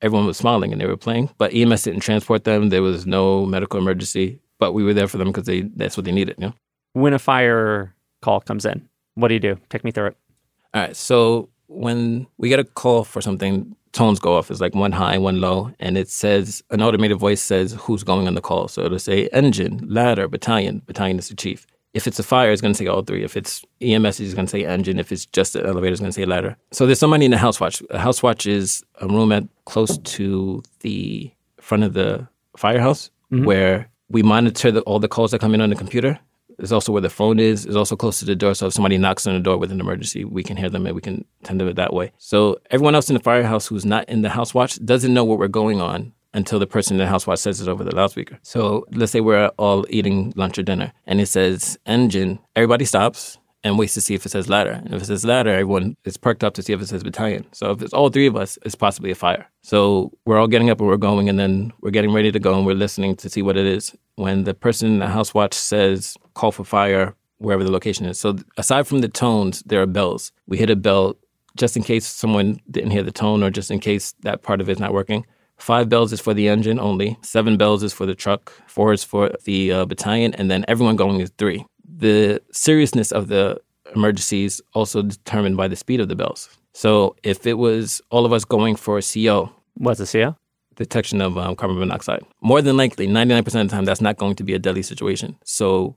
everyone 0.00 0.26
was 0.26 0.36
smiling 0.36 0.72
and 0.72 0.80
they 0.80 0.86
were 0.86 0.96
playing. 0.96 1.30
But 1.38 1.54
EMS 1.54 1.82
didn't 1.82 2.00
transport 2.00 2.44
them. 2.44 2.68
There 2.68 2.82
was 2.82 3.06
no 3.06 3.46
medical 3.46 3.78
emergency. 3.78 4.40
But 4.58 4.72
we 4.72 4.84
were 4.84 4.94
there 4.94 5.08
for 5.08 5.18
them 5.18 5.28
because 5.28 5.44
they 5.44 5.62
that's 5.62 5.96
what 5.96 6.04
they 6.04 6.12
needed, 6.12 6.36
you 6.38 6.46
know? 6.46 6.54
When 6.92 7.12
a 7.12 7.18
fire 7.18 7.94
call 8.22 8.40
comes 8.40 8.64
in, 8.64 8.88
what 9.14 9.28
do 9.28 9.34
you 9.34 9.40
do? 9.40 9.58
Take 9.68 9.84
me 9.84 9.90
through 9.90 10.06
it. 10.06 10.16
All 10.72 10.80
right. 10.82 10.96
So 10.96 11.50
when 11.66 12.26
we 12.38 12.48
get 12.48 12.60
a 12.60 12.64
call 12.64 13.04
for 13.04 13.20
something, 13.20 13.74
tones 13.94 14.20
go 14.20 14.36
off. 14.36 14.50
It's 14.50 14.60
like 14.60 14.74
one 14.74 14.92
high, 14.92 15.16
one 15.16 15.40
low, 15.40 15.72
and 15.80 15.96
it 15.96 16.10
says 16.10 16.62
an 16.70 16.82
automated 16.82 17.18
voice 17.18 17.40
says 17.40 17.74
who's 17.78 18.04
going 18.04 18.26
on 18.26 18.34
the 18.34 18.42
call. 18.42 18.68
So 18.68 18.82
it'll 18.82 18.98
say 18.98 19.28
engine, 19.28 19.80
ladder, 19.88 20.28
battalion. 20.28 20.82
Battalion 20.86 21.18
is 21.18 21.28
the 21.28 21.36
chief. 21.36 21.66
If 21.94 22.08
it's 22.08 22.18
a 22.18 22.24
fire, 22.24 22.50
it's 22.50 22.60
going 22.60 22.74
to 22.74 22.78
say 22.78 22.88
all 22.88 23.02
three. 23.02 23.22
If 23.22 23.36
it's 23.36 23.64
EMS, 23.80 24.18
it's 24.18 24.34
going 24.34 24.46
to 24.46 24.50
say 24.50 24.64
engine. 24.64 24.98
If 24.98 25.12
it's 25.12 25.26
just 25.26 25.54
an 25.54 25.64
elevator, 25.64 25.92
it's 25.92 26.00
going 26.00 26.10
to 26.10 26.20
say 26.20 26.26
ladder. 26.26 26.56
So 26.72 26.86
there's 26.86 26.98
somebody 26.98 27.24
in 27.24 27.30
the 27.30 27.38
house 27.38 27.60
watch. 27.60 27.82
A 27.90 27.98
house 28.00 28.20
watch 28.20 28.46
is 28.46 28.82
a 29.00 29.06
room 29.06 29.30
at 29.30 29.44
close 29.64 29.96
to 29.98 30.62
the 30.80 31.30
front 31.60 31.84
of 31.84 31.92
the 31.92 32.26
firehouse 32.56 33.10
mm-hmm. 33.32 33.44
where 33.44 33.88
we 34.08 34.24
monitor 34.24 34.72
the, 34.72 34.80
all 34.82 34.98
the 34.98 35.08
calls 35.08 35.30
that 35.30 35.40
come 35.40 35.54
in 35.54 35.60
on 35.60 35.70
the 35.70 35.76
computer. 35.76 36.18
It's 36.58 36.72
also 36.72 36.92
where 36.92 37.02
the 37.02 37.10
phone 37.10 37.38
is. 37.38 37.66
It's 37.66 37.76
also 37.76 37.96
close 37.96 38.18
to 38.20 38.24
the 38.24 38.36
door. 38.36 38.54
So 38.54 38.66
if 38.66 38.72
somebody 38.72 38.98
knocks 38.98 39.26
on 39.26 39.34
the 39.34 39.40
door 39.40 39.56
with 39.58 39.72
an 39.72 39.80
emergency, 39.80 40.24
we 40.24 40.42
can 40.42 40.56
hear 40.56 40.70
them 40.70 40.86
and 40.86 40.94
we 40.94 41.00
can 41.00 41.24
tend 41.42 41.58
to 41.60 41.66
it 41.66 41.76
that 41.76 41.92
way. 41.92 42.12
So 42.18 42.58
everyone 42.70 42.94
else 42.94 43.08
in 43.08 43.14
the 43.14 43.22
firehouse 43.22 43.66
who's 43.66 43.84
not 43.84 44.08
in 44.08 44.22
the 44.22 44.30
house 44.30 44.54
watch 44.54 44.84
doesn't 44.84 45.12
know 45.12 45.24
what 45.24 45.38
we're 45.38 45.48
going 45.48 45.80
on 45.80 46.12
until 46.32 46.58
the 46.58 46.66
person 46.66 46.94
in 46.94 46.98
the 46.98 47.06
house 47.06 47.26
watch 47.26 47.38
says 47.38 47.60
it 47.60 47.68
over 47.68 47.84
the 47.84 47.94
loudspeaker. 47.94 48.38
So 48.42 48.86
let's 48.90 49.12
say 49.12 49.20
we're 49.20 49.48
all 49.58 49.86
eating 49.88 50.32
lunch 50.36 50.58
or 50.58 50.62
dinner 50.62 50.92
and 51.06 51.20
it 51.20 51.26
says 51.26 51.78
engine. 51.86 52.38
Everybody 52.56 52.84
stops 52.84 53.38
and 53.64 53.78
waits 53.78 53.94
to 53.94 54.00
see 54.00 54.14
if 54.14 54.24
it 54.24 54.28
says 54.28 54.48
ladder. 54.48 54.72
And 54.72 54.94
if 54.94 55.02
it 55.02 55.06
says 55.06 55.24
ladder, 55.24 55.50
everyone 55.50 55.96
is 56.04 56.16
perked 56.16 56.44
up 56.44 56.54
to 56.54 56.62
see 56.62 56.72
if 56.72 56.80
it 56.80 56.86
says 56.86 57.02
battalion. 57.02 57.46
So 57.52 57.70
if 57.70 57.82
it's 57.82 57.94
all 57.94 58.10
three 58.10 58.26
of 58.26 58.36
us, 58.36 58.58
it's 58.64 58.74
possibly 58.74 59.10
a 59.10 59.14
fire. 59.14 59.50
So 59.62 60.12
we're 60.26 60.38
all 60.38 60.46
getting 60.46 60.70
up 60.70 60.78
and 60.80 60.88
we're 60.88 60.98
going, 60.98 61.28
and 61.28 61.38
then 61.38 61.72
we're 61.80 61.90
getting 61.90 62.12
ready 62.12 62.30
to 62.30 62.38
go 62.38 62.54
and 62.54 62.66
we're 62.66 62.74
listening 62.74 63.16
to 63.16 63.28
see 63.30 63.42
what 63.42 63.56
it 63.56 63.66
is. 63.66 63.96
When 64.16 64.44
the 64.44 64.54
person 64.54 64.88
in 64.88 64.98
the 64.98 65.08
house 65.08 65.34
watch 65.34 65.54
says 65.54 66.16
call 66.34 66.52
for 66.52 66.64
fire, 66.64 67.16
wherever 67.38 67.64
the 67.64 67.72
location 67.72 68.06
is. 68.06 68.18
So 68.18 68.36
aside 68.56 68.86
from 68.86 69.00
the 69.00 69.08
tones, 69.08 69.62
there 69.66 69.82
are 69.82 69.86
bells. 69.86 70.32
We 70.46 70.58
hit 70.58 70.70
a 70.70 70.76
bell 70.76 71.16
just 71.56 71.76
in 71.76 71.82
case 71.82 72.06
someone 72.06 72.60
didn't 72.70 72.90
hear 72.90 73.02
the 73.02 73.12
tone 73.12 73.42
or 73.42 73.50
just 73.50 73.70
in 73.70 73.80
case 73.80 74.14
that 74.22 74.42
part 74.42 74.60
of 74.60 74.68
it 74.68 74.72
is 74.72 74.78
not 74.78 74.92
working. 74.92 75.24
Five 75.56 75.88
bells 75.88 76.12
is 76.12 76.20
for 76.20 76.34
the 76.34 76.48
engine 76.48 76.80
only. 76.80 77.16
Seven 77.22 77.56
bells 77.56 77.82
is 77.82 77.92
for 77.92 78.06
the 78.06 78.14
truck. 78.14 78.52
Four 78.66 78.92
is 78.92 79.04
for 79.04 79.30
the 79.44 79.72
uh, 79.72 79.84
battalion, 79.84 80.34
and 80.34 80.50
then 80.50 80.64
everyone 80.66 80.96
going 80.96 81.20
is 81.20 81.30
three. 81.38 81.64
The 81.84 82.40
seriousness 82.52 83.12
of 83.12 83.28
the 83.28 83.60
emergencies 83.94 84.60
also 84.72 85.02
determined 85.02 85.56
by 85.56 85.68
the 85.68 85.76
speed 85.76 86.00
of 86.00 86.08
the 86.08 86.16
bells. 86.16 86.48
So 86.72 87.14
if 87.22 87.46
it 87.46 87.54
was 87.54 88.02
all 88.10 88.26
of 88.26 88.32
us 88.32 88.44
going 88.44 88.76
for 88.76 88.98
a 88.98 89.02
CO, 89.02 89.52
What's 89.74 90.00
a 90.00 90.06
CO? 90.06 90.36
detection 90.76 91.20
of 91.20 91.38
um, 91.38 91.54
carbon 91.54 91.78
monoxide, 91.78 92.24
more 92.40 92.60
than 92.60 92.76
likely, 92.76 93.06
99% 93.06 93.38
of 93.38 93.68
the 93.68 93.68
time, 93.68 93.84
that's 93.84 94.00
not 94.00 94.16
going 94.16 94.34
to 94.34 94.42
be 94.42 94.54
a 94.54 94.58
deadly 94.58 94.82
situation. 94.82 95.36
So 95.44 95.94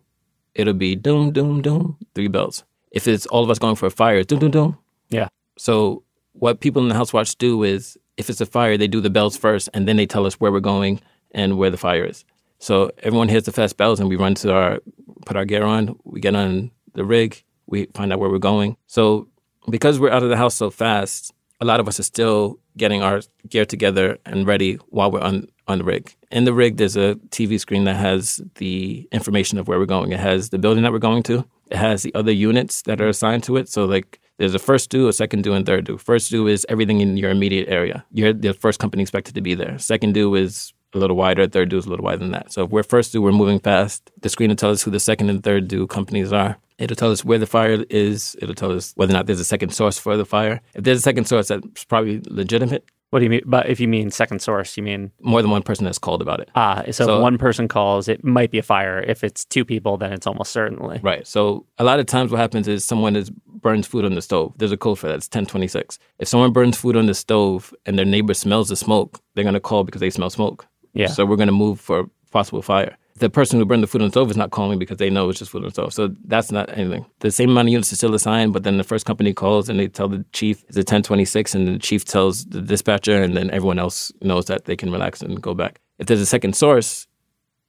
it'll 0.53 0.73
be 0.73 0.95
doom, 0.95 1.31
doom, 1.31 1.61
doom, 1.61 1.97
three 2.13 2.27
bells. 2.27 2.63
If 2.91 3.07
it's 3.07 3.25
all 3.27 3.43
of 3.43 3.49
us 3.49 3.57
going 3.57 3.75
for 3.75 3.87
a 3.87 3.89
fire, 3.91 4.23
doom, 4.23 4.39
doom, 4.39 4.51
doom. 4.51 4.77
Yeah. 5.09 5.29
So 5.57 6.03
what 6.33 6.59
people 6.59 6.81
in 6.83 6.89
the 6.89 6.95
house 6.95 7.11
watch 7.11 7.35
do 7.37 7.63
is 7.63 7.97
if 8.17 8.29
it's 8.29 8.41
a 8.41 8.45
fire, 8.45 8.77
they 8.77 8.87
do 8.87 9.01
the 9.01 9.09
bells 9.09 9.35
first 9.35 9.69
and 9.73 9.87
then 9.87 9.97
they 9.97 10.05
tell 10.05 10.25
us 10.25 10.35
where 10.35 10.51
we're 10.51 10.59
going 10.59 11.01
and 11.31 11.57
where 11.57 11.69
the 11.69 11.77
fire 11.77 12.05
is. 12.05 12.23
So 12.59 12.91
everyone 13.03 13.29
hears 13.29 13.43
the 13.43 13.51
fast 13.51 13.77
bells 13.77 13.99
and 13.99 14.09
we 14.09 14.15
run 14.15 14.35
to 14.35 14.53
our 14.53 14.79
put 15.25 15.37
our 15.37 15.45
gear 15.45 15.63
on, 15.63 15.97
we 16.03 16.19
get 16.19 16.35
on 16.35 16.71
the 16.93 17.05
rig, 17.05 17.43
we 17.67 17.85
find 17.93 18.11
out 18.11 18.19
where 18.19 18.29
we're 18.29 18.39
going. 18.39 18.77
So 18.87 19.27
because 19.69 19.99
we're 19.99 20.11
out 20.11 20.23
of 20.23 20.29
the 20.29 20.37
house 20.37 20.55
so 20.55 20.69
fast, 20.69 21.33
a 21.59 21.65
lot 21.65 21.79
of 21.79 21.87
us 21.87 21.99
are 21.99 22.03
still 22.03 22.59
getting 22.77 23.01
our 23.01 23.21
gear 23.49 23.65
together 23.65 24.17
and 24.25 24.45
ready 24.45 24.75
while 24.89 25.11
we're 25.11 25.21
on 25.21 25.47
on 25.67 25.79
the 25.79 25.83
rig. 25.83 26.15
In 26.31 26.45
the 26.45 26.53
rig, 26.53 26.77
there's 26.77 26.95
a 26.95 27.15
TV 27.29 27.59
screen 27.59 27.83
that 27.83 27.97
has 27.97 28.41
the 28.55 29.07
information 29.11 29.57
of 29.57 29.67
where 29.67 29.77
we're 29.79 29.85
going. 29.85 30.13
It 30.13 30.19
has 30.19 30.49
the 30.49 30.57
building 30.57 30.83
that 30.83 30.93
we're 30.93 30.99
going 30.99 31.23
to. 31.23 31.45
It 31.69 31.77
has 31.77 32.03
the 32.03 32.13
other 32.15 32.31
units 32.31 32.83
that 32.83 33.01
are 33.01 33.09
assigned 33.09 33.43
to 33.43 33.57
it. 33.57 33.67
So 33.67 33.83
like 33.85 34.21
there's 34.37 34.55
a 34.55 34.59
first 34.59 34.89
due, 34.89 35.07
a 35.07 35.13
second 35.13 35.43
due, 35.43 35.53
and 35.53 35.65
third 35.65 35.85
due. 35.85 35.97
First 35.97 36.31
due 36.31 36.47
is 36.47 36.65
everything 36.69 37.01
in 37.01 37.17
your 37.17 37.31
immediate 37.31 37.67
area. 37.67 38.05
You're 38.11 38.33
the 38.33 38.53
first 38.53 38.79
company 38.79 39.01
expected 39.01 39.35
to 39.35 39.41
be 39.41 39.55
there. 39.55 39.77
Second 39.77 40.13
due 40.13 40.33
is 40.35 40.73
a 40.93 40.97
little 40.97 41.15
wider. 41.15 41.47
Third 41.47 41.69
due 41.69 41.77
is 41.77 41.85
a 41.85 41.89
little 41.89 42.05
wider 42.05 42.19
than 42.19 42.31
that. 42.31 42.51
So 42.53 42.63
if 42.65 42.71
we're 42.71 42.83
first 42.83 43.11
due, 43.11 43.21
we're 43.21 43.31
moving 43.31 43.59
fast. 43.59 44.09
The 44.21 44.29
screen 44.29 44.49
will 44.49 44.55
tell 44.55 44.71
us 44.71 44.83
who 44.83 44.91
the 44.91 44.99
second 44.99 45.29
and 45.29 45.43
third 45.43 45.67
due 45.67 45.87
companies 45.87 46.31
are. 46.31 46.57
It'll 46.77 46.95
tell 46.95 47.11
us 47.11 47.25
where 47.25 47.39
the 47.39 47.47
fire 47.47 47.83
is. 47.89 48.35
It'll 48.41 48.55
tell 48.55 48.71
us 48.71 48.93
whether 48.95 49.11
or 49.11 49.17
not 49.17 49.25
there's 49.25 49.39
a 49.39 49.45
second 49.45 49.71
source 49.73 49.97
for 49.97 50.15
the 50.15 50.25
fire. 50.25 50.61
If 50.75 50.83
there's 50.83 50.99
a 50.99 51.01
second 51.01 51.25
source, 51.25 51.47
that's 51.47 51.83
probably 51.85 52.21
legitimate. 52.27 52.85
What 53.09 53.19
do 53.19 53.23
you 53.23 53.29
mean? 53.29 53.41
But 53.45 53.69
if 53.69 53.79
you 53.79 53.87
mean 53.87 54.11
second 54.11 54.41
source, 54.41 54.75
you 54.75 54.83
mean 54.83 55.11
More 55.21 55.41
than 55.41 55.49
one 55.49 55.63
person 55.63 55.85
has 55.85 55.97
called 55.97 56.21
about 56.21 56.41
it. 56.41 56.49
ah. 56.55 56.83
So, 56.87 56.91
So- 57.05 57.15
if 57.15 57.21
one 57.21 57.37
person 57.37 57.67
calls, 57.67 58.07
it 58.09 58.23
might 58.23 58.51
be 58.51 58.57
a 58.59 58.63
fire. 58.63 58.99
If 58.99 59.23
it's 59.23 59.45
two 59.45 59.63
people, 59.65 59.97
then 59.97 60.11
it's 60.13 60.27
almost 60.27 60.51
certainly. 60.51 60.99
Right. 61.01 61.25
So 61.25 61.65
a 61.77 61.83
lot 61.85 61.99
of 62.01 62.05
times 62.05 62.31
what 62.31 62.39
happens 62.39 62.67
is 62.67 62.83
someone 62.83 63.15
is 63.15 63.29
burns 63.47 63.87
food 63.87 64.05
on 64.05 64.13
the 64.13 64.21
stove. 64.21 64.53
There's 64.57 64.73
a 64.73 64.77
code 64.77 64.99
for 64.99 65.07
that. 65.07 65.15
It's 65.15 65.27
1026. 65.27 65.97
If 66.19 66.27
someone 66.27 66.51
burns 66.51 66.77
food 66.77 66.95
on 66.97 67.05
the 67.07 67.13
stove 67.15 67.73
and 67.85 67.97
their 67.97 68.05
neighbor 68.05 68.33
smells 68.33 68.67
the 68.69 68.75
smoke, 68.75 69.19
they're 69.33 69.43
going 69.45 69.53
to 69.55 69.59
call 69.61 69.83
because 69.83 70.01
they 70.01 70.09
smell 70.11 70.29
smoke. 70.29 70.67
Yeah. 70.97 71.07
So 71.07 71.25
we're 71.25 71.35
going 71.35 71.47
to 71.47 71.53
move 71.53 71.79
for 71.79 72.09
possible 72.31 72.61
fire. 72.61 72.97
The 73.15 73.29
person 73.29 73.57
who 73.57 73.65
burned 73.65 73.81
the 73.81 73.87
food 73.87 74.01
on 74.01 74.07
the 74.07 74.11
stove 74.11 74.29
is 74.29 74.37
not 74.37 74.51
calling 74.51 74.77
because 74.77 74.97
they 74.97 75.09
know 75.09 75.27
it's 75.29 75.39
just 75.39 75.49
food 75.49 75.63
on 75.63 75.69
the 75.69 75.71
stove. 75.71 75.93
So 75.93 76.15
that's 76.25 76.51
not 76.51 76.69
anything. 76.77 77.05
The 77.19 77.31
same 77.31 77.49
amount 77.49 77.67
of 77.67 77.71
units 77.71 77.91
is 77.91 77.97
still 77.97 78.13
assigned, 78.13 78.53
but 78.53 78.63
then 78.63 78.77
the 78.77 78.83
first 78.83 79.05
company 79.07 79.33
calls 79.33 79.69
and 79.69 79.79
they 79.79 79.87
tell 79.87 80.07
the 80.07 80.23
chief 80.33 80.63
it's 80.67 80.77
a 80.77 80.81
1026 80.81 81.55
and 81.55 81.67
the 81.67 81.79
chief 81.79 82.05
tells 82.05 82.45
the 82.45 82.61
dispatcher 82.61 83.23
and 83.23 83.35
then 83.35 83.49
everyone 83.49 83.79
else 83.79 84.11
knows 84.21 84.45
that 84.45 84.65
they 84.65 84.75
can 84.75 84.91
relax 84.91 85.21
and 85.21 85.41
go 85.41 85.55
back. 85.55 85.79
If 85.97 86.07
there's 86.07 86.21
a 86.21 86.27
second 86.27 86.55
source, 86.55 87.07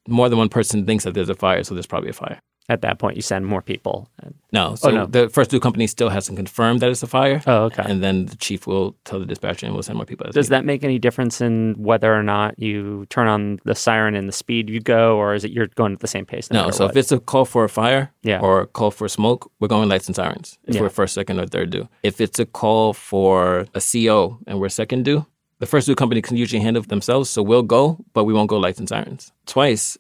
more 0.07 0.29
than 0.29 0.39
one 0.39 0.51
person 0.51 0.85
thinks 0.85 1.05
that 1.05 1.15
there's 1.15 1.31
a 1.31 1.35
fire, 1.35 1.65
so 1.65 1.75
there's 1.75 1.87
probably 1.87 2.11
a 2.11 2.15
fire. 2.15 2.41
At 2.71 2.83
that 2.83 2.99
point, 2.99 3.17
you 3.17 3.23
send 3.23 3.47
more 3.47 3.63
people. 3.63 4.11
No. 4.53 4.73
Oh, 4.73 4.75
so 4.75 4.89
Oh, 4.91 4.93
no. 4.95 5.07
the 5.07 5.31
first 5.31 5.51
two 5.51 5.59
companies 5.59 5.91
still 5.91 6.11
hasn't 6.11 6.37
confirmed 6.37 6.81
that 6.81 6.91
it's 6.91 7.03
a 7.03 7.07
fire. 7.07 7.41
Oh, 7.47 7.65
okay. 7.65 7.83
And 7.87 8.03
then 8.03 8.27
the 8.27 8.37
chief 8.37 8.67
will 8.67 8.95
tell 9.07 9.19
the 9.19 9.25
dispatcher 9.25 9.65
and 9.65 9.75
we'll 9.75 9.83
send 9.83 9.97
more 9.97 10.05
people. 10.05 10.27
Does 10.33 10.49
that 10.51 10.67
make 10.67 10.85
any 10.85 10.99
difference 10.99 11.41
in 11.41 11.75
whether 11.79 12.15
or 12.15 12.23
not 12.23 12.59
you 12.59 13.07
turn 13.09 13.27
on 13.27 13.59
the 13.65 13.75
siren 13.75 14.15
and 14.15 14.29
the 14.29 14.33
speed 14.33 14.69
you 14.69 14.81
go, 14.81 15.17
or 15.17 15.33
is 15.35 15.45
it 15.45 15.51
you're 15.51 15.69
going 15.69 15.95
at 15.95 16.01
the 16.01 16.07
same 16.07 16.27
pace? 16.27 16.51
No, 16.51 16.65
No. 16.67 16.71
So 16.71 16.85
what? 16.85 16.91
if 16.91 16.97
it's 16.99 17.13
a 17.13 17.19
call 17.21 17.47
for 17.47 17.65
a 17.65 17.69
fire 17.71 18.13
Yeah. 18.23 18.41
or 18.41 18.61
a 18.61 18.67
call 18.67 18.91
for 18.91 19.09
smoke, 19.09 19.51
we're 19.61 19.69
going 19.69 19.89
lights 19.89 20.07
and 20.07 20.15
sirens. 20.17 20.59
If 20.67 20.75
Yeah. 20.75 20.83
we're 20.83 20.91
first, 20.91 21.15
second, 21.15 21.41
or 21.41 21.47
third 21.47 21.71
due. 21.71 21.89
If 22.03 22.21
it's 22.21 22.39
a 22.39 22.45
call 22.47 22.93
for 22.93 23.65
a 23.75 23.81
CO 23.81 24.39
and 24.47 24.61
we're 24.61 24.69
second 24.69 25.05
due, 25.07 25.25
the 25.59 25.67
first 25.67 25.87
due 25.87 25.95
company 25.95 26.21
can 26.21 26.37
usually 26.37 26.61
handle 26.63 26.83
themselves. 26.83 27.31
So 27.31 27.43
we'll 27.43 27.63
go, 27.63 27.97
but 28.13 28.25
we 28.25 28.35
won't 28.35 28.49
go 28.51 28.59
lights 28.59 28.79
and 28.79 28.89
sirens. 28.89 29.33
Twice 29.47 29.97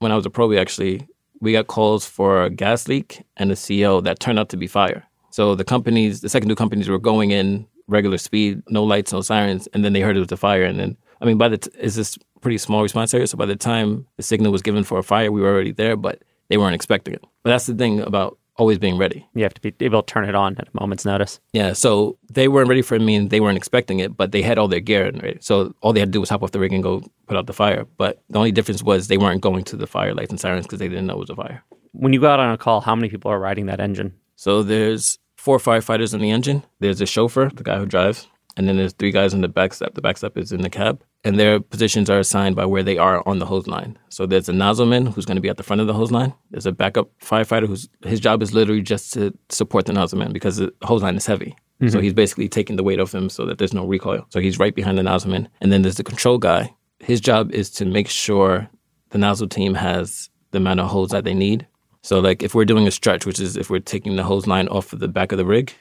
when 0.00 0.12
I 0.12 0.16
was 0.16 0.26
a 0.26 0.30
pro, 0.30 0.46
we 0.46 0.58
actually 0.58 1.06
we 1.40 1.52
got 1.52 1.66
calls 1.66 2.06
for 2.06 2.42
a 2.42 2.50
gas 2.50 2.88
leak 2.88 3.22
and 3.36 3.50
a 3.50 3.56
CO 3.56 4.00
that 4.02 4.20
turned 4.20 4.38
out 4.38 4.48
to 4.50 4.56
be 4.56 4.66
fire. 4.66 5.04
So 5.30 5.54
the 5.54 5.64
companies, 5.64 6.20
the 6.20 6.28
second 6.28 6.48
two 6.48 6.54
companies, 6.54 6.88
were 6.88 6.98
going 6.98 7.30
in 7.30 7.66
regular 7.86 8.18
speed, 8.18 8.62
no 8.68 8.84
lights, 8.84 9.12
no 9.12 9.20
sirens, 9.20 9.68
and 9.72 9.84
then 9.84 9.92
they 9.92 10.00
heard 10.00 10.16
it 10.16 10.20
was 10.20 10.32
a 10.32 10.36
fire. 10.36 10.64
And 10.64 10.78
then, 10.78 10.96
I 11.20 11.24
mean, 11.24 11.38
by 11.38 11.48
the 11.48 11.58
t- 11.58 11.70
it's 11.78 11.96
this 11.96 12.18
pretty 12.40 12.58
small 12.58 12.82
response 12.82 13.12
area. 13.14 13.26
So 13.26 13.36
by 13.36 13.46
the 13.46 13.56
time 13.56 14.06
the 14.16 14.22
signal 14.22 14.52
was 14.52 14.62
given 14.62 14.84
for 14.84 14.98
a 14.98 15.02
fire, 15.02 15.32
we 15.32 15.40
were 15.40 15.48
already 15.48 15.72
there, 15.72 15.96
but 15.96 16.22
they 16.48 16.56
weren't 16.56 16.74
expecting 16.74 17.14
it. 17.14 17.24
But 17.42 17.50
that's 17.50 17.66
the 17.66 17.74
thing 17.74 18.00
about 18.00 18.38
always 18.56 18.78
being 18.78 18.98
ready. 18.98 19.26
you 19.34 19.42
have 19.42 19.54
to 19.54 19.60
be 19.60 19.74
able 19.80 20.02
to 20.02 20.12
turn 20.12 20.28
it 20.28 20.34
on 20.34 20.56
at 20.58 20.68
a 20.68 20.80
moment's 20.80 21.04
notice. 21.04 21.40
Yeah, 21.52 21.72
so 21.72 22.18
they 22.32 22.48
weren't 22.48 22.68
ready 22.68 22.82
for 22.82 22.94
it, 22.94 23.02
mean 23.02 23.28
they 23.28 23.40
weren't 23.40 23.56
expecting 23.56 23.98
it, 24.00 24.16
but 24.16 24.32
they 24.32 24.42
had 24.42 24.58
all 24.58 24.68
their 24.68 24.80
gear 24.80 25.06
and 25.06 25.22
ready. 25.22 25.38
So 25.40 25.74
all 25.80 25.92
they 25.92 26.00
had 26.00 26.08
to 26.08 26.12
do 26.12 26.20
was 26.20 26.28
hop 26.28 26.42
off 26.42 26.52
the 26.52 26.58
rig 26.60 26.72
and 26.72 26.82
go 26.82 27.02
put 27.26 27.36
out 27.36 27.46
the 27.46 27.52
fire. 27.52 27.86
But 27.96 28.22
the 28.28 28.38
only 28.38 28.52
difference 28.52 28.82
was 28.82 29.08
they 29.08 29.18
weren't 29.18 29.40
going 29.40 29.64
to 29.64 29.76
the 29.76 29.86
fire 29.86 30.14
lights 30.14 30.30
and 30.30 30.40
sirens 30.40 30.66
because 30.66 30.78
they 30.78 30.88
didn't 30.88 31.06
know 31.06 31.14
it 31.14 31.20
was 31.20 31.30
a 31.30 31.36
fire. 31.36 31.64
When 31.92 32.12
you 32.12 32.20
go 32.20 32.30
out 32.30 32.40
on 32.40 32.52
a 32.52 32.58
call, 32.58 32.80
how 32.80 32.94
many 32.94 33.08
people 33.08 33.30
are 33.30 33.40
riding 33.40 33.66
that 33.66 33.80
engine? 33.80 34.14
So 34.36 34.62
there's 34.62 35.18
four 35.36 35.58
firefighters 35.58 36.14
in 36.14 36.20
the 36.20 36.30
engine. 36.30 36.62
There's 36.80 37.00
a 37.00 37.06
chauffeur, 37.06 37.50
the 37.50 37.64
guy 37.64 37.78
who 37.78 37.86
drives, 37.86 38.28
and 38.56 38.68
then 38.68 38.76
there's 38.76 38.92
three 38.92 39.10
guys 39.10 39.34
in 39.34 39.40
the 39.40 39.48
backstep. 39.48 39.94
The 39.94 40.02
backstep 40.02 40.36
is 40.36 40.52
in 40.52 40.62
the 40.62 40.70
cab, 40.70 41.02
and 41.24 41.38
their 41.38 41.60
positions 41.60 42.10
are 42.10 42.18
assigned 42.18 42.56
by 42.56 42.66
where 42.66 42.82
they 42.82 42.98
are 42.98 43.26
on 43.26 43.38
the 43.38 43.46
hose 43.46 43.66
line. 43.66 43.98
So 44.08 44.26
there's 44.26 44.48
a 44.48 44.52
nozzleman 44.52 45.12
who's 45.12 45.26
going 45.26 45.36
to 45.36 45.42
be 45.42 45.48
at 45.48 45.56
the 45.56 45.62
front 45.62 45.80
of 45.80 45.86
the 45.86 45.94
hose 45.94 46.10
line. 46.10 46.34
There's 46.50 46.66
a 46.66 46.72
backup 46.72 47.10
firefighter 47.20 47.66
whose 47.66 47.88
his 48.04 48.20
job 48.20 48.42
is 48.42 48.52
literally 48.52 48.82
just 48.82 49.12
to 49.14 49.36
support 49.48 49.86
the 49.86 49.92
nozzleman 49.92 50.32
because 50.32 50.56
the 50.56 50.72
hose 50.82 51.02
line 51.02 51.16
is 51.16 51.26
heavy. 51.26 51.56
So 51.80 51.86
mm-hmm. 51.86 52.00
he's 52.00 52.12
basically 52.12 52.48
taking 52.48 52.76
the 52.76 52.82
weight 52.82 53.00
off 53.00 53.14
him 53.14 53.30
so 53.30 53.46
that 53.46 53.56
there's 53.56 53.72
no 53.72 53.86
recoil. 53.86 54.26
So 54.28 54.38
he's 54.38 54.58
right 54.58 54.74
behind 54.74 54.98
the 54.98 55.02
nozzleman, 55.02 55.48
and 55.62 55.72
then 55.72 55.80
there's 55.80 55.96
the 55.96 56.04
control 56.04 56.36
guy. 56.36 56.74
His 56.98 57.22
job 57.22 57.52
is 57.52 57.70
to 57.70 57.86
make 57.86 58.08
sure 58.08 58.68
the 59.10 59.18
nozzle 59.18 59.48
team 59.48 59.74
has 59.74 60.28
the 60.50 60.58
amount 60.58 60.80
of 60.80 60.88
hose 60.88 61.10
that 61.10 61.24
they 61.24 61.34
need. 61.34 61.66
So 62.02 62.20
like 62.20 62.42
if 62.42 62.54
we're 62.54 62.64
doing 62.64 62.86
a 62.86 62.90
stretch, 62.90 63.26
which 63.26 63.40
is 63.40 63.56
if 63.56 63.70
we're 63.70 63.80
taking 63.80 64.16
the 64.16 64.22
hose 64.22 64.46
line 64.46 64.68
off 64.68 64.92
of 64.92 65.00
the 65.00 65.08
back 65.08 65.32
of 65.32 65.38
the 65.38 65.44
rig 65.44 65.72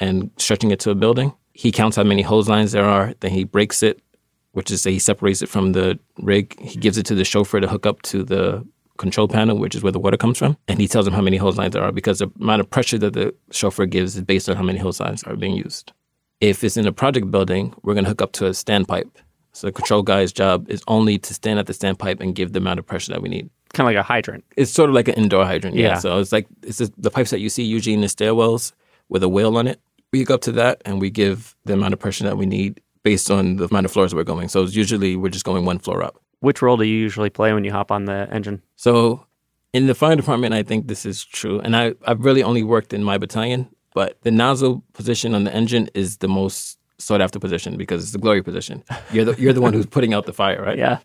and 0.00 0.30
stretching 0.36 0.70
it 0.70 0.80
to 0.80 0.90
a 0.90 0.94
building, 0.94 1.34
he 1.52 1.72
counts 1.72 1.96
how 1.96 2.02
many 2.04 2.22
hose 2.22 2.48
lines 2.48 2.72
there 2.72 2.84
are, 2.84 3.14
then 3.20 3.30
he 3.30 3.44
breaks 3.44 3.82
it, 3.82 4.00
which 4.52 4.70
is 4.70 4.82
say 4.82 4.92
he 4.92 4.98
separates 4.98 5.42
it 5.42 5.48
from 5.48 5.72
the 5.72 5.98
rig. 6.18 6.58
He 6.60 6.78
gives 6.78 6.98
it 6.98 7.06
to 7.06 7.14
the 7.14 7.24
chauffeur 7.24 7.60
to 7.60 7.68
hook 7.68 7.86
up 7.86 8.02
to 8.02 8.22
the 8.22 8.66
control 8.98 9.26
panel, 9.28 9.58
which 9.58 9.74
is 9.74 9.82
where 9.82 9.92
the 9.92 9.98
water 9.98 10.16
comes 10.16 10.38
from, 10.38 10.56
and 10.68 10.78
he 10.80 10.86
tells 10.88 11.06
him 11.06 11.12
how 11.12 11.22
many 11.22 11.36
hose 11.36 11.56
lines 11.56 11.72
there 11.72 11.82
are 11.82 11.92
because 11.92 12.18
the 12.20 12.30
amount 12.40 12.60
of 12.60 12.70
pressure 12.70 12.98
that 12.98 13.14
the 13.14 13.34
chauffeur 13.50 13.86
gives 13.86 14.16
is 14.16 14.22
based 14.22 14.48
on 14.48 14.56
how 14.56 14.62
many 14.62 14.78
hose 14.78 15.00
lines 15.00 15.22
are 15.24 15.36
being 15.36 15.54
used. 15.56 15.92
If 16.40 16.62
it's 16.64 16.76
in 16.76 16.86
a 16.86 16.92
project 16.92 17.30
building, 17.30 17.74
we're 17.82 17.94
going 17.94 18.04
to 18.04 18.10
hook 18.10 18.22
up 18.22 18.32
to 18.32 18.46
a 18.46 18.50
standpipe. 18.50 19.10
So 19.52 19.66
the 19.66 19.72
control 19.72 20.02
guy's 20.02 20.32
job 20.32 20.68
is 20.70 20.82
only 20.88 21.18
to 21.18 21.34
stand 21.34 21.58
at 21.58 21.66
the 21.66 21.72
standpipe 21.72 22.20
and 22.20 22.34
give 22.34 22.52
the 22.52 22.58
amount 22.58 22.78
of 22.78 22.86
pressure 22.86 23.12
that 23.12 23.22
we 23.22 23.28
need 23.28 23.50
Kind 23.74 23.86
of 23.88 23.94
like 23.94 24.00
a 24.00 24.02
hydrant. 24.02 24.44
it's 24.56 24.70
sort 24.70 24.90
of 24.90 24.94
like 24.94 25.08
an 25.08 25.14
indoor 25.14 25.44
hydrant. 25.46 25.76
Yeah. 25.76 25.88
Yeah. 25.88 25.98
So 25.98 26.18
it's 26.18 26.32
like 26.32 26.46
it's 26.62 26.78
the 26.78 27.10
pipes 27.10 27.30
that 27.30 27.40
you 27.40 27.48
see 27.48 27.62
usually 27.62 27.94
in 27.94 28.00
the 28.02 28.06
stairwells 28.06 28.72
with 29.08 29.22
a 29.22 29.28
wheel 29.28 29.56
on 29.56 29.66
it. 29.66 29.80
We 30.12 30.24
go 30.24 30.34
up 30.34 30.42
to 30.42 30.52
that 30.52 30.82
and 30.84 31.00
we 31.00 31.10
give 31.10 31.54
the 31.64 31.72
amount 31.72 31.94
of 31.94 32.00
pressure 32.00 32.24
that 32.24 32.36
we 32.36 32.46
need 32.46 32.80
based 33.02 33.30
on 33.30 33.56
the 33.56 33.64
amount 33.64 33.86
of 33.86 33.92
floors 33.92 34.14
we're 34.14 34.24
going. 34.24 34.48
So 34.48 34.62
it's 34.62 34.74
usually 34.74 35.16
we're 35.16 35.30
just 35.30 35.44
going 35.44 35.64
one 35.64 35.78
floor 35.78 36.02
up. 36.02 36.20
Which 36.40 36.60
role 36.60 36.76
do 36.76 36.84
you 36.84 36.96
usually 36.96 37.30
play 37.30 37.52
when 37.52 37.64
you 37.64 37.72
hop 37.72 37.90
on 37.90 38.04
the 38.04 38.28
engine? 38.30 38.62
So 38.76 39.26
in 39.72 39.86
the 39.86 39.94
fire 39.94 40.16
department, 40.16 40.54
I 40.54 40.62
think 40.62 40.88
this 40.88 41.06
is 41.06 41.24
true. 41.24 41.60
And 41.60 41.76
I, 41.76 41.94
I've 42.06 42.24
really 42.24 42.42
only 42.42 42.62
worked 42.62 42.92
in 42.92 43.02
my 43.02 43.16
battalion, 43.16 43.68
but 43.94 44.20
the 44.22 44.30
nozzle 44.30 44.82
position 44.92 45.34
on 45.34 45.44
the 45.44 45.54
engine 45.54 45.88
is 45.94 46.18
the 46.18 46.28
most 46.28 46.78
sought 46.98 47.20
after 47.20 47.38
position 47.38 47.76
because 47.76 48.02
it's 48.02 48.12
the 48.12 48.18
glory 48.18 48.42
position. 48.42 48.84
You're 49.12 49.24
the, 49.24 49.40
you're 49.40 49.52
the 49.52 49.60
one 49.60 49.72
who's 49.72 49.86
putting 49.96 50.14
out 50.14 50.26
the 50.26 50.32
fire, 50.32 50.62
right? 50.62 50.78
Yeah. 50.78 50.98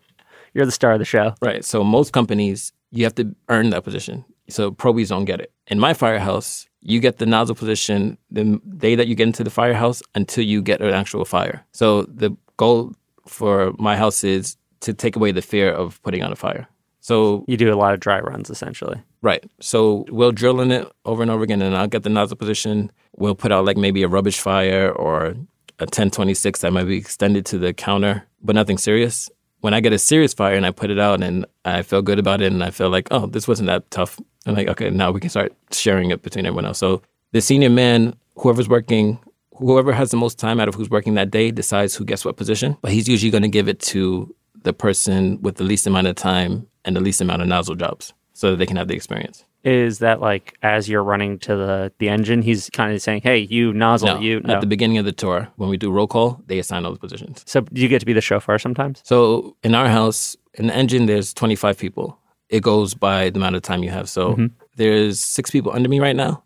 You're 0.54 0.66
the 0.66 0.72
star 0.72 0.92
of 0.92 0.98
the 0.98 1.04
show. 1.04 1.34
Right. 1.40 1.64
So 1.64 1.82
most 1.82 2.12
companies, 2.12 2.72
you 2.90 3.04
have 3.04 3.14
to 3.16 3.34
earn 3.48 3.70
that 3.70 3.84
position. 3.84 4.24
So 4.48 4.70
probies 4.70 5.10
don't 5.10 5.24
get 5.24 5.40
it. 5.40 5.52
In 5.66 5.78
my 5.78 5.94
firehouse, 5.94 6.67
you 6.82 7.00
get 7.00 7.18
the 7.18 7.26
nozzle 7.26 7.54
position 7.54 8.16
the 8.30 8.60
day 8.78 8.94
that 8.94 9.08
you 9.08 9.14
get 9.14 9.26
into 9.26 9.42
the 9.44 9.50
firehouse 9.50 10.02
until 10.14 10.44
you 10.44 10.62
get 10.62 10.80
an 10.80 10.94
actual 10.94 11.24
fire. 11.24 11.64
So 11.72 12.02
the 12.02 12.36
goal 12.56 12.92
for 13.26 13.72
my 13.78 13.96
house 13.96 14.24
is 14.24 14.56
to 14.80 14.94
take 14.94 15.16
away 15.16 15.32
the 15.32 15.42
fear 15.42 15.70
of 15.72 16.00
putting 16.02 16.22
out 16.22 16.32
a 16.32 16.36
fire. 16.36 16.68
So 17.00 17.44
You 17.48 17.56
do 17.56 17.72
a 17.72 17.76
lot 17.76 17.94
of 17.94 18.00
dry 18.00 18.20
runs 18.20 18.50
essentially. 18.50 19.00
right. 19.22 19.42
So 19.60 20.04
we'll 20.10 20.32
drill 20.32 20.60
in 20.60 20.70
it 20.70 20.90
over 21.04 21.22
and 21.22 21.30
over 21.30 21.42
again, 21.42 21.62
and 21.62 21.74
I'll 21.76 21.88
get 21.88 22.02
the 22.02 22.10
nozzle 22.10 22.36
position. 22.36 22.92
We'll 23.16 23.34
put 23.34 23.50
out 23.50 23.64
like 23.64 23.76
maybe 23.76 24.02
a 24.02 24.08
rubbish 24.08 24.38
fire 24.40 24.90
or 24.92 25.34
a 25.80 25.84
1026 25.84 26.60
that 26.60 26.72
might 26.72 26.84
be 26.84 26.96
extended 26.98 27.46
to 27.46 27.58
the 27.58 27.72
counter, 27.72 28.24
but 28.42 28.54
nothing 28.54 28.78
serious. 28.78 29.28
When 29.60 29.74
I 29.74 29.80
get 29.80 29.92
a 29.92 29.98
serious 29.98 30.34
fire 30.34 30.54
and 30.54 30.64
I 30.66 30.70
put 30.70 30.90
it 30.90 30.98
out 31.00 31.22
and 31.22 31.44
I 31.64 31.82
feel 31.82 32.02
good 32.02 32.18
about 32.18 32.40
it 32.40 32.52
and 32.52 32.62
I 32.62 32.70
feel 32.70 32.90
like, 32.90 33.08
oh, 33.10 33.26
this 33.26 33.48
wasn't 33.48 33.66
that 33.68 33.90
tough. 33.90 34.20
I'm 34.48 34.56
like, 34.56 34.68
okay, 34.68 34.90
now 34.90 35.10
we 35.10 35.20
can 35.20 35.30
start 35.30 35.52
sharing 35.70 36.10
it 36.10 36.22
between 36.22 36.46
everyone 36.46 36.64
else. 36.64 36.78
So 36.78 37.02
the 37.32 37.40
senior 37.40 37.70
man, 37.70 38.14
whoever's 38.36 38.68
working, 38.68 39.18
whoever 39.56 39.92
has 39.92 40.10
the 40.10 40.16
most 40.16 40.38
time 40.38 40.60
out 40.60 40.68
of 40.68 40.74
who's 40.74 40.90
working 40.90 41.14
that 41.14 41.30
day 41.30 41.50
decides 41.50 41.94
who 41.94 42.04
gets 42.04 42.24
what 42.24 42.36
position. 42.36 42.76
But 42.80 42.92
he's 42.92 43.08
usually 43.08 43.30
going 43.30 43.42
to 43.42 43.48
give 43.48 43.68
it 43.68 43.80
to 43.80 44.34
the 44.62 44.72
person 44.72 45.40
with 45.42 45.56
the 45.56 45.64
least 45.64 45.86
amount 45.86 46.06
of 46.06 46.16
time 46.16 46.66
and 46.84 46.96
the 46.96 47.00
least 47.00 47.20
amount 47.20 47.42
of 47.42 47.48
nozzle 47.48 47.74
jobs 47.74 48.12
so 48.32 48.50
that 48.50 48.56
they 48.56 48.66
can 48.66 48.76
have 48.76 48.88
the 48.88 48.94
experience. 48.94 49.44
Is 49.64 49.98
that 49.98 50.20
like 50.20 50.56
as 50.62 50.88
you're 50.88 51.02
running 51.02 51.38
to 51.40 51.56
the 51.56 51.92
the 51.98 52.08
engine, 52.08 52.42
he's 52.42 52.70
kind 52.70 52.94
of 52.94 53.02
saying, 53.02 53.22
"Hey, 53.22 53.38
you 53.38 53.72
nozzle, 53.72 54.14
No, 54.14 54.20
you." 54.20 54.40
No. 54.40 54.54
At 54.54 54.60
the 54.60 54.68
beginning 54.68 54.98
of 54.98 55.04
the 55.04 55.12
tour, 55.12 55.48
when 55.56 55.68
we 55.68 55.76
do 55.76 55.90
roll 55.90 56.06
call, 56.06 56.40
they 56.46 56.60
assign 56.60 56.84
all 56.84 56.92
the 56.92 56.98
positions. 56.98 57.42
so 57.44 57.62
do 57.62 57.82
you 57.82 57.88
get 57.88 57.98
to 57.98 58.06
be 58.06 58.12
the 58.12 58.20
chauffeur 58.20 58.58
sometimes? 58.58 59.00
So 59.04 59.56
in 59.64 59.74
our 59.74 59.88
house, 59.88 60.36
in 60.54 60.68
the 60.68 60.76
engine, 60.76 61.06
there's 61.06 61.34
25 61.34 61.76
people. 61.76 62.18
It 62.48 62.62
goes 62.62 62.94
by 62.94 63.30
the 63.30 63.38
amount 63.38 63.56
of 63.56 63.62
time 63.62 63.82
you 63.82 63.90
have. 63.90 64.08
So 64.08 64.32
Mm-hmm. 64.32 64.46
there's 64.76 65.20
six 65.20 65.50
people 65.50 65.72
under 65.72 65.88
me 65.88 66.00
right 66.00 66.16
now, 66.16 66.42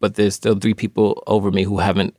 but 0.00 0.14
there's 0.16 0.34
still 0.34 0.56
three 0.56 0.74
people 0.74 1.22
over 1.26 1.50
me 1.50 1.62
who 1.64 1.78
haven't 1.78 2.16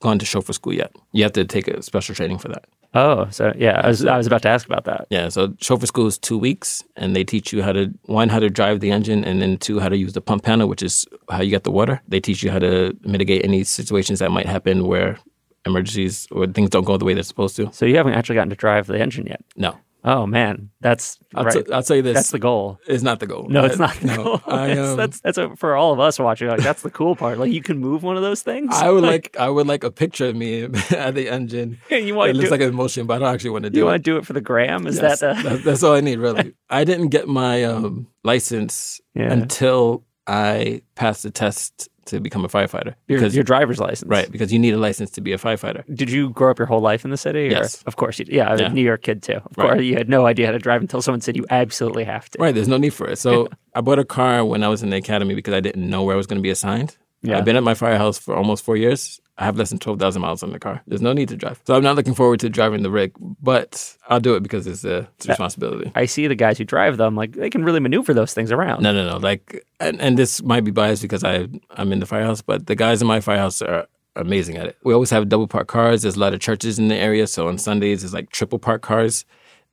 gone 0.00 0.18
to 0.18 0.24
chauffeur 0.24 0.52
school 0.52 0.72
yet. 0.72 0.94
You 1.12 1.22
have 1.24 1.32
to 1.32 1.44
take 1.44 1.68
a 1.68 1.82
special 1.82 2.14
training 2.14 2.38
for 2.38 2.48
that. 2.48 2.64
Oh, 2.94 3.28
so 3.30 3.52
yeah, 3.58 3.82
I 3.84 3.88
was 3.88 4.04
I 4.06 4.16
was 4.16 4.26
about 4.26 4.40
to 4.42 4.48
ask 4.48 4.64
about 4.66 4.84
that. 4.86 5.06
Yeah, 5.10 5.28
so 5.28 5.54
chauffeur 5.60 5.84
school 5.86 6.06
is 6.06 6.16
two 6.18 6.38
weeks, 6.38 6.82
and 6.96 7.14
they 7.14 7.22
teach 7.24 7.52
you 7.52 7.62
how 7.62 7.72
to 7.72 7.92
one 8.06 8.30
how 8.30 8.38
to 8.40 8.48
drive 8.48 8.80
the 8.80 8.90
engine, 8.90 9.24
and 9.24 9.42
then 9.42 9.58
two 9.58 9.78
how 9.78 9.90
to 9.90 9.96
use 9.96 10.14
the 10.14 10.22
pump 10.22 10.42
panel, 10.44 10.68
which 10.68 10.82
is 10.82 11.04
how 11.30 11.42
you 11.42 11.50
get 11.50 11.64
the 11.64 11.70
water. 11.70 12.00
They 12.08 12.20
teach 12.20 12.42
you 12.42 12.50
how 12.50 12.58
to 12.60 12.96
mitigate 13.02 13.44
any 13.44 13.62
situations 13.64 14.20
that 14.20 14.30
might 14.30 14.46
happen 14.46 14.86
where 14.86 15.18
emergencies 15.66 16.26
or 16.30 16.46
things 16.46 16.70
don't 16.70 16.84
go 16.84 16.96
the 16.96 17.04
way 17.04 17.12
they're 17.12 17.22
supposed 17.24 17.56
to. 17.56 17.70
So 17.72 17.84
you 17.84 17.96
haven't 17.96 18.14
actually 18.14 18.36
gotten 18.36 18.50
to 18.50 18.56
drive 18.56 18.86
the 18.86 18.98
engine 18.98 19.26
yet. 19.26 19.42
No, 19.56 19.76
Oh 20.10 20.26
man, 20.26 20.70
that's 20.80 21.18
I'll, 21.34 21.44
right. 21.44 21.66
t- 21.66 21.70
I'll 21.72 21.82
tell 21.82 21.96
you 21.96 22.02
this: 22.02 22.14
that's 22.14 22.30
the 22.30 22.38
goal. 22.38 22.78
it's 22.86 23.02
not 23.02 23.20
the 23.20 23.26
goal. 23.26 23.46
No, 23.50 23.66
it's 23.66 23.78
not 23.78 23.94
the 23.96 24.06
no, 24.06 24.16
goal. 24.24 24.40
I, 24.46 24.70
um, 24.78 24.96
that's 24.96 25.20
that's 25.20 25.36
a, 25.36 25.54
for 25.56 25.76
all 25.76 25.92
of 25.92 26.00
us 26.00 26.18
watching. 26.18 26.48
Like 26.48 26.60
that's 26.62 26.80
the 26.80 26.90
cool 26.90 27.14
part. 27.14 27.36
Like 27.38 27.52
you 27.52 27.60
can 27.60 27.76
move 27.76 28.02
one 28.02 28.16
of 28.16 28.22
those 28.22 28.40
things. 28.40 28.70
I 28.74 28.90
would 28.90 29.02
like 29.12 29.36
I 29.38 29.50
would 29.50 29.66
like 29.66 29.84
a 29.84 29.90
picture 29.90 30.26
of 30.28 30.34
me 30.36 30.62
at 30.92 31.14
the 31.14 31.28
engine. 31.28 31.78
you 31.90 32.14
want 32.14 32.30
It 32.30 32.36
looks 32.36 32.50
like 32.50 32.62
an 32.62 32.68
emotion, 32.70 33.06
but 33.06 33.14
I 33.16 33.18
don't 33.18 33.34
actually 33.34 33.50
want 33.50 33.64
to 33.64 33.70
do 33.70 33.78
you 33.80 33.84
it. 33.84 33.90
want 33.90 34.02
to 34.02 34.10
do 34.10 34.16
it 34.16 34.24
for 34.24 34.32
the 34.32 34.40
gram? 34.40 34.86
Is 34.86 34.96
Yes, 34.96 35.20
that 35.20 35.42
the, 35.42 35.48
that- 35.50 35.64
that's 35.64 35.82
all 35.82 35.92
I 35.94 36.00
need, 36.00 36.18
really. 36.20 36.54
I 36.70 36.84
didn't 36.84 37.08
get 37.08 37.28
my 37.28 37.64
um, 37.64 38.06
license 38.24 39.00
Yeah. 39.14 39.30
until 39.32 40.04
I 40.26 40.82
passed 40.94 41.22
the 41.22 41.30
test 41.30 41.88
to 42.08 42.20
become 42.20 42.44
a 42.44 42.48
firefighter. 42.48 42.94
your, 43.08 43.18
Because 43.18 43.34
your 43.34 43.44
driver's 43.44 43.78
license? 43.80 44.08
right, 44.10 44.30
because 44.30 44.52
you 44.52 44.58
need 44.58 44.74
a 44.74 44.78
license 44.78 45.10
to 45.12 45.20
be 45.20 45.32
a 45.32 45.38
firefighter. 45.38 45.82
Did 45.94 46.10
you 46.10 46.30
grow 46.30 46.50
up 46.50 46.58
your 46.58 46.66
whole 46.66 46.80
life 46.80 47.04
in 47.04 47.10
the 47.10 47.16
city? 47.16 47.46
or- 47.48 47.50
Yes. 47.50 47.82
Of 47.84 47.96
course. 47.96 48.18
You, 48.18 48.26
yeah, 48.28 48.48
I 48.48 48.52
was 48.52 48.60
Yeah. 48.60 48.66
a 48.68 48.72
New 48.72 48.82
York 48.82 49.02
kid 49.02 49.22
too. 49.22 49.34
Of 49.34 49.56
Right. 49.56 49.68
course, 49.70 49.82
you 49.82 49.94
had 49.96 50.08
no 50.08 50.26
idea 50.26 50.46
how 50.46 50.52
to 50.52 50.58
drive 50.58 50.80
until 50.80 51.00
someone 51.02 51.20
said 51.20 51.36
you 51.36 51.46
absolutely 51.50 52.04
have 52.04 52.28
to. 52.30 52.38
Right, 52.38 52.54
there's 52.54 52.68
no 52.68 52.76
need 52.76 52.94
for 52.94 53.08
it. 53.08 53.18
So 53.18 53.48
I 53.74 53.80
bought 53.80 53.98
a 53.98 54.04
car 54.04 54.44
when 54.44 54.62
I 54.62 54.68
was 54.68 54.82
in 54.82 54.90
the 54.90 54.96
academy 54.96 55.34
because 55.34 55.54
I 55.54 55.60
didn't 55.60 55.88
know 55.88 56.02
where 56.02 56.14
I 56.14 56.16
was 56.16 56.26
going 56.26 56.38
to 56.38 56.42
be 56.42 56.50
assigned. 56.50 56.96
Yeah. 57.22 57.38
I've 57.38 57.44
been 57.44 57.56
at 57.56 57.62
my 57.64 57.74
firehouse 57.74 58.18
for 58.18 58.34
almost 58.36 58.64
four 58.64 58.76
years. 58.76 59.20
I 59.38 59.44
have 59.44 59.56
less 59.56 59.70
than 59.70 59.78
12,000 59.78 60.20
miles 60.20 60.42
on 60.42 60.50
the 60.50 60.58
car. 60.58 60.82
There's 60.88 61.00
no 61.00 61.12
need 61.12 61.28
to 61.28 61.36
drive. 61.36 61.60
So 61.64 61.76
I'm 61.76 61.82
not 61.82 61.94
looking 61.94 62.14
forward 62.14 62.40
to 62.40 62.50
driving 62.50 62.82
the 62.82 62.90
rig, 62.90 63.12
but 63.40 63.96
I'll 64.08 64.18
do 64.18 64.34
it 64.34 64.42
because 64.42 64.66
it's 64.66 64.84
a, 64.84 65.08
it's 65.16 65.28
responsibility. 65.28 65.92
I 65.94 66.06
see 66.06 66.26
the 66.26 66.34
guys 66.34 66.58
who 66.58 66.64
drive 66.64 66.96
them, 66.96 67.14
like 67.14 67.32
they 67.32 67.48
can 67.48 67.64
really 67.64 67.78
maneuver 67.78 68.12
those 68.12 68.34
things 68.34 68.50
around. 68.50 68.82
No, 68.82 68.92
no, 68.92 69.08
no. 69.08 69.16
Like, 69.18 69.64
and, 69.78 70.00
and 70.00 70.18
this 70.18 70.42
might 70.42 70.64
be 70.64 70.72
biased 70.72 71.02
because 71.02 71.22
I 71.22 71.46
I'm 71.70 71.92
in 71.92 72.00
the 72.00 72.06
firehouse, 72.06 72.42
but 72.42 72.66
the 72.66 72.74
guys 72.74 73.00
in 73.00 73.06
my 73.06 73.20
firehouse 73.20 73.62
are 73.62 73.86
amazing 74.16 74.56
at 74.56 74.66
it. 74.66 74.76
We 74.82 74.92
always 74.92 75.10
have 75.10 75.28
double 75.28 75.46
park 75.46 75.68
cars. 75.68 76.02
There's 76.02 76.16
a 76.16 76.20
lot 76.20 76.34
of 76.34 76.40
churches 76.40 76.78
in 76.78 76.88
the 76.88 76.96
area, 76.96 77.26
so 77.26 77.48
on 77.48 77.58
Sundays 77.58 78.02
there's 78.02 78.14
like 78.14 78.30
triple 78.30 78.58
park 78.58 78.82
cars. 78.82 79.24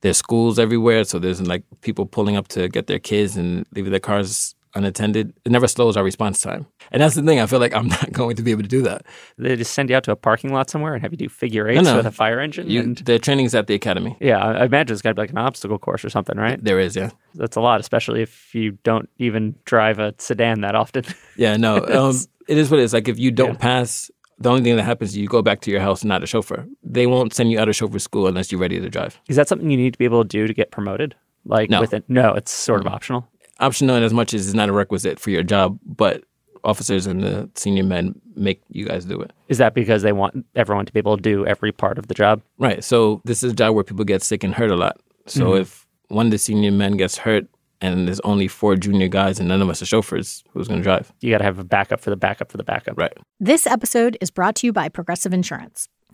There's 0.02 0.18
schools 0.18 0.58
everywhere, 0.58 1.04
so 1.04 1.18
there's 1.18 1.40
like 1.40 1.64
people 1.80 2.06
pulling 2.06 2.36
up 2.36 2.48
to 2.48 2.68
get 2.68 2.86
their 2.86 2.98
kids 2.98 3.36
and 3.36 3.66
leaving 3.74 3.90
their 3.90 4.00
cars 4.00 4.54
unattended. 4.76 5.32
It 5.44 5.50
never 5.52 5.66
slows 5.66 5.96
our 5.96 6.04
response 6.04 6.40
time, 6.40 6.66
and 6.92 7.02
that's 7.02 7.14
the 7.14 7.22
thing. 7.22 7.40
I 7.40 7.46
feel 7.46 7.58
like 7.58 7.74
I'm 7.74 7.88
not 7.98 8.12
going 8.12 8.36
to 8.36 8.42
be 8.42 8.50
able 8.50 8.62
to 8.62 8.68
do 8.68 8.82
that. 8.82 9.04
They 9.38 9.56
just 9.56 9.72
send 9.74 9.90
you 9.90 9.96
out 9.96 10.04
to 10.04 10.12
a 10.12 10.16
parking 10.16 10.52
lot 10.52 10.70
somewhere 10.70 10.94
and 10.94 11.02
have 11.02 11.12
you 11.12 11.18
do 11.18 11.28
figure 11.28 11.68
eights 11.68 11.84
no. 11.84 11.96
with 11.96 12.06
a 12.06 12.10
fire 12.12 12.38
engine. 12.40 12.68
You, 12.70 12.80
and 12.82 12.98
the 12.98 13.18
training's 13.18 13.54
at 13.54 13.66
the 13.66 13.74
academy. 13.74 14.16
yeah, 14.20 14.38
I 14.38 14.64
imagine 14.66 14.92
it's 14.94 15.02
got 15.02 15.10
to 15.10 15.14
be 15.14 15.22
like 15.22 15.30
an 15.30 15.38
obstacle 15.38 15.78
course 15.78 16.04
or 16.04 16.10
something, 16.10 16.36
right? 16.36 16.62
There 16.62 16.78
is, 16.78 16.94
yeah, 16.96 17.10
That's 17.34 17.56
a 17.56 17.60
lot, 17.60 17.80
especially 17.80 18.22
if 18.22 18.54
you 18.54 18.72
don't 18.84 19.08
even 19.18 19.54
drive 19.64 19.98
a 19.98 20.14
sedan 20.18 20.60
that 20.60 20.74
often. 20.74 21.04
yeah. 21.36 21.56
No, 21.56 21.76
um, 21.86 22.16
it 22.48 22.58
is 22.58 22.70
what 22.70 22.78
it 22.80 22.84
is. 22.84 22.92
Like 22.92 23.08
if 23.08 23.18
you 23.18 23.30
don't 23.30 23.54
Yeah. 23.54 23.58
pass. 23.58 24.10
The 24.38 24.50
only 24.50 24.60
thing 24.62 24.76
that 24.76 24.82
happens 24.82 25.12
is 25.12 25.16
you 25.16 25.28
go 25.28 25.40
back 25.40 25.62
to 25.62 25.70
your 25.70 25.80
house, 25.80 26.04
not 26.04 26.22
a 26.22 26.26
chauffeur. 26.26 26.66
They 26.82 27.06
won't 27.06 27.32
send 27.32 27.50
you 27.50 27.58
out 27.58 27.70
of 27.70 27.74
chauffeur 27.74 27.98
school 27.98 28.26
unless 28.26 28.52
you're 28.52 28.60
ready 28.60 28.78
to 28.78 28.90
drive. 28.90 29.18
Is 29.30 29.36
that 29.36 29.48
something 29.48 29.70
you 29.70 29.78
need 29.78 29.94
to 29.94 29.98
be 29.98 30.04
able 30.04 30.22
to 30.22 30.28
do 30.28 30.46
to 30.46 30.52
get 30.52 30.70
promoted? 30.70 31.14
Like 31.46 31.70
No. 31.70 31.80
with 31.80 31.94
it? 31.94 32.04
No, 32.08 32.34
it's 32.34 32.50
sort 32.52 32.82
of 32.82 32.86
optional. 32.86 33.26
Optional 33.60 33.96
in 33.96 34.02
as 34.02 34.12
much 34.12 34.34
as 34.34 34.46
it's 34.46 34.54
not 34.54 34.68
a 34.68 34.72
requisite 34.72 35.18
for 35.18 35.30
your 35.30 35.42
job, 35.42 35.78
but 35.84 36.24
officers 36.64 37.06
and 37.06 37.22
the 37.22 37.48
senior 37.54 37.84
men 37.84 38.20
make 38.34 38.60
you 38.70 38.84
guys 38.84 39.04
do 39.04 39.20
it. 39.20 39.32
Is 39.48 39.58
that 39.58 39.74
because 39.74 40.02
they 40.02 40.12
want 40.12 40.44
everyone 40.54 40.84
to 40.84 40.92
be 40.92 40.98
able 40.98 41.16
to 41.16 41.22
do 41.22 41.46
every 41.46 41.72
part 41.72 41.96
of 41.98 42.08
the 42.08 42.14
job? 42.14 42.42
Right. 42.58 42.82
So 42.82 43.22
this 43.24 43.42
is 43.42 43.52
a 43.52 43.54
job 43.54 43.74
where 43.74 43.84
people 43.84 44.04
get 44.04 44.22
sick 44.22 44.42
and 44.44 44.54
hurt 44.54 44.70
a 44.70 44.76
lot. 44.76 45.00
So 45.26 45.46
mm-hmm. 45.46 45.62
if 45.62 45.86
one 46.08 46.26
of 46.26 46.32
the 46.32 46.38
senior 46.38 46.72
men 46.72 46.96
gets 46.96 47.18
hurt 47.18 47.46
and 47.80 48.06
there's 48.06 48.20
only 48.20 48.48
four 48.48 48.74
junior 48.76 49.08
guys 49.08 49.38
and 49.38 49.48
none 49.48 49.62
of 49.62 49.68
us 49.68 49.80
are 49.80 49.86
chauffeurs, 49.86 50.44
who's 50.50 50.68
going 50.68 50.80
to 50.80 50.84
drive? 50.84 51.12
You 51.20 51.30
got 51.30 51.38
to 51.38 51.44
have 51.44 51.58
a 51.58 51.64
backup 51.64 52.00
for 52.00 52.10
the 52.10 52.16
backup 52.16 52.50
for 52.50 52.56
the 52.56 52.64
backup. 52.64 52.98
Right. 52.98 53.12
This 53.38 53.66
episode 53.66 54.18
is 54.20 54.30
brought 54.30 54.56
to 54.56 54.66
you 54.66 54.72
by 54.72 54.88
Progressive 54.88 55.32
Insurance. 55.32 55.88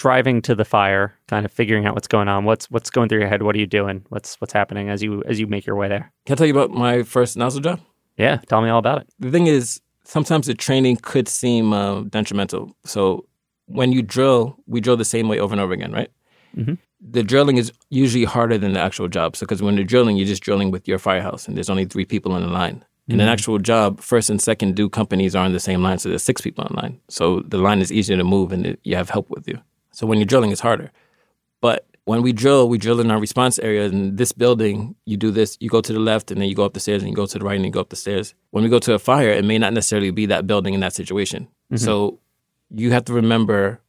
driving 0.00 0.40
to 0.42 0.54
the 0.54 0.64
fire, 0.64 1.14
kind 1.28 1.44
of 1.44 1.52
figuring 1.52 1.84
out 1.86 1.94
what's 1.94 2.08
going 2.08 2.28
on. 2.28 2.44
What's 2.44 2.70
what's 2.70 2.90
going 2.90 3.08
through 3.08 3.20
your 3.20 3.28
head? 3.28 3.42
What 3.42 3.54
are 3.54 3.58
you 3.58 3.66
doing? 3.66 4.04
What's 4.08 4.40
what's 4.40 4.52
happening 4.52 4.88
as 4.88 5.02
you 5.02 5.22
as 5.26 5.38
you 5.38 5.46
make 5.46 5.66
your 5.66 5.76
way 5.76 5.88
there? 5.88 6.10
Can 6.26 6.34
I 6.34 6.36
tell 6.36 6.46
you 6.46 6.56
about 6.58 6.70
my 6.70 7.02
first 7.02 7.36
nozzle 7.36 7.60
job? 7.60 7.80
Yeah, 8.16 8.36
tell 8.48 8.62
me 8.62 8.70
all 8.70 8.78
about 8.78 8.98
it. 9.02 9.08
The 9.18 9.30
thing 9.30 9.46
is, 9.46 9.80
sometimes 10.04 10.46
the 10.46 10.54
training 10.54 10.96
could 11.02 11.28
seem 11.28 11.72
uh, 11.72 12.00
detrimental. 12.16 12.74
So 12.84 13.26
when 13.66 13.92
you 13.92 14.02
drill, 14.02 14.56
we 14.66 14.80
drill 14.80 14.96
the 14.96 15.04
same 15.04 15.28
way 15.28 15.38
over 15.38 15.52
and 15.54 15.60
over 15.60 15.72
again, 15.74 15.92
right? 15.92 16.10
Mhm. 16.56 16.78
The 17.16 17.22
drilling 17.22 17.56
is 17.58 17.72
usually 17.90 18.24
harder 18.24 18.58
than 18.58 18.72
the 18.72 18.80
actual 18.80 19.08
job. 19.08 19.36
So 19.36 19.46
because 19.46 19.62
when 19.62 19.74
you're 19.76 19.84
drilling, 19.94 20.16
you're 20.16 20.26
just 20.34 20.42
drilling 20.42 20.70
with 20.70 20.88
your 20.88 20.98
firehouse, 20.98 21.46
and 21.46 21.56
there's 21.56 21.70
only 21.70 21.84
three 21.86 22.04
people 22.04 22.36
in 22.36 22.42
the 22.42 22.48
line. 22.62 22.84
In 23.08 23.18
an 23.20 23.26
actual 23.28 23.58
job, 23.58 23.98
first 24.00 24.30
and 24.30 24.40
second 24.40 24.76
due 24.76 24.88
companies 24.88 25.34
are 25.34 25.44
on 25.44 25.52
the 25.52 25.58
same 25.58 25.82
line, 25.82 25.98
so 25.98 26.08
there's 26.08 26.22
six 26.22 26.40
people 26.40 26.62
on 26.64 26.72
line. 26.80 27.00
So 27.08 27.40
the 27.40 27.58
line 27.58 27.80
is 27.80 27.90
easier 27.90 28.16
to 28.16 28.22
move, 28.22 28.52
and 28.52 28.76
you 28.84 28.94
have 28.94 29.10
help 29.10 29.28
with 29.30 29.48
you. 29.48 29.58
So 30.00 30.06
when 30.06 30.16
you're 30.18 30.24
drilling, 30.24 30.50
it's 30.50 30.62
harder. 30.62 30.90
But 31.60 31.86
when 32.06 32.22
we 32.22 32.32
drill, 32.32 32.70
we 32.70 32.78
drill 32.78 33.00
in 33.00 33.10
our 33.10 33.20
response 33.20 33.58
area. 33.58 33.84
In 33.84 34.16
this 34.16 34.32
building, 34.32 34.94
you 35.04 35.18
do 35.18 35.30
this, 35.30 35.58
you 35.60 35.68
go 35.68 35.82
to 35.82 35.92
the 35.92 35.98
left, 35.98 36.30
and 36.30 36.40
then 36.40 36.48
you 36.48 36.54
go 36.54 36.64
up 36.64 36.72
the 36.72 36.80
stairs, 36.80 37.02
and 37.02 37.10
you 37.10 37.14
go 37.14 37.26
to 37.26 37.38
the 37.38 37.44
right, 37.44 37.56
and 37.56 37.66
you 37.66 37.70
go 37.70 37.80
up 37.82 37.90
the 37.90 37.96
stairs. 37.96 38.32
When 38.48 38.64
we 38.64 38.70
go 38.70 38.78
to 38.78 38.94
a 38.94 38.98
fire, 38.98 39.28
it 39.28 39.44
may 39.44 39.58
not 39.58 39.74
necessarily 39.74 40.10
be 40.10 40.24
that 40.24 40.46
building 40.46 40.72
in 40.72 40.80
that 40.80 40.94
situation. 40.94 41.48
Mm-hmm. 41.70 41.76
So 41.84 42.18
you 42.74 42.92
have 42.92 43.04
to 43.04 43.12
remember 43.12 43.82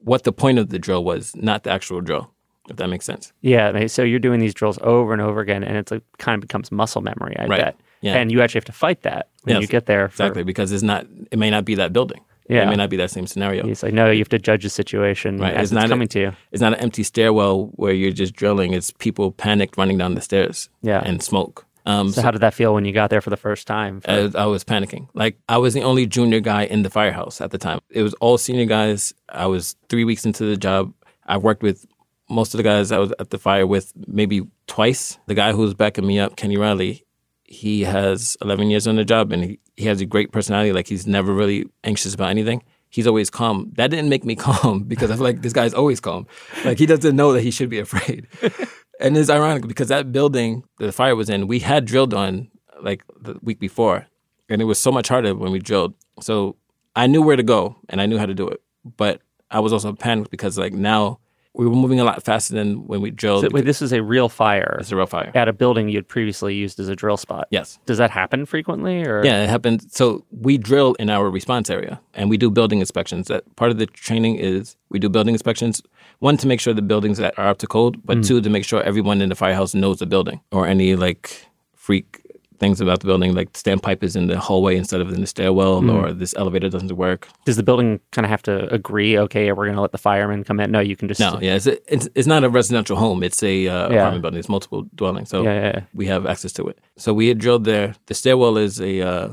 what 0.00 0.24
the 0.24 0.32
point 0.32 0.58
of 0.58 0.68
the 0.68 0.78
drill 0.78 1.02
was, 1.04 1.34
not 1.34 1.62
the 1.62 1.70
actual 1.70 2.02
drill, 2.02 2.30
if 2.68 2.76
that 2.76 2.88
makes 2.88 3.06
sense. 3.06 3.32
Yeah. 3.40 3.86
So 3.86 4.02
you're 4.02 4.18
doing 4.18 4.40
these 4.40 4.52
drills 4.52 4.78
over 4.82 5.14
and 5.14 5.22
over 5.22 5.40
again, 5.40 5.64
and 5.64 5.78
it's 5.78 5.90
like 5.90 6.02
kind 6.18 6.34
of 6.36 6.42
becomes 6.42 6.70
muscle 6.70 7.00
memory. 7.00 7.34
I 7.38 7.46
Right. 7.46 7.60
bet. 7.60 7.76
Yeah. 8.02 8.16
And 8.16 8.30
you 8.30 8.42
actually 8.42 8.58
have 8.58 8.66
to 8.66 8.72
fight 8.72 9.00
that 9.04 9.30
when 9.44 9.54
Yes. 9.54 9.62
you 9.62 9.68
get 9.68 9.86
there. 9.86 10.10
For, 10.10 10.24
Exactly, 10.24 10.42
because 10.44 10.70
it's 10.70 10.82
not, 10.82 11.06
it 11.32 11.38
may 11.38 11.48
not 11.48 11.64
be 11.64 11.76
that 11.76 11.94
building. 11.94 12.20
Yeah. 12.48 12.62
It 12.64 12.70
may 12.70 12.76
not 12.76 12.90
be 12.90 12.96
that 12.98 13.10
same 13.10 13.26
scenario. 13.26 13.66
He's 13.66 13.82
like 13.82 13.92
no, 13.94 14.10
you 14.10 14.18
have 14.20 14.28
to 14.30 14.38
judge 14.38 14.62
the 14.62 14.70
situation 14.70 15.38
Right. 15.38 15.54
as 15.54 15.64
It's 15.64 15.72
it's, 15.72 15.72
not 15.72 15.84
a- 15.86 15.88
coming 15.88 16.08
to 16.08 16.20
you. 16.20 16.32
It's 16.52 16.60
not 16.60 16.72
an 16.74 16.80
empty 16.80 17.02
stairwell 17.02 17.66
where 17.74 17.92
you're 17.92 18.12
just 18.12 18.34
drilling. 18.34 18.72
It's 18.72 18.90
people 18.92 19.32
panicked 19.32 19.76
running 19.76 19.98
down 19.98 20.14
the 20.14 20.20
stairs 20.20 20.68
Yeah. 20.82 21.02
and 21.04 21.22
smoke. 21.22 21.64
Um, 21.86 22.10
So 22.10 22.20
how 22.22 22.32
did 22.32 22.40
that 22.42 22.52
feel 22.54 22.74
when 22.74 22.84
you 22.84 22.92
got 22.92 23.10
there 23.10 23.20
for 23.20 23.30
the 23.30 23.36
first 23.36 23.66
time? 23.66 24.00
For- 24.00 24.10
I, 24.10 24.30
I 24.42 24.46
was 24.46 24.64
panicking. 24.64 25.08
Like 25.14 25.38
I 25.48 25.58
was 25.58 25.72
the 25.74 25.82
only 25.82 26.06
junior 26.06 26.40
guy 26.40 26.64
in 26.64 26.82
the 26.82 26.90
firehouse 26.90 27.40
at 27.40 27.50
the 27.52 27.58
time. 27.58 27.78
It 27.90 28.02
was 28.02 28.14
all 28.14 28.38
senior 28.38 28.64
guys. 28.66 29.14
I 29.28 29.46
was 29.46 29.76
three 29.88 30.04
weeks 30.04 30.24
into 30.26 30.44
the 30.44 30.56
job. 30.56 30.92
I 31.26 31.36
worked 31.38 31.62
with 31.62 31.86
most 32.28 32.54
of 32.54 32.58
the 32.58 32.64
guys 32.64 32.90
I 32.90 32.98
was 32.98 33.12
at 33.20 33.30
the 33.30 33.38
fire 33.38 33.66
with 33.68 33.92
maybe 34.08 34.42
twice. 34.66 35.16
The 35.26 35.34
guy 35.34 35.52
who 35.52 35.58
was 35.62 35.74
backing 35.74 36.04
me 36.06 36.18
up, 36.18 36.34
Kenny 36.36 36.56
Riley, 36.56 37.04
he 37.48 37.84
has 37.84 38.36
11 38.42 38.70
years 38.70 38.86
on 38.86 38.96
the 38.96 39.04
job 39.04 39.32
and 39.32 39.44
he, 39.44 39.58
he 39.76 39.86
has 39.86 40.00
a 40.00 40.06
great 40.06 40.32
personality. 40.32 40.72
Like 40.72 40.88
he's 40.88 41.06
never 41.06 41.32
really 41.32 41.66
anxious 41.84 42.14
about 42.14 42.30
anything. 42.30 42.62
He's 42.90 43.06
always 43.06 43.30
calm. 43.30 43.72
That 43.76 43.90
didn't 43.90 44.08
make 44.08 44.24
me 44.24 44.36
calm 44.48 44.84
because 44.84 45.10
I 45.10 45.14
feel 45.14 45.24
like 45.24 45.42
this 45.42 45.52
guy's 45.52 45.74
always 45.74 46.00
calm. 46.00 46.26
Like 46.64 46.78
he 46.78 46.86
doesn't 46.86 47.14
know 47.14 47.32
that 47.32 47.42
he 47.42 47.50
should 47.50 47.70
be 47.70 47.78
afraid. 47.78 48.26
and 49.00 49.16
it's 49.16 49.30
ironic 49.30 49.66
because 49.66 49.88
that 49.88 50.12
building 50.12 50.64
the 50.78 50.92
fire 50.92 51.14
was 51.14 51.30
in, 51.30 51.46
we 51.46 51.60
had 51.60 51.84
drilled 51.84 52.14
on 52.14 52.48
like 52.82 53.02
the 53.20 53.38
week 53.42 53.58
before, 53.58 54.06
and 54.48 54.60
it 54.60 54.66
was 54.66 54.78
so 54.78 54.92
much 54.92 55.08
harder 55.08 55.34
when 55.34 55.50
we 55.50 55.58
drilled. 55.58 55.94
So 56.20 56.56
I 56.94 57.06
knew 57.06 57.22
where 57.22 57.36
to 57.36 57.42
go 57.42 57.76
and 57.88 58.00
I 58.00 58.06
knew 58.06 58.18
how 58.18 58.26
to 58.26 58.34
do 58.34 58.48
it, 58.48 58.60
but 58.96 59.20
I 59.50 59.60
was 59.60 59.72
also 59.72 59.92
panicked 59.92 60.30
because 60.30 60.58
like 60.58 60.72
now 60.72 61.20
we 61.56 61.66
were 61.66 61.74
moving 61.74 62.00
a 62.00 62.04
lot 62.04 62.22
faster 62.22 62.54
than 62.54 62.86
when 62.86 63.00
we 63.00 63.10
drilled. 63.10 63.42
So, 63.42 63.48
wait, 63.50 63.64
this 63.64 63.80
is 63.80 63.92
a 63.92 64.02
real 64.02 64.28
fire 64.28 64.76
it's 64.80 64.92
a 64.92 64.96
real 64.96 65.06
fire. 65.06 65.32
at 65.34 65.48
a 65.48 65.52
building 65.52 65.88
you'd 65.88 66.06
previously 66.06 66.54
used 66.54 66.78
as 66.78 66.88
a 66.88 66.94
drill 66.94 67.16
spot. 67.16 67.48
Yes. 67.50 67.78
Does 67.86 67.98
that 67.98 68.10
happen 68.10 68.44
frequently, 68.46 69.02
or 69.02 69.24
Yeah, 69.24 69.42
it 69.42 69.48
happened. 69.48 69.90
So 69.90 70.24
we 70.30 70.58
drill 70.58 70.94
in 70.94 71.08
our 71.08 71.30
response 71.30 71.70
area, 71.70 72.00
and 72.14 72.28
we 72.28 72.36
do 72.36 72.50
building 72.50 72.80
inspections. 72.80 73.28
That 73.28 73.44
part 73.56 73.70
of 73.70 73.78
the 73.78 73.86
training 73.86 74.36
is 74.36 74.76
we 74.90 74.98
do 74.98 75.08
building 75.08 75.34
inspections. 75.34 75.82
One 76.18 76.36
to 76.38 76.46
make 76.46 76.60
sure 76.60 76.74
the 76.74 76.82
buildings 76.82 77.18
that 77.18 77.38
are 77.38 77.48
up 77.48 77.58
to 77.58 77.66
code, 77.66 78.00
but 78.04 78.18
mm. 78.18 78.26
two 78.26 78.40
to 78.40 78.50
make 78.50 78.64
sure 78.64 78.82
everyone 78.82 79.20
in 79.20 79.28
the 79.28 79.34
firehouse 79.34 79.74
knows 79.74 79.98
the 79.98 80.06
building 80.06 80.40
or 80.52 80.66
any 80.66 80.94
like 80.94 81.46
freak 81.74 82.25
things 82.58 82.80
about 82.80 83.00
the 83.00 83.06
building, 83.06 83.34
like 83.34 83.52
the 83.52 83.58
standpipe 83.58 84.02
is 84.02 84.16
in 84.16 84.26
the 84.26 84.38
hallway 84.38 84.76
instead 84.76 85.00
of 85.00 85.12
in 85.12 85.20
the 85.20 85.26
stairwell, 85.26 85.88
or 85.90 86.12
this 86.12 86.34
elevator 86.36 86.68
doesn't 86.68 86.92
work. 86.96 87.28
does 87.44 87.56
the 87.56 87.62
building 87.62 88.00
kind 88.12 88.24
of 88.24 88.30
have 88.30 88.42
to 88.42 88.72
agree? 88.72 89.18
Okay, 89.18 89.52
we're 89.52 89.66
going 89.66 89.76
to 89.76 89.82
let 89.82 89.92
the 89.92 89.98
firemen 89.98 90.44
come 90.44 90.60
in. 90.60 90.70
No, 90.70 90.80
you 90.80 90.96
can 90.96 91.08
just 91.08 91.20
No, 91.20 91.38
yeah, 91.40 91.54
it's, 91.54 91.66
it's 91.66 92.08
it's 92.14 92.26
not 92.26 92.44
a 92.44 92.48
residential 92.48 92.96
home. 92.96 93.22
It's 93.22 93.42
a 93.42 93.68
uh, 93.68 93.72
Yeah. 93.90 93.96
apartment 93.96 94.22
building. 94.22 94.38
It's 94.40 94.48
multiple 94.48 94.82
dwellings. 94.94 95.28
So 95.30 95.42
yeah, 95.42 95.54
yeah. 95.62 95.80
we 95.94 96.06
have 96.06 96.26
access 96.26 96.52
to 96.54 96.66
it. 96.68 96.78
So 96.96 97.12
we 97.14 97.28
had 97.28 97.38
drilled 97.38 97.64
there. 97.64 97.94
The 98.06 98.14
stairwell 98.14 98.56
is 98.56 98.80
a 98.80 99.00
uh, 99.02 99.28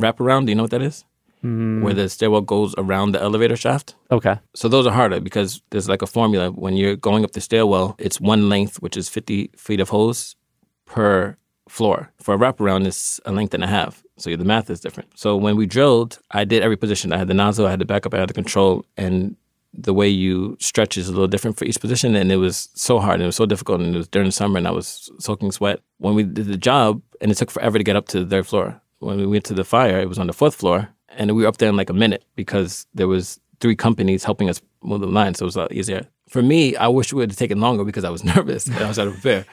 wraparound. 0.00 0.46
Do 0.46 0.52
you 0.52 0.56
know 0.56 0.64
what 0.64 0.70
that 0.72 0.82
is? 0.82 1.04
Mm, 1.44 1.82
Where 1.82 1.94
the 1.94 2.08
stairwell 2.10 2.42
goes 2.42 2.74
around 2.76 3.12
the 3.12 3.22
elevator 3.22 3.56
shaft. 3.56 3.94
okay. 4.10 4.38
So 4.54 4.68
those 4.68 4.86
are 4.86 4.92
harder 4.92 5.20
because 5.20 5.62
there's 5.70 5.88
like 5.88 6.02
a 6.02 6.06
formula. 6.06 6.50
When 6.50 6.74
you're 6.76 6.96
going 6.96 7.24
up 7.24 7.32
the 7.32 7.40
stairwell, 7.40 7.94
it's 7.98 8.20
one 8.20 8.50
length, 8.50 8.76
which 8.82 8.94
is 8.96 9.08
50 9.08 9.50
feet 9.56 9.80
of 9.80 9.88
hose 9.88 10.36
per 10.84 11.36
floor. 11.70 12.10
For 12.20 12.34
a 12.34 12.38
wraparound, 12.38 12.86
it's 12.86 13.20
a 13.24 13.32
length 13.32 13.54
and 13.54 13.64
a 13.64 13.66
half. 13.66 14.02
So 14.18 14.34
the 14.36 14.44
math 14.44 14.68
is 14.68 14.80
different. 14.80 15.18
So 15.18 15.36
when 15.36 15.56
we 15.56 15.66
drilled, 15.66 16.18
I 16.30 16.44
did 16.44 16.62
every 16.62 16.76
position. 16.76 17.12
I 17.12 17.18
had 17.18 17.28
the 17.28 17.34
nozzle, 17.34 17.66
I 17.66 17.70
had 17.70 17.78
the 17.78 17.84
backup, 17.84 18.12
I 18.12 18.18
had 18.18 18.28
the 18.28 18.34
control, 18.34 18.84
and 18.96 19.36
the 19.72 19.94
way 19.94 20.08
you 20.08 20.56
stretch 20.58 20.98
is 20.98 21.08
a 21.08 21.12
little 21.12 21.28
different 21.28 21.56
for 21.56 21.64
each 21.64 21.80
position. 21.80 22.16
And 22.16 22.32
it 22.32 22.36
was 22.36 22.68
so 22.74 22.98
hard 22.98 23.14
and 23.14 23.22
it 23.22 23.26
was 23.26 23.36
so 23.36 23.46
difficult. 23.46 23.80
And 23.80 23.94
it 23.94 23.98
was 23.98 24.08
during 24.08 24.28
the 24.28 24.32
summer 24.32 24.58
and 24.58 24.66
I 24.66 24.72
was 24.72 25.10
soaking 25.20 25.52
sweat. 25.52 25.80
When 25.98 26.14
we 26.14 26.24
did 26.24 26.46
the 26.46 26.56
job, 26.56 27.00
and 27.20 27.30
it 27.30 27.36
took 27.36 27.50
forever 27.50 27.78
to 27.78 27.84
get 27.84 27.96
up 27.96 28.08
to 28.08 28.24
the 28.24 28.28
third 28.28 28.46
floor. 28.46 28.80
When 28.98 29.18
we 29.18 29.26
went 29.26 29.44
to 29.44 29.54
the 29.54 29.64
fire, 29.64 30.00
it 30.00 30.08
was 30.08 30.18
on 30.18 30.26
the 30.26 30.32
fourth 30.32 30.56
floor. 30.56 30.88
And 31.10 31.34
we 31.36 31.42
were 31.42 31.48
up 31.48 31.58
there 31.58 31.68
in 31.68 31.76
like 31.76 31.90
a 31.90 31.94
minute 31.94 32.24
because 32.34 32.86
there 32.94 33.08
was 33.08 33.40
three 33.60 33.76
companies 33.76 34.24
helping 34.24 34.48
us 34.50 34.60
move 34.82 35.00
the 35.00 35.06
line. 35.06 35.34
So 35.34 35.44
it 35.44 35.46
was 35.46 35.56
a 35.56 35.60
lot 35.60 35.72
easier. 35.72 36.06
For 36.28 36.42
me, 36.42 36.76
I 36.76 36.88
wish 36.88 37.12
it 37.12 37.14
would 37.16 37.30
have 37.30 37.38
taken 37.38 37.60
longer 37.60 37.84
because 37.84 38.04
I 38.04 38.10
was 38.10 38.24
nervous 38.34 38.66
and 38.66 38.76
I 38.76 38.88
was 38.88 38.98
out 38.98 39.06
of 39.08 39.14
prepare. 39.14 39.44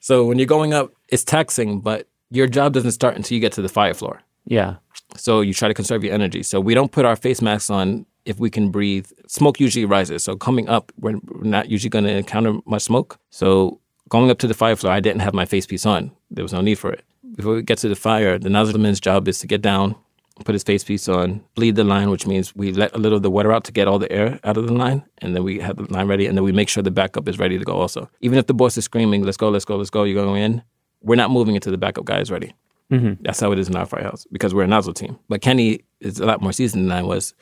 So 0.00 0.24
when 0.24 0.38
you're 0.38 0.46
going 0.46 0.74
up, 0.74 0.92
it's 1.08 1.24
taxing, 1.24 1.80
but 1.80 2.08
your 2.30 2.46
job 2.46 2.72
doesn't 2.72 2.92
start 2.92 3.16
until 3.16 3.34
you 3.34 3.40
get 3.40 3.52
to 3.52 3.62
the 3.62 3.68
fire 3.68 3.94
floor. 3.94 4.20
Yeah. 4.46 4.76
So 5.16 5.40
you 5.40 5.54
try 5.54 5.68
to 5.68 5.74
conserve 5.74 6.02
your 6.02 6.14
energy. 6.14 6.42
So 6.42 6.60
we 6.60 6.74
don't 6.74 6.90
put 6.90 7.04
our 7.04 7.16
face 7.16 7.42
masks 7.42 7.70
on 7.70 8.06
if 8.24 8.38
we 8.38 8.50
can 8.50 8.70
breathe. 8.70 9.06
Smoke 9.26 9.60
usually 9.60 9.84
rises. 9.84 10.24
So 10.24 10.36
coming 10.36 10.68
up, 10.68 10.92
we're 10.98 11.20
not 11.42 11.68
usually 11.68 11.90
going 11.90 12.04
to 12.04 12.16
encounter 12.16 12.58
much 12.66 12.82
smoke. 12.82 13.18
So 13.30 13.80
going 14.08 14.30
up 14.30 14.38
to 14.38 14.46
the 14.46 14.54
fire 14.54 14.76
floor, 14.76 14.92
I 14.92 15.00
didn't 15.00 15.20
have 15.20 15.34
my 15.34 15.44
face 15.44 15.66
piece 15.66 15.86
on. 15.86 16.12
There 16.30 16.44
was 16.44 16.52
no 16.52 16.60
need 16.60 16.76
for 16.76 16.90
it. 16.90 17.04
Before 17.34 17.54
we 17.54 17.62
get 17.62 17.78
to 17.78 17.88
the 17.88 17.96
fire, 17.96 18.38
the 18.38 18.48
nozzleman's 18.48 19.00
job 19.00 19.28
is 19.28 19.38
to 19.40 19.46
get 19.46 19.62
down, 19.62 19.94
put 20.44 20.54
his 20.54 20.62
face 20.62 20.84
piece 20.84 21.08
on, 21.08 21.42
bleed 21.54 21.76
the 21.76 21.84
line, 21.84 22.10
which 22.10 22.26
means 22.26 22.54
we 22.54 22.72
let 22.72 22.94
a 22.94 22.98
little 22.98 23.16
of 23.16 23.22
the 23.22 23.30
water 23.30 23.52
out 23.52 23.64
to 23.64 23.72
get 23.72 23.88
all 23.88 23.98
the 23.98 24.10
air 24.10 24.40
out 24.44 24.56
of 24.56 24.66
the 24.66 24.72
line, 24.72 25.04
and 25.18 25.34
then 25.34 25.44
we 25.44 25.60
have 25.60 25.76
the 25.76 25.92
line 25.92 26.08
ready, 26.08 26.26
and 26.26 26.36
then 26.36 26.44
we 26.44 26.52
make 26.52 26.68
sure 26.68 26.82
the 26.82 26.90
backup 26.90 27.28
is 27.28 27.38
ready 27.38 27.58
to 27.58 27.64
go 27.64 27.74
also. 27.74 28.10
Even 28.20 28.38
if 28.38 28.46
the 28.46 28.54
boss 28.54 28.76
is 28.76 28.84
screaming, 28.84 29.24
let's 29.24 29.36
go, 29.36 29.48
let's 29.48 29.64
go, 29.64 29.76
let's 29.76 29.90
go, 29.90 30.04
you're 30.04 30.22
going 30.22 30.42
in, 30.42 30.62
we're 31.02 31.16
not 31.16 31.30
moving 31.30 31.54
until 31.54 31.72
the 31.72 31.78
backup 31.78 32.04
guy 32.04 32.20
is 32.20 32.30
ready. 32.30 32.54
Mm-hmm. 32.90 33.22
That's 33.22 33.38
how 33.38 33.52
it 33.52 33.58
is 33.58 33.68
in 33.68 33.76
our 33.76 33.86
firehouse 33.86 34.26
because 34.32 34.52
we're 34.52 34.64
a 34.64 34.66
nozzle 34.66 34.92
team. 34.92 35.18
But 35.28 35.42
Kenny 35.42 35.80
is 36.00 36.18
a 36.18 36.26
lot 36.26 36.42
more 36.42 36.52
seasoned 36.52 36.84
than 36.84 36.92
I 36.92 37.02
was, 37.02 37.34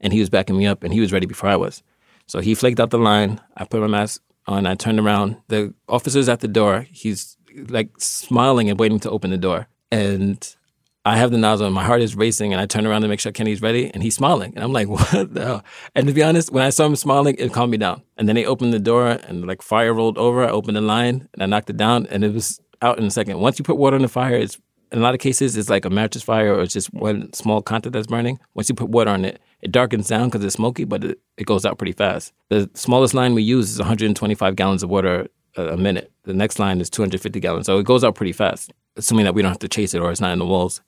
and 0.00 0.12
he 0.12 0.20
was 0.20 0.30
backing 0.30 0.56
me 0.56 0.66
up, 0.66 0.84
and 0.84 0.92
he 0.92 1.00
was 1.00 1.12
ready 1.12 1.26
before 1.26 1.50
I 1.50 1.56
was. 1.56 1.82
So 2.26 2.40
he 2.40 2.54
flaked 2.54 2.80
out 2.80 2.90
the 2.90 2.98
line. 2.98 3.40
I 3.56 3.64
put 3.64 3.80
my 3.80 3.88
mask 3.88 4.22
on. 4.46 4.66
I 4.66 4.74
turned 4.74 5.00
around. 5.00 5.36
The 5.48 5.74
officer's 5.88 6.28
at 6.28 6.40
the 6.40 6.48
door. 6.48 6.86
He's 6.90 7.36
like 7.68 7.90
smiling 7.98 8.70
and 8.70 8.78
waiting 8.78 9.00
to 9.00 9.10
open 9.10 9.30
the 9.30 9.36
door. 9.36 9.68
And 9.90 10.56
I 11.04 11.16
have 11.16 11.32
the 11.32 11.38
nozzle, 11.38 11.66
and 11.66 11.74
my 11.74 11.84
heart 11.84 12.00
is 12.00 12.14
racing. 12.14 12.52
And 12.52 12.60
I 12.60 12.66
turn 12.66 12.86
around 12.86 13.02
to 13.02 13.08
make 13.08 13.20
sure 13.20 13.32
Kenny's 13.32 13.60
ready, 13.60 13.90
and 13.92 14.02
he's 14.02 14.14
smiling. 14.14 14.52
And 14.54 14.64
I'm 14.64 14.72
like, 14.72 14.88
what 14.88 15.34
the 15.34 15.44
hell? 15.44 15.64
And 15.94 16.06
to 16.06 16.12
be 16.12 16.22
honest, 16.22 16.52
when 16.52 16.62
I 16.62 16.70
saw 16.70 16.86
him 16.86 16.96
smiling, 16.96 17.36
it 17.38 17.52
calmed 17.52 17.72
me 17.72 17.78
down. 17.78 18.02
And 18.16 18.28
then 18.28 18.36
they 18.36 18.44
opened 18.44 18.72
the 18.72 18.78
door, 18.78 19.08
and 19.08 19.46
like 19.46 19.62
fire 19.62 19.92
rolled 19.92 20.18
over. 20.18 20.44
I 20.44 20.50
opened 20.50 20.76
the 20.76 20.80
line, 20.80 21.28
and 21.32 21.42
I 21.42 21.46
knocked 21.46 21.70
it 21.70 21.76
down, 21.76 22.06
and 22.06 22.24
it 22.24 22.32
was 22.32 22.60
out 22.80 22.98
in 22.98 23.04
a 23.04 23.10
second. 23.10 23.40
Once 23.40 23.58
you 23.58 23.64
put 23.64 23.76
water 23.76 23.96
on 23.96 24.02
the 24.02 24.08
fire, 24.08 24.34
it's 24.34 24.58
in 24.92 24.98
a 24.98 25.02
lot 25.02 25.14
of 25.14 25.20
cases, 25.20 25.56
it's 25.56 25.70
like 25.70 25.86
a 25.86 25.90
mattress 25.90 26.22
fire 26.22 26.54
or 26.54 26.60
it's 26.60 26.74
just 26.74 26.92
one 26.92 27.32
small 27.32 27.62
contact 27.62 27.94
that's 27.94 28.06
burning. 28.06 28.38
Once 28.52 28.68
you 28.68 28.74
put 28.74 28.90
water 28.90 29.10
on 29.10 29.24
it, 29.24 29.40
it 29.62 29.72
darkens 29.72 30.06
down 30.06 30.28
because 30.28 30.44
it's 30.44 30.54
smoky, 30.54 30.84
but 30.84 31.02
it, 31.02 31.18
it 31.38 31.46
goes 31.46 31.64
out 31.64 31.78
pretty 31.78 31.92
fast. 31.92 32.34
The 32.50 32.70
smallest 32.74 33.14
line 33.14 33.34
we 33.34 33.42
use 33.42 33.70
is 33.70 33.78
125 33.78 34.54
gallons 34.54 34.82
of 34.82 34.90
water 34.90 35.28
a 35.56 35.78
minute. 35.78 36.12
The 36.24 36.34
next 36.34 36.58
line 36.58 36.78
is 36.80 36.90
250 36.90 37.40
gallons. 37.40 37.66
So 37.66 37.78
it 37.78 37.86
goes 37.86 38.04
out 38.04 38.14
pretty 38.14 38.32
fast, 38.32 38.70
assuming 38.96 39.24
that 39.24 39.34
we 39.34 39.40
don't 39.40 39.50
have 39.50 39.58
to 39.60 39.68
chase 39.68 39.94
it 39.94 40.00
or 40.00 40.10
it's 40.10 40.20
not 40.20 40.32
in 40.32 40.38
the 40.38 40.46
walls. 40.46 40.82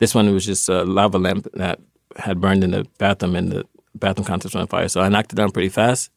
This 0.00 0.14
one 0.14 0.32
was 0.32 0.44
just 0.44 0.68
a 0.68 0.82
lava 0.84 1.18
lamp 1.18 1.46
that 1.54 1.78
had 2.16 2.40
burned 2.40 2.64
in 2.64 2.72
the 2.72 2.86
bathroom 2.98 3.36
and 3.36 3.52
the 3.52 3.64
bathroom 3.94 4.26
contents 4.26 4.54
were 4.54 4.60
on 4.60 4.66
fire. 4.66 4.88
So 4.88 5.00
I 5.00 5.08
knocked 5.08 5.32
it 5.32 5.36
down 5.36 5.52
pretty 5.52 5.68
fast. 5.68 6.10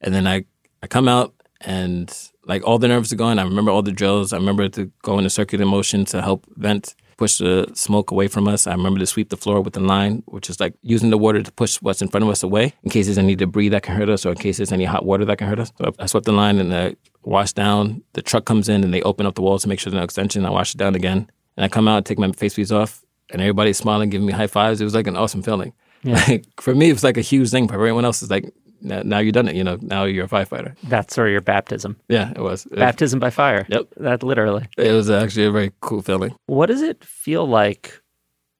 And 0.00 0.12
then 0.12 0.26
I, 0.26 0.44
I 0.82 0.88
come 0.88 1.08
out 1.08 1.32
and 1.60 2.12
like 2.44 2.66
all 2.66 2.78
the 2.78 2.88
nerves 2.88 3.12
are 3.12 3.16
gone. 3.16 3.38
I 3.38 3.44
remember 3.44 3.70
all 3.70 3.82
the 3.82 3.92
drills. 3.92 4.32
I 4.32 4.36
remember 4.36 4.68
to 4.68 4.90
go 5.02 5.18
in 5.18 5.24
a 5.24 5.30
circular 5.30 5.64
motion 5.64 6.04
to 6.06 6.20
help 6.20 6.44
vent, 6.56 6.96
push 7.16 7.38
the 7.38 7.70
smoke 7.74 8.10
away 8.10 8.26
from 8.26 8.48
us. 8.48 8.66
I 8.66 8.72
remember 8.72 8.98
to 8.98 9.06
sweep 9.06 9.28
the 9.28 9.36
floor 9.36 9.60
with 9.60 9.74
the 9.74 9.80
line, 9.80 10.24
which 10.26 10.50
is 10.50 10.58
like 10.58 10.74
using 10.82 11.10
the 11.10 11.18
water 11.18 11.40
to 11.40 11.52
push 11.52 11.76
what's 11.76 12.02
in 12.02 12.08
front 12.08 12.24
of 12.24 12.30
us 12.30 12.42
away 12.42 12.74
in 12.82 12.90
case 12.90 13.06
there's 13.06 13.18
any 13.18 13.36
debris 13.36 13.68
that 13.68 13.84
can 13.84 13.94
hurt 13.94 14.08
us 14.08 14.26
or 14.26 14.30
in 14.30 14.38
case 14.38 14.56
there's 14.56 14.72
any 14.72 14.84
hot 14.84 15.04
water 15.04 15.24
that 15.24 15.38
can 15.38 15.46
hurt 15.46 15.60
us. 15.60 15.72
So 15.78 15.92
I 16.00 16.06
swept 16.06 16.26
the 16.26 16.32
line 16.32 16.58
and 16.58 16.74
I 16.74 16.96
washed 17.22 17.54
down. 17.54 18.02
The 18.14 18.22
truck 18.22 18.44
comes 18.44 18.68
in 18.68 18.82
and 18.82 18.92
they 18.92 19.02
open 19.02 19.26
up 19.26 19.36
the 19.36 19.42
walls 19.42 19.62
to 19.62 19.68
make 19.68 19.78
sure 19.78 19.92
there's 19.92 20.00
no 20.00 20.04
extension. 20.04 20.44
I 20.44 20.50
wash 20.50 20.74
it 20.74 20.78
down 20.78 20.96
again. 20.96 21.30
And 21.56 21.64
I 21.64 21.68
come 21.68 21.86
out, 21.86 22.04
take 22.04 22.18
my 22.18 22.32
face 22.32 22.54
piece 22.54 22.72
off, 22.72 23.04
and 23.32 23.40
everybody's 23.42 23.78
smiling, 23.78 24.10
giving 24.10 24.26
me 24.26 24.32
high 24.32 24.46
fives. 24.46 24.80
It 24.80 24.84
was 24.84 24.94
like 24.94 25.06
an 25.08 25.16
awesome 25.16 25.42
feeling. 25.42 25.72
Like 26.04 26.44
for 26.60 26.74
me, 26.74 26.90
it 26.90 26.92
was 26.94 27.04
like 27.04 27.16
a 27.16 27.20
huge 27.20 27.50
thing. 27.50 27.68
For 27.68 27.74
everyone 27.74 28.04
else, 28.04 28.22
it's 28.22 28.30
like 28.30 28.52
now, 28.80 29.18
you've 29.20 29.34
done 29.34 29.46
it. 29.46 29.54
You 29.54 29.62
know, 29.62 29.78
now 29.80 30.02
you're 30.02 30.24
a 30.24 30.28
firefighter. 30.28 30.74
That's 30.82 31.14
sort 31.14 31.28
of 31.28 31.32
your 31.32 31.40
baptism. 31.40 31.96
Yeah, 32.08 32.32
it 32.34 32.40
was. 32.40 32.64
Baptism 32.72 33.20
by 33.20 33.30
fire. 33.30 33.64
Yep. 33.68 33.86
That 33.98 34.22
literally. 34.24 34.66
it 34.76 34.90
was 34.92 35.08
actually 35.08 35.44
a 35.46 35.52
very 35.52 35.70
cool 35.80 36.02
feeling. 36.02 36.34
What 36.46 36.66
does 36.66 36.82
it 36.82 37.04
feel 37.04 37.46
like 37.46 38.00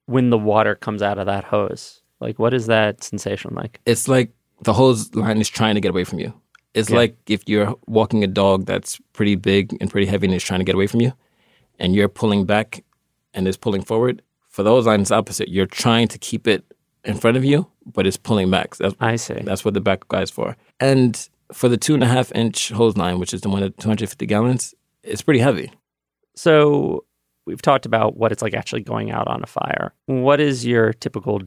when 0.07 0.31
the 0.31 0.39
water 0.39 0.77
comes 0.77 1.03
out 1.03 1.19
of 1.19 1.27
that 1.27 1.43
hose? 1.43 2.01
Like, 2.21 2.39
what 2.39 2.55
is 2.55 2.67
that 2.67 3.03
sensation 3.03 3.55
like? 3.57 3.81
It's 3.87 4.07
like 4.07 4.31
the 4.63 4.73
hose 4.73 5.13
line 5.17 5.41
is 5.41 5.49
trying 5.49 5.75
to 5.75 5.81
get 5.81 5.89
away 5.91 6.05
from 6.05 6.21
you. 6.21 6.33
It's 6.75 6.91
Yeah. 6.91 6.97
like 6.99 7.17
if 7.27 7.43
you're 7.49 7.75
walking 7.89 8.23
a 8.23 8.29
dog 8.29 8.67
that's 8.67 9.01
pretty 9.15 9.35
big 9.35 9.77
and 9.81 9.91
pretty 9.91 10.07
heavy 10.07 10.29
and 10.29 10.35
it's 10.37 10.45
trying 10.45 10.61
to 10.61 10.65
get 10.65 10.77
away 10.77 10.87
from 10.87 11.01
you, 11.01 11.13
and 11.81 11.97
you're 11.97 12.09
pulling 12.09 12.47
back 12.47 12.85
and 13.35 13.49
it's 13.49 13.57
pulling 13.57 13.83
forward. 13.83 14.23
For 14.53 14.63
those 14.63 14.87
lines, 14.87 15.11
opposite. 15.11 15.49
You're 15.49 15.67
trying 15.67 16.09
to 16.09 16.19
keep 16.19 16.47
it 16.47 16.65
in 17.05 17.17
front 17.17 17.37
of 17.37 17.45
you, 17.45 17.67
but 17.85 18.07
it's 18.07 18.17
pulling 18.17 18.51
back. 18.51 18.77
That's 18.77 18.95
I 19.01 19.17
see. 19.17 19.35
That's 19.43 19.65
what 19.65 19.75
the 19.75 19.81
back 19.81 20.07
guy 20.09 20.23
is 20.23 20.31
for. 20.31 20.57
And 20.79 21.29
For 21.53 21.69
the 21.69 21.77
two 21.77 21.95
and 21.95 22.03
a 22.03 22.07
half 22.07 22.33
inch 22.33 22.71
hose 22.71 22.97
line, 22.97 23.19
which 23.19 23.35
is 23.35 23.43
the 23.43 23.49
one 23.49 23.63
at 23.63 23.77
250 23.77 24.27
gallons, 24.27 24.75
it's 25.03 25.23
pretty 25.23 25.41
heavy. 25.41 25.71
So 26.35 27.05
we've 27.47 27.61
talked 27.61 27.85
about 27.85 28.17
what 28.17 28.33
it's 28.33 28.43
like 28.43 28.55
actually 28.55 28.83
going 28.83 29.11
out 29.11 29.29
on 29.29 29.43
a 29.43 29.47
fire. 29.47 29.93
What 30.07 30.41
is 30.41 30.65
your 30.65 30.93
typical 30.95 31.43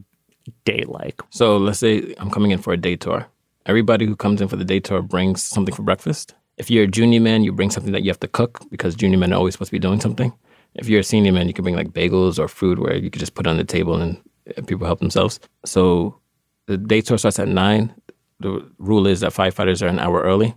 day 0.64 0.84
like? 0.86 1.22
So 1.32 1.58
let's 1.58 1.80
say 1.80 2.14
I'm 2.20 2.30
coming 2.30 2.51
in 2.51 2.60
for 2.60 2.72
a 2.72 2.78
day 2.78 2.95
tour. 2.95 3.26
Everybody 3.66 4.06
who 4.06 4.16
comes 4.16 4.41
in 4.41 4.47
for 4.47 4.58
the 4.58 4.66
day 4.66 4.80
tour 4.80 5.01
brings 5.01 5.41
something 5.41 5.74
for 5.74 5.82
breakfast. 5.82 6.36
If 6.58 6.70
you're 6.70 6.84
a 6.84 6.88
junior 6.88 7.20
man, 7.20 7.43
you 7.43 7.51
bring 7.51 7.72
something 7.72 7.91
that 7.93 8.03
you 8.03 8.10
have 8.10 8.20
to 8.20 8.28
cook 8.28 8.62
because 8.70 8.95
junior 8.95 9.18
men 9.18 9.34
are 9.34 9.38
always 9.38 9.56
supposed 9.56 9.70
to 9.70 9.76
be 9.76 9.80
doing 9.80 9.99
something. 9.99 10.32
If 10.76 10.89
you're 10.89 10.99
a 10.99 11.03
senior 11.03 11.32
man, 11.32 11.47
you 11.47 11.53
can 11.53 11.63
bring 11.63 11.76
like 11.76 11.89
bagels 11.89 12.38
or 12.38 12.47
food 12.47 12.80
where 12.80 12.95
you 12.95 13.09
could 13.09 13.19
just 13.19 13.34
put 13.34 13.47
on 13.47 13.57
the 13.57 13.63
table 13.63 14.01
and 14.01 14.21
people 14.67 14.86
help 14.86 14.99
themselves. 14.99 15.39
So 15.65 16.19
the 16.67 16.78
day 16.78 17.01
tour 17.01 17.17
starts 17.17 17.39
at 17.39 17.47
nine. 17.47 17.93
The 18.39 18.69
rule 18.78 19.07
is 19.07 19.21
that 19.21 19.32
firefighters 19.34 19.82
are 19.82 19.88
an 19.88 19.99
hour 19.99 20.21
early. 20.21 20.53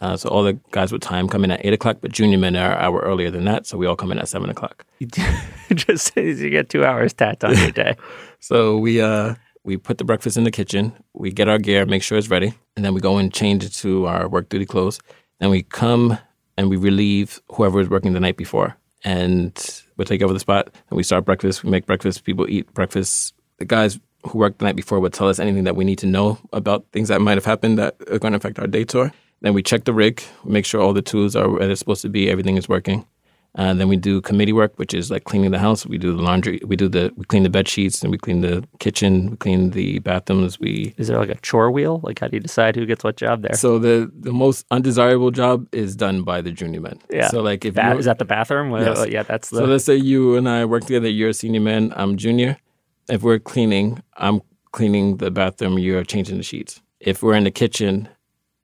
Uh, 0.00 0.16
so 0.16 0.30
all 0.30 0.42
the 0.42 0.58
guys 0.70 0.92
with 0.92 1.02
time 1.02 1.28
come 1.28 1.44
in 1.44 1.50
at 1.50 1.64
eight 1.64 1.74
o'clock, 1.74 1.98
but 2.00 2.10
junior 2.10 2.38
men 2.38 2.56
are 2.56 2.72
an 2.72 2.78
hour 2.82 3.00
earlier 3.00 3.30
than 3.30 3.44
that. 3.44 3.66
So 3.66 3.76
we 3.76 3.86
all 3.86 3.96
come 3.96 4.10
in 4.10 4.18
at 4.18 4.28
seven 4.28 4.48
o'clock. 4.48 4.86
Just 5.74 6.16
you 6.16 6.48
get 6.50 6.70
two 6.70 6.84
hours 6.84 7.12
tacked 7.12 7.44
on 7.44 7.56
your 7.56 7.70
day. 7.70 7.96
So 8.42 8.78
we 8.78 9.02
uh 9.02 9.34
we 9.64 9.76
put 9.76 9.98
the 9.98 10.04
breakfast 10.04 10.38
in 10.38 10.44
the 10.44 10.50
kitchen. 10.50 10.94
We 11.12 11.30
get 11.30 11.46
our 11.46 11.58
gear, 11.58 11.84
make 11.84 12.02
sure 12.02 12.16
it's 12.16 12.30
ready, 12.30 12.54
and 12.74 12.82
then 12.82 12.94
we 12.94 13.02
go 13.02 13.18
and 13.18 13.30
change 13.30 13.62
it 13.62 13.74
to 13.74 14.06
our 14.06 14.30
work 14.30 14.48
duty 14.48 14.64
clothes. 14.64 14.98
Then 15.40 15.50
we 15.50 15.62
come 15.62 16.16
and 16.56 16.70
we 16.70 16.76
relieve 16.76 17.38
whoever 17.52 17.76
was 17.76 17.90
working 17.90 18.14
the 18.14 18.20
night 18.20 18.38
before, 18.38 18.78
and 19.04 19.82
we 19.96 20.04
take 20.04 20.22
over 20.22 20.32
the 20.32 20.40
spot. 20.40 20.70
And 20.90 20.96
we 20.96 21.02
start 21.02 21.24
breakfast. 21.24 21.64
We 21.64 21.70
make 21.70 21.86
breakfast. 21.86 22.24
People 22.24 22.48
eat 22.48 22.72
breakfast. 22.74 23.34
The 23.58 23.64
guys 23.64 23.98
who 24.24 24.38
worked 24.38 24.58
the 24.58 24.64
night 24.66 24.76
before 24.76 25.00
would 25.00 25.12
tell 25.12 25.28
us 25.28 25.38
anything 25.38 25.64
that 25.64 25.76
we 25.76 25.84
need 25.84 25.98
to 25.98 26.06
know 26.06 26.38
about 26.52 26.84
things 26.92 27.08
that 27.08 27.20
might 27.20 27.36
have 27.36 27.44
happened 27.44 27.78
that 27.78 27.96
are 28.10 28.18
going 28.18 28.32
to 28.32 28.36
affect 28.36 28.58
our 28.58 28.66
day 28.66 28.84
tour. 28.84 29.12
Then 29.40 29.54
we 29.54 29.62
check 29.62 29.84
the 29.84 29.94
rig, 29.94 30.22
make 30.44 30.66
sure 30.66 30.82
all 30.82 30.92
the 30.92 31.00
tools 31.00 31.34
are 31.34 31.48
where 31.48 31.66
they're 31.66 31.76
supposed 31.76 32.02
to 32.02 32.10
be, 32.10 32.28
everything 32.28 32.58
is 32.58 32.68
working. 32.68 33.06
Uh, 33.56 33.74
then 33.74 33.88
we 33.88 33.96
do 33.96 34.20
committee 34.20 34.52
work, 34.52 34.72
which 34.76 34.94
is 34.94 35.10
like 35.10 35.24
cleaning 35.24 35.50
the 35.50 35.58
house. 35.58 35.84
We 35.84 35.98
do 35.98 36.14
the 36.16 36.22
laundry. 36.22 36.60
We 36.64 36.76
do 36.76 36.88
the 36.88 37.12
we 37.16 37.24
clean 37.24 37.42
the 37.42 37.50
bed 37.50 37.66
sheets, 37.68 38.02
and 38.02 38.12
we 38.12 38.18
clean 38.18 38.42
the 38.42 38.64
kitchen. 38.78 39.30
We 39.30 39.36
clean 39.36 39.70
the 39.70 39.98
bathrooms. 39.98 40.60
We 40.60 40.94
Is 40.98 41.08
there 41.08 41.18
like 41.18 41.30
a 41.30 41.34
chore 41.40 41.70
wheel? 41.70 42.00
Like 42.04 42.20
how 42.20 42.28
do 42.28 42.36
you 42.36 42.40
decide 42.40 42.76
who 42.76 42.86
gets 42.86 43.02
what 43.02 43.16
job 43.16 43.42
there? 43.42 43.54
so 43.54 43.78
the 43.78 44.10
the 44.14 44.32
most 44.32 44.66
undesirable 44.70 45.32
job 45.32 45.66
is 45.72 45.96
done 45.96 46.22
by 46.22 46.40
the 46.40 46.52
junior 46.52 46.80
men. 46.80 47.00
Yeah. 47.10 47.28
So 47.28 47.40
like 47.42 47.64
if 47.64 47.76
is 47.76 48.04
that 48.04 48.18
the 48.18 48.24
bathroom? 48.24 48.70
Well, 48.70 49.08
yeah, 49.08 49.24
that's 49.24 49.50
the. 49.50 49.58
So 49.58 49.64
let's 49.64 49.84
say 49.84 49.96
you 49.96 50.36
and 50.36 50.48
I 50.48 50.64
work 50.64 50.84
together. 50.84 51.08
You're 51.08 51.30
a 51.30 51.34
senior 51.34 51.60
man. 51.60 51.92
I'm 51.96 52.16
junior. 52.16 52.56
If 53.08 53.22
we're 53.22 53.40
cleaning, 53.40 54.00
I'm 54.16 54.42
cleaning 54.70 55.16
the 55.16 55.32
bathroom. 55.32 55.78
You're 55.78 56.04
changing 56.04 56.36
the 56.36 56.44
sheets. 56.44 56.80
If 57.00 57.22
we're 57.22 57.34
in 57.34 57.44
the 57.44 57.50
kitchen, 57.50 58.08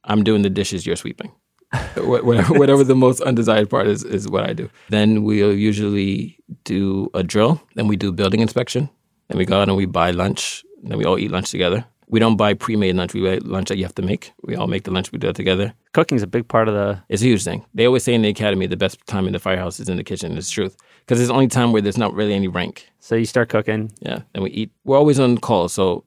I'm 0.05 0.22
doing 0.22 0.43
the 0.43 0.51
dishes. 0.51 0.87
You're 0.87 0.97
sweeping. 0.97 1.32
Wh- 1.72 2.24
whatever, 2.50 2.84
the 2.84 2.94
most 2.94 3.20
undesired 3.22 3.70
part 3.70 3.86
is, 3.86 4.04
is 4.04 4.28
what 4.28 4.48
I 4.48 4.52
do. 4.52 4.70
Then 4.88 5.24
we'll 5.24 5.54
usually 5.54 6.38
do 6.64 7.10
a 7.14 7.22
drill. 7.22 7.60
Then 7.74 7.88
we 7.88 7.96
do 7.96 8.12
building 8.12 8.40
inspection. 8.40 8.88
Then 9.28 9.38
we 9.38 9.44
go 9.44 9.60
out 9.60 9.68
and 9.68 9.76
we 9.76 9.86
buy 9.86 10.10
lunch. 10.10 10.64
Then 10.82 10.98
we 10.98 11.04
all 11.04 11.18
eat 11.18 11.30
lunch 11.30 11.50
together. 11.50 11.84
We 12.08 12.20
don't 12.20 12.36
buy 12.36 12.54
pre-made 12.54 12.94
lunch. 12.94 13.14
We 13.14 13.22
buy 13.22 13.38
lunch 13.42 13.68
that 13.68 13.78
you 13.78 13.84
have 13.84 13.94
to 13.96 14.02
make. 14.02 14.32
We 14.42 14.54
all 14.54 14.68
make 14.68 14.84
the 14.84 14.92
lunch. 14.92 15.10
We 15.10 15.18
do 15.18 15.28
it 15.28 15.34
together. 15.34 15.74
Cooking's 15.92 16.22
a 16.22 16.28
big 16.28 16.46
part 16.46 16.68
of 16.68 16.74
the. 16.74 17.02
It's 17.08 17.22
a 17.22 17.26
huge 17.26 17.42
thing. 17.42 17.66
They 17.74 17.86
always 17.86 18.04
say 18.04 18.14
in 18.14 18.22
the 18.22 18.28
academy 18.28 18.66
the 18.66 18.76
best 18.76 19.04
time 19.08 19.26
in 19.26 19.32
the 19.32 19.40
firehouse 19.40 19.80
is 19.80 19.88
in 19.88 19.96
the 19.96 20.04
kitchen. 20.04 20.38
It's 20.38 20.48
truth 20.50 20.76
because 21.00 21.20
it's 21.20 21.28
the 21.28 21.34
only 21.34 21.48
time 21.48 21.72
where 21.72 21.82
there's 21.82 21.98
not 21.98 22.14
really 22.14 22.34
any 22.34 22.46
rank. 22.46 22.88
So 23.00 23.16
you 23.16 23.24
start 23.26 23.48
cooking. 23.48 23.92
Yeah, 23.98 24.20
and 24.34 24.44
we 24.44 24.50
eat. 24.50 24.70
We're 24.84 24.98
always 24.98 25.18
on 25.18 25.38
call, 25.38 25.68
so 25.68 26.04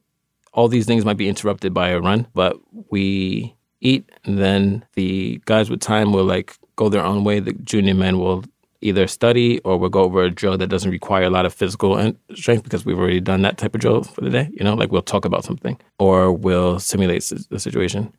all 0.54 0.68
these 0.68 0.86
things 0.86 1.04
might 1.04 1.18
be 1.18 1.28
interrupted 1.28 1.74
by 1.74 1.90
a 1.90 2.00
run, 2.00 2.26
but 2.34 2.56
we 2.90 3.54
eat. 3.80 4.08
And 4.24 4.38
then 4.38 4.84
the 4.94 5.40
guys 5.44 5.70
with 5.70 5.80
time 5.80 6.12
will 6.12 6.24
like 6.24 6.56
go 6.76 6.88
their 6.88 7.04
own 7.04 7.24
way. 7.24 7.40
The 7.40 7.52
junior 7.52 7.94
men 7.94 8.18
will 8.18 8.44
either 8.82 9.06
study 9.06 9.58
or 9.60 9.76
we'll 9.76 9.90
go 9.90 10.02
over 10.02 10.22
a 10.22 10.30
drill 10.30 10.56
that 10.56 10.68
doesn't 10.68 10.90
require 10.90 11.24
a 11.24 11.30
lot 11.30 11.44
of 11.44 11.52
physical 11.52 11.98
en- 11.98 12.16
strength 12.34 12.64
because 12.64 12.84
we've 12.84 12.98
already 12.98 13.20
done 13.20 13.42
that 13.42 13.58
type 13.58 13.74
of 13.74 13.80
drill 13.80 14.02
for 14.02 14.22
the 14.22 14.30
day. 14.30 14.48
You 14.52 14.64
know, 14.64 14.74
like 14.74 14.90
we'll 14.90 15.02
talk 15.02 15.24
about 15.24 15.44
something 15.44 15.78
or 15.98 16.32
we'll 16.32 16.78
simulate 16.78 17.30
the 17.50 17.58
situation. 17.58 18.12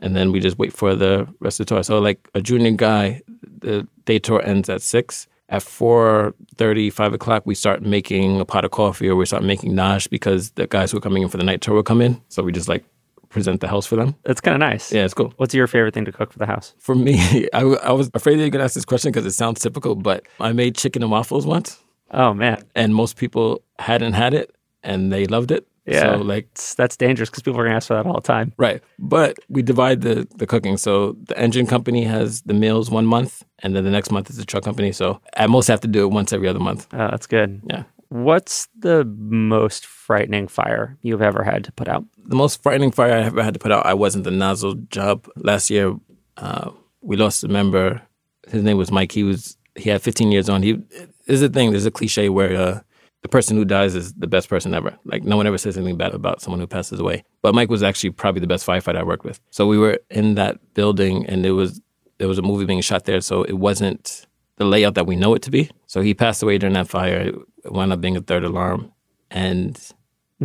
And 0.00 0.14
then 0.14 0.30
we 0.30 0.40
just 0.40 0.58
wait 0.58 0.72
for 0.72 0.94
the 0.94 1.28
rest 1.40 1.58
of 1.60 1.66
the 1.66 1.74
tour. 1.74 1.82
So, 1.82 1.98
like 1.98 2.28
a 2.34 2.40
junior 2.40 2.70
guy, 2.70 3.20
the 3.42 3.86
day 4.04 4.18
tour 4.18 4.42
ends 4.44 4.68
at 4.68 4.82
six. 4.82 5.26
At 5.50 5.62
4.30, 5.62 6.92
5 6.92 7.14
o'clock, 7.14 7.42
we 7.46 7.54
start 7.54 7.80
making 7.80 8.38
a 8.38 8.44
pot 8.44 8.66
of 8.66 8.70
coffee 8.70 9.08
or 9.08 9.16
we 9.16 9.24
start 9.24 9.42
making 9.42 9.72
nosh 9.72 10.08
because 10.10 10.50
the 10.50 10.66
guys 10.66 10.90
who 10.90 10.98
are 10.98 11.00
coming 11.00 11.22
in 11.22 11.30
for 11.30 11.38
the 11.38 11.42
night 11.42 11.62
tour 11.62 11.74
will 11.74 11.82
come 11.82 12.02
in. 12.02 12.20
So 12.28 12.42
we 12.42 12.52
just 12.52 12.68
like 12.68 12.84
present 13.28 13.60
the 13.60 13.68
house 13.68 13.86
for 13.86 13.96
them. 13.96 14.14
It's 14.24 14.40
kind 14.40 14.54
of 14.54 14.60
nice. 14.60 14.92
Yeah, 14.92 15.04
it's 15.04 15.14
cool. 15.14 15.32
What's 15.36 15.54
your 15.54 15.66
favorite 15.66 15.94
thing 15.94 16.04
to 16.06 16.12
cook 16.12 16.32
for 16.32 16.38
the 16.38 16.46
house? 16.46 16.74
For 16.78 16.94
me, 16.94 17.48
I 17.52 17.62
was 17.92 18.10
afraid 18.14 18.36
that 18.36 18.42
you're 18.42 18.50
going 18.50 18.60
to 18.60 18.64
ask 18.64 18.74
this 18.74 18.84
question 18.84 19.10
because 19.12 19.26
it 19.26 19.32
sounds 19.32 19.60
typical, 19.60 19.94
but 19.94 20.26
I 20.40 20.52
made 20.52 20.76
chicken 20.76 21.02
and 21.02 21.10
waffles 21.12 21.46
once 21.46 21.78
Oh 22.10 22.32
man, 22.32 22.62
and 22.74 22.94
most 22.94 23.16
people 23.16 23.62
hadn't 23.78 24.14
had 24.14 24.32
it 24.32 24.54
and 24.82 25.12
they 25.12 25.26
loved 25.26 25.50
it. 25.50 25.66
yeah. 25.84 26.00
So 26.16 26.16
like, 26.22 26.48
that's 26.76 26.96
dangerous 26.96 27.28
because 27.28 27.42
people 27.42 27.60
are 27.60 27.64
gonna 27.64 27.76
ask 27.76 27.88
for 27.88 27.94
that 27.94 28.06
all 28.06 28.14
the 28.14 28.20
time. 28.22 28.52
right. 28.56 28.82
But 28.98 29.38
we 29.50 29.60
divide 29.62 30.00
the, 30.00 30.26
the 30.36 30.46
cooking. 30.46 30.78
So 30.78 31.16
the 31.26 31.36
engine 31.38 31.66
company 31.66 32.04
has 32.04 32.40
the 32.42 32.54
meals 32.54 32.90
one 32.90 33.04
month 33.04 33.42
and 33.58 33.76
then 33.76 33.84
the 33.84 33.90
next 33.90 34.10
month 34.10 34.30
is 34.30 34.36
the 34.36 34.46
truck 34.46 34.64
company. 34.64 34.90
So 34.92 35.20
at 35.34 35.50
most 35.50 35.68
I 35.68 35.72
have 35.74 35.80
to 35.82 35.88
do 35.88 36.02
it 36.06 36.10
once 36.10 36.32
every 36.32 36.48
other 36.48 36.60
month. 36.60 36.86
Oh, 36.94 37.08
that's 37.10 37.26
good. 37.26 37.60
Yeah. 37.68 37.82
What's 38.10 38.68
the 38.78 39.04
most 39.04 39.84
frightening 39.84 40.48
fire 40.48 40.96
you've 41.02 41.22
ever 41.22 41.42
had 41.42 41.64
to 41.64 41.72
put 41.72 41.88
out? 41.88 42.04
the 42.28 42.36
most 42.36 42.62
frightening 42.62 42.90
fire 42.90 43.12
I 43.12 43.22
ever 43.22 43.42
had 43.42 43.54
to 43.54 43.60
put 43.60 43.72
out, 43.72 43.86
I 43.86 43.94
wasn't 43.94 44.24
the 44.24 44.30
nozzle 44.30 44.74
job. 44.74 45.28
Last 45.36 45.70
year, 45.70 45.96
uh, 46.36 46.70
we 47.00 47.16
lost 47.16 47.42
a 47.42 47.48
member. 47.48 48.02
His 48.46 48.62
name 48.62 48.76
was 48.76 48.92
Mike. 48.92 49.12
He 49.12 49.24
was 49.24 49.56
he 49.74 49.88
had 49.88 50.02
15 50.02 50.30
years 50.30 50.48
on. 50.48 50.62
He 50.62 50.78
is 51.26 51.42
a 51.42 51.48
thing. 51.48 51.70
There's 51.70 51.86
a 51.86 51.90
cliche 51.90 52.28
where 52.28 52.56
uh, 52.56 52.80
the 53.22 53.28
person 53.28 53.56
who 53.56 53.64
dies 53.64 53.94
is 53.94 54.12
the 54.14 54.26
best 54.26 54.48
person 54.48 54.74
ever. 54.74 54.96
Like 55.04 55.24
no 55.24 55.36
one 55.36 55.46
ever 55.46 55.58
says 55.58 55.76
anything 55.76 55.96
bad 55.96 56.14
about 56.14 56.42
someone 56.42 56.60
who 56.60 56.66
passes 56.66 57.00
away. 57.00 57.24
But 57.42 57.54
Mike 57.54 57.70
was 57.70 57.82
actually 57.82 58.10
probably 58.10 58.40
the 58.40 58.46
best 58.46 58.66
firefighter 58.66 58.98
I 58.98 59.04
worked 59.04 59.24
with. 59.24 59.40
So 59.50 59.66
we 59.66 59.78
were 59.78 59.98
in 60.10 60.34
that 60.34 60.74
building, 60.74 61.26
and 61.26 61.46
it 61.46 61.52
was 61.52 61.80
there 62.18 62.28
was 62.28 62.38
a 62.38 62.42
movie 62.42 62.66
being 62.66 62.82
shot 62.82 63.04
there. 63.04 63.20
So 63.22 63.42
it 63.44 63.54
wasn't 63.54 64.26
the 64.56 64.64
layout 64.66 64.94
that 64.96 65.06
we 65.06 65.16
know 65.16 65.34
it 65.34 65.42
to 65.42 65.50
be. 65.50 65.70
So 65.88 66.00
he 66.00 66.14
passed 66.14 66.42
away 66.42 66.58
during 66.58 66.74
that 66.74 66.88
fire. 66.88 67.32
It 67.64 67.72
wound 67.72 67.92
up 67.92 68.00
being 68.00 68.16
a 68.16 68.20
third 68.20 68.44
alarm, 68.44 68.92
and 69.30 69.76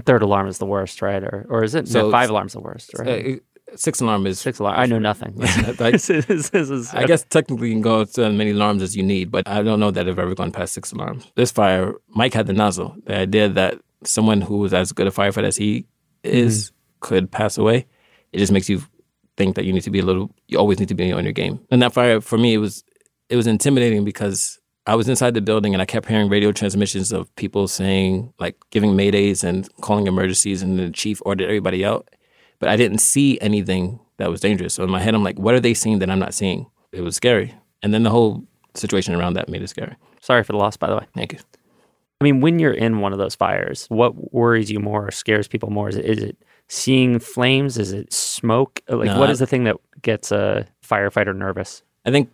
Third 0.06 0.24
alarm 0.24 0.48
is 0.48 0.58
the 0.58 0.66
worst, 0.66 1.04
right? 1.04 1.24
Or 1.24 1.46
or 1.50 1.64
is 1.64 1.76
it? 1.76 1.88
So 1.88 2.04
no, 2.04 2.12
five 2.12 2.32
alarm's 2.32 2.54
the 2.54 2.62
worst, 2.62 2.90
uh, 3.00 3.04
right? 3.04 3.26
it- 3.26 3.44
six 3.76 4.02
alarm 4.02 4.26
is 4.28 4.40
Six 4.40 4.60
alarm. 4.60 4.76
I 4.80 4.86
know 4.88 5.00
nothing. 5.00 5.34
Like- 5.80 5.94
this 5.94 6.10
is, 6.10 6.50
this 6.50 6.70
is, 6.70 6.94
I 6.94 7.06
guess 7.06 7.24
technically 7.30 7.68
you 7.70 7.74
can 7.76 7.82
go 7.82 8.04
to 8.04 8.26
as 8.26 8.34
many 8.34 8.52
alarms 8.52 8.82
as 8.84 8.96
you 8.96 9.04
need, 9.04 9.32
but 9.32 9.48
I 9.48 9.62
don't 9.64 9.80
know 9.80 9.90
that 9.92 10.08
I've 10.08 10.20
ever 10.20 10.36
gone 10.36 10.52
past 10.52 10.74
six 10.74 10.92
alarms. 10.92 11.32
This 11.36 11.52
fire, 11.52 11.94
Mike 12.10 12.34
had 12.34 12.46
the 12.48 12.54
nozzle. 12.54 12.96
The 13.06 13.16
idea 13.18 13.50
that 13.50 13.80
someone 14.04 14.42
who 14.42 14.58
was 14.58 14.74
as 14.74 14.92
good 14.92 15.08
a 15.08 15.12
firefighter 15.12 15.46
as 15.46 15.58
he 15.58 15.86
is 16.24 16.72
could 17.00 17.32
pass 17.32 17.58
away, 17.58 17.86
it 18.32 18.38
just 18.40 18.52
makes 18.52 18.70
you 18.70 18.82
think 19.38 19.56
that 19.56 19.66
you 19.66 19.74
need 19.74 19.84
to 19.84 19.92
be 19.92 20.00
a 20.00 20.06
little. 20.06 20.30
You 20.48 20.58
always 20.60 20.80
need 20.80 20.90
to 20.90 20.96
be 20.96 21.12
on 21.12 21.24
your 21.24 21.34
game. 21.34 21.60
And 21.72 21.82
that 21.82 21.94
fire, 21.94 22.22
for 22.22 22.38
me, 22.38 22.54
it 22.54 22.60
was 22.60 22.84
it 23.30 23.36
was 23.36 23.48
intimidating 23.48 24.04
because 24.06 24.60
I 24.86 24.96
was 24.96 25.08
inside 25.08 25.34
the 25.34 25.42
building 25.42 25.74
and 25.74 25.82
I 25.82 25.86
kept 25.86 26.08
hearing 26.08 26.30
radio 26.30 26.52
transmissions 26.52 27.12
of 27.12 27.34
people 27.36 27.68
saying 27.68 28.34
like 28.40 28.58
giving 28.70 28.92
maydays 28.92 29.44
and 29.44 29.70
calling 29.82 30.08
emergencies, 30.08 30.62
and 30.62 30.78
the 30.78 30.90
chief 30.92 31.22
ordered 31.26 31.46
everybody 31.46 31.86
out. 31.86 32.10
But 32.60 32.70
I 32.70 32.76
didn't 32.76 33.00
see 33.00 33.40
anything 33.42 34.00
that 34.18 34.30
was 34.30 34.42
dangerous. 34.42 34.74
So 34.74 34.84
in 34.84 34.90
my 34.90 35.00
head, 35.00 35.16
I'm 35.16 35.24
like, 35.24 35.38
what 35.40 35.54
are 35.54 35.60
they 35.60 35.74
seeing 35.74 36.00
that 36.00 36.10
I'm 36.10 36.20
not 36.20 36.34
seeing? 36.34 36.68
It 36.92 37.02
was 37.02 37.16
scary. 37.16 37.54
And 37.82 37.94
then 37.94 38.04
the 38.04 38.10
whole 38.10 38.44
situation 38.76 39.16
around 39.16 39.34
that 39.34 39.50
made 39.50 39.62
it 39.62 39.68
scary. 39.68 39.96
Sorry 40.22 40.44
for 40.44 40.54
the 40.54 40.58
loss, 40.58 40.78
by 40.78 40.88
the 40.88 40.96
way. 40.96 41.06
Thank 41.16 41.34
you. 41.34 41.40
I 42.22 42.24
mean, 42.24 42.40
when 42.40 42.60
you're 42.60 42.74
in 42.74 43.00
one 43.00 43.12
of 43.12 43.20
those 43.20 43.36
fires, 43.36 43.86
what 43.90 44.34
worries 44.34 44.72
you 44.72 44.80
more 44.80 45.08
or 45.08 45.12
scares 45.12 45.48
people 45.48 45.70
more? 45.70 45.90
Is 45.90 45.98
it, 45.98 46.06
is 46.06 46.24
it 46.24 46.38
seeing 46.70 47.20
flames? 47.20 47.78
Is 47.78 47.92
it 47.92 48.14
smoke? 48.14 48.82
Like, 48.88 49.08
No, 49.08 49.20
what 49.20 49.30
is 49.30 49.40
the 49.40 49.48
thing 49.48 49.66
that 49.66 49.76
gets 50.02 50.32
a 50.32 50.66
firefighter 50.88 51.36
nervous? 51.36 51.84
I 52.06 52.12
think 52.12 52.30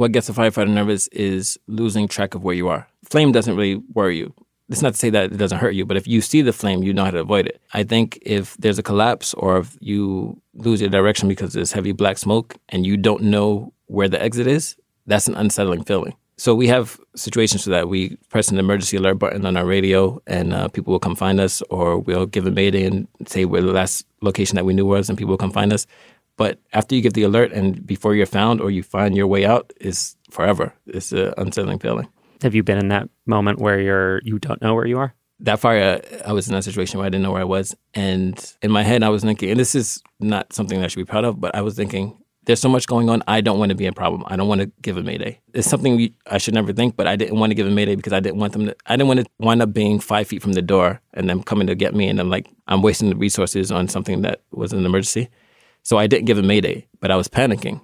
what 0.00 0.12
gets 0.12 0.30
a 0.30 0.32
firefighter 0.32 0.70
nervous 0.70 1.08
is 1.08 1.58
losing 1.66 2.08
track 2.08 2.34
of 2.34 2.42
where 2.42 2.54
you 2.54 2.68
are. 2.68 2.88
Flame 3.04 3.32
doesn't 3.32 3.54
really 3.54 3.82
worry 3.92 4.16
you. 4.16 4.32
It's 4.70 4.80
not 4.80 4.94
to 4.94 4.98
say 4.98 5.10
that 5.10 5.30
it 5.30 5.36
doesn't 5.36 5.58
hurt 5.58 5.74
you, 5.74 5.84
but 5.84 5.98
if 5.98 6.08
you 6.08 6.22
see 6.22 6.40
the 6.40 6.54
flame, 6.54 6.82
you 6.82 6.94
know 6.94 7.04
how 7.04 7.10
to 7.10 7.18
avoid 7.18 7.46
it. 7.48 7.60
I 7.74 7.82
think 7.82 8.18
if 8.22 8.56
there's 8.56 8.78
a 8.78 8.82
collapse 8.82 9.34
or 9.34 9.58
if 9.58 9.76
you 9.78 10.40
lose 10.54 10.80
your 10.80 10.88
direction 10.88 11.28
because 11.28 11.52
there's 11.52 11.72
heavy 11.72 11.92
black 11.92 12.16
smoke 12.16 12.56
and 12.70 12.86
you 12.86 12.96
don't 12.96 13.24
know 13.24 13.74
where 13.88 14.08
the 14.08 14.22
exit 14.22 14.46
is, 14.46 14.74
that's 15.06 15.28
an 15.28 15.34
unsettling 15.34 15.84
feeling. 15.84 16.14
So 16.38 16.54
we 16.54 16.68
have 16.68 16.98
situations 17.14 17.64
for 17.64 17.70
that. 17.70 17.90
We 17.90 18.16
press 18.30 18.48
an 18.48 18.56
emergency 18.56 18.96
alert 18.96 19.18
button 19.18 19.44
on 19.44 19.58
our 19.58 19.66
radio, 19.66 20.22
and 20.26 20.54
uh, 20.54 20.68
people 20.68 20.92
will 20.92 20.98
come 20.98 21.14
find 21.14 21.38
us, 21.38 21.60
or 21.68 21.98
we'll 21.98 22.24
give 22.24 22.46
a 22.46 22.50
mayday 22.50 22.84
and 22.84 23.06
say 23.26 23.44
where 23.44 23.60
the 23.60 23.72
last 23.72 24.06
location 24.22 24.56
that 24.56 24.64
we 24.64 24.72
knew 24.72 24.86
was, 24.86 25.10
and 25.10 25.18
people 25.18 25.32
will 25.32 25.36
come 25.36 25.52
find 25.52 25.70
us. 25.70 25.86
But 26.40 26.58
after 26.72 26.94
you 26.94 27.02
get 27.02 27.12
the 27.12 27.24
alert 27.24 27.52
and 27.52 27.86
before 27.86 28.14
you're 28.14 28.24
found 28.24 28.62
or 28.62 28.70
you 28.70 28.82
find 28.82 29.14
your 29.14 29.26
way 29.26 29.44
out 29.44 29.74
is 29.78 30.16
forever. 30.30 30.72
It's 30.86 31.12
an 31.12 31.34
unsettling 31.36 31.80
feeling. 31.80 32.08
Have 32.40 32.54
you 32.54 32.62
been 32.62 32.78
in 32.78 32.88
that 32.88 33.10
moment 33.26 33.58
where 33.58 33.78
you're 33.78 34.22
you 34.24 34.38
don't 34.38 34.62
know 34.62 34.74
where 34.74 34.86
you 34.86 34.98
are? 34.98 35.14
That 35.40 35.60
fire, 35.60 36.00
uh, 36.00 36.16
I 36.26 36.32
was 36.32 36.48
in 36.48 36.54
that 36.54 36.64
situation 36.64 36.96
where 36.96 37.04
I 37.04 37.10
didn't 37.10 37.24
know 37.24 37.32
where 37.32 37.42
I 37.42 37.44
was. 37.44 37.76
And 37.92 38.34
in 38.62 38.70
my 38.70 38.82
head, 38.82 39.02
I 39.02 39.10
was 39.10 39.22
thinking, 39.22 39.50
and 39.50 39.60
this 39.60 39.74
is 39.74 40.02
not 40.18 40.54
something 40.54 40.78
that 40.78 40.86
I 40.86 40.88
should 40.88 41.04
be 41.06 41.10
proud 41.12 41.26
of, 41.26 41.38
but 41.42 41.54
I 41.54 41.60
was 41.60 41.76
thinking, 41.76 42.16
there's 42.46 42.60
so 42.60 42.70
much 42.70 42.86
going 42.86 43.10
on. 43.10 43.22
I 43.28 43.42
don't 43.42 43.58
want 43.58 43.68
to 43.68 43.76
be 43.76 43.84
a 43.84 43.92
problem. 43.92 44.24
I 44.26 44.36
don't 44.36 44.48
want 44.48 44.62
to 44.62 44.72
give 44.80 44.96
a 44.96 45.02
mayday. 45.02 45.40
It's 45.52 45.68
something 45.68 45.94
we, 45.96 46.14
I 46.26 46.38
should 46.38 46.54
never 46.54 46.72
think, 46.72 46.96
but 46.96 47.06
I 47.06 47.16
didn't 47.16 47.38
want 47.38 47.50
to 47.50 47.54
give 47.54 47.66
a 47.66 47.70
mayday 47.70 47.96
because 47.96 48.14
I 48.14 48.20
didn't 48.20 48.40
want 48.40 48.54
them 48.54 48.64
to. 48.64 48.76
I 48.86 48.96
didn't 48.96 49.08
want 49.08 49.20
to 49.20 49.26
wind 49.40 49.60
up 49.60 49.74
being 49.74 50.00
five 50.00 50.26
feet 50.26 50.40
from 50.40 50.54
the 50.54 50.62
door 50.62 51.02
and 51.12 51.28
them 51.28 51.42
coming 51.42 51.66
to 51.66 51.74
get 51.74 51.94
me, 51.94 52.08
and 52.08 52.18
I'm 52.18 52.30
like, 52.30 52.48
I'm 52.66 52.80
wasting 52.80 53.10
the 53.10 53.16
resources 53.16 53.70
on 53.70 53.88
something 53.88 54.22
that 54.22 54.40
was 54.52 54.72
an 54.72 54.86
emergency. 54.86 55.28
So 55.82 55.98
I 55.98 56.06
didn't 56.06 56.26
give 56.26 56.38
a 56.38 56.42
mayday, 56.42 56.86
but 57.00 57.10
I 57.10 57.16
was 57.16 57.28
panicking, 57.28 57.80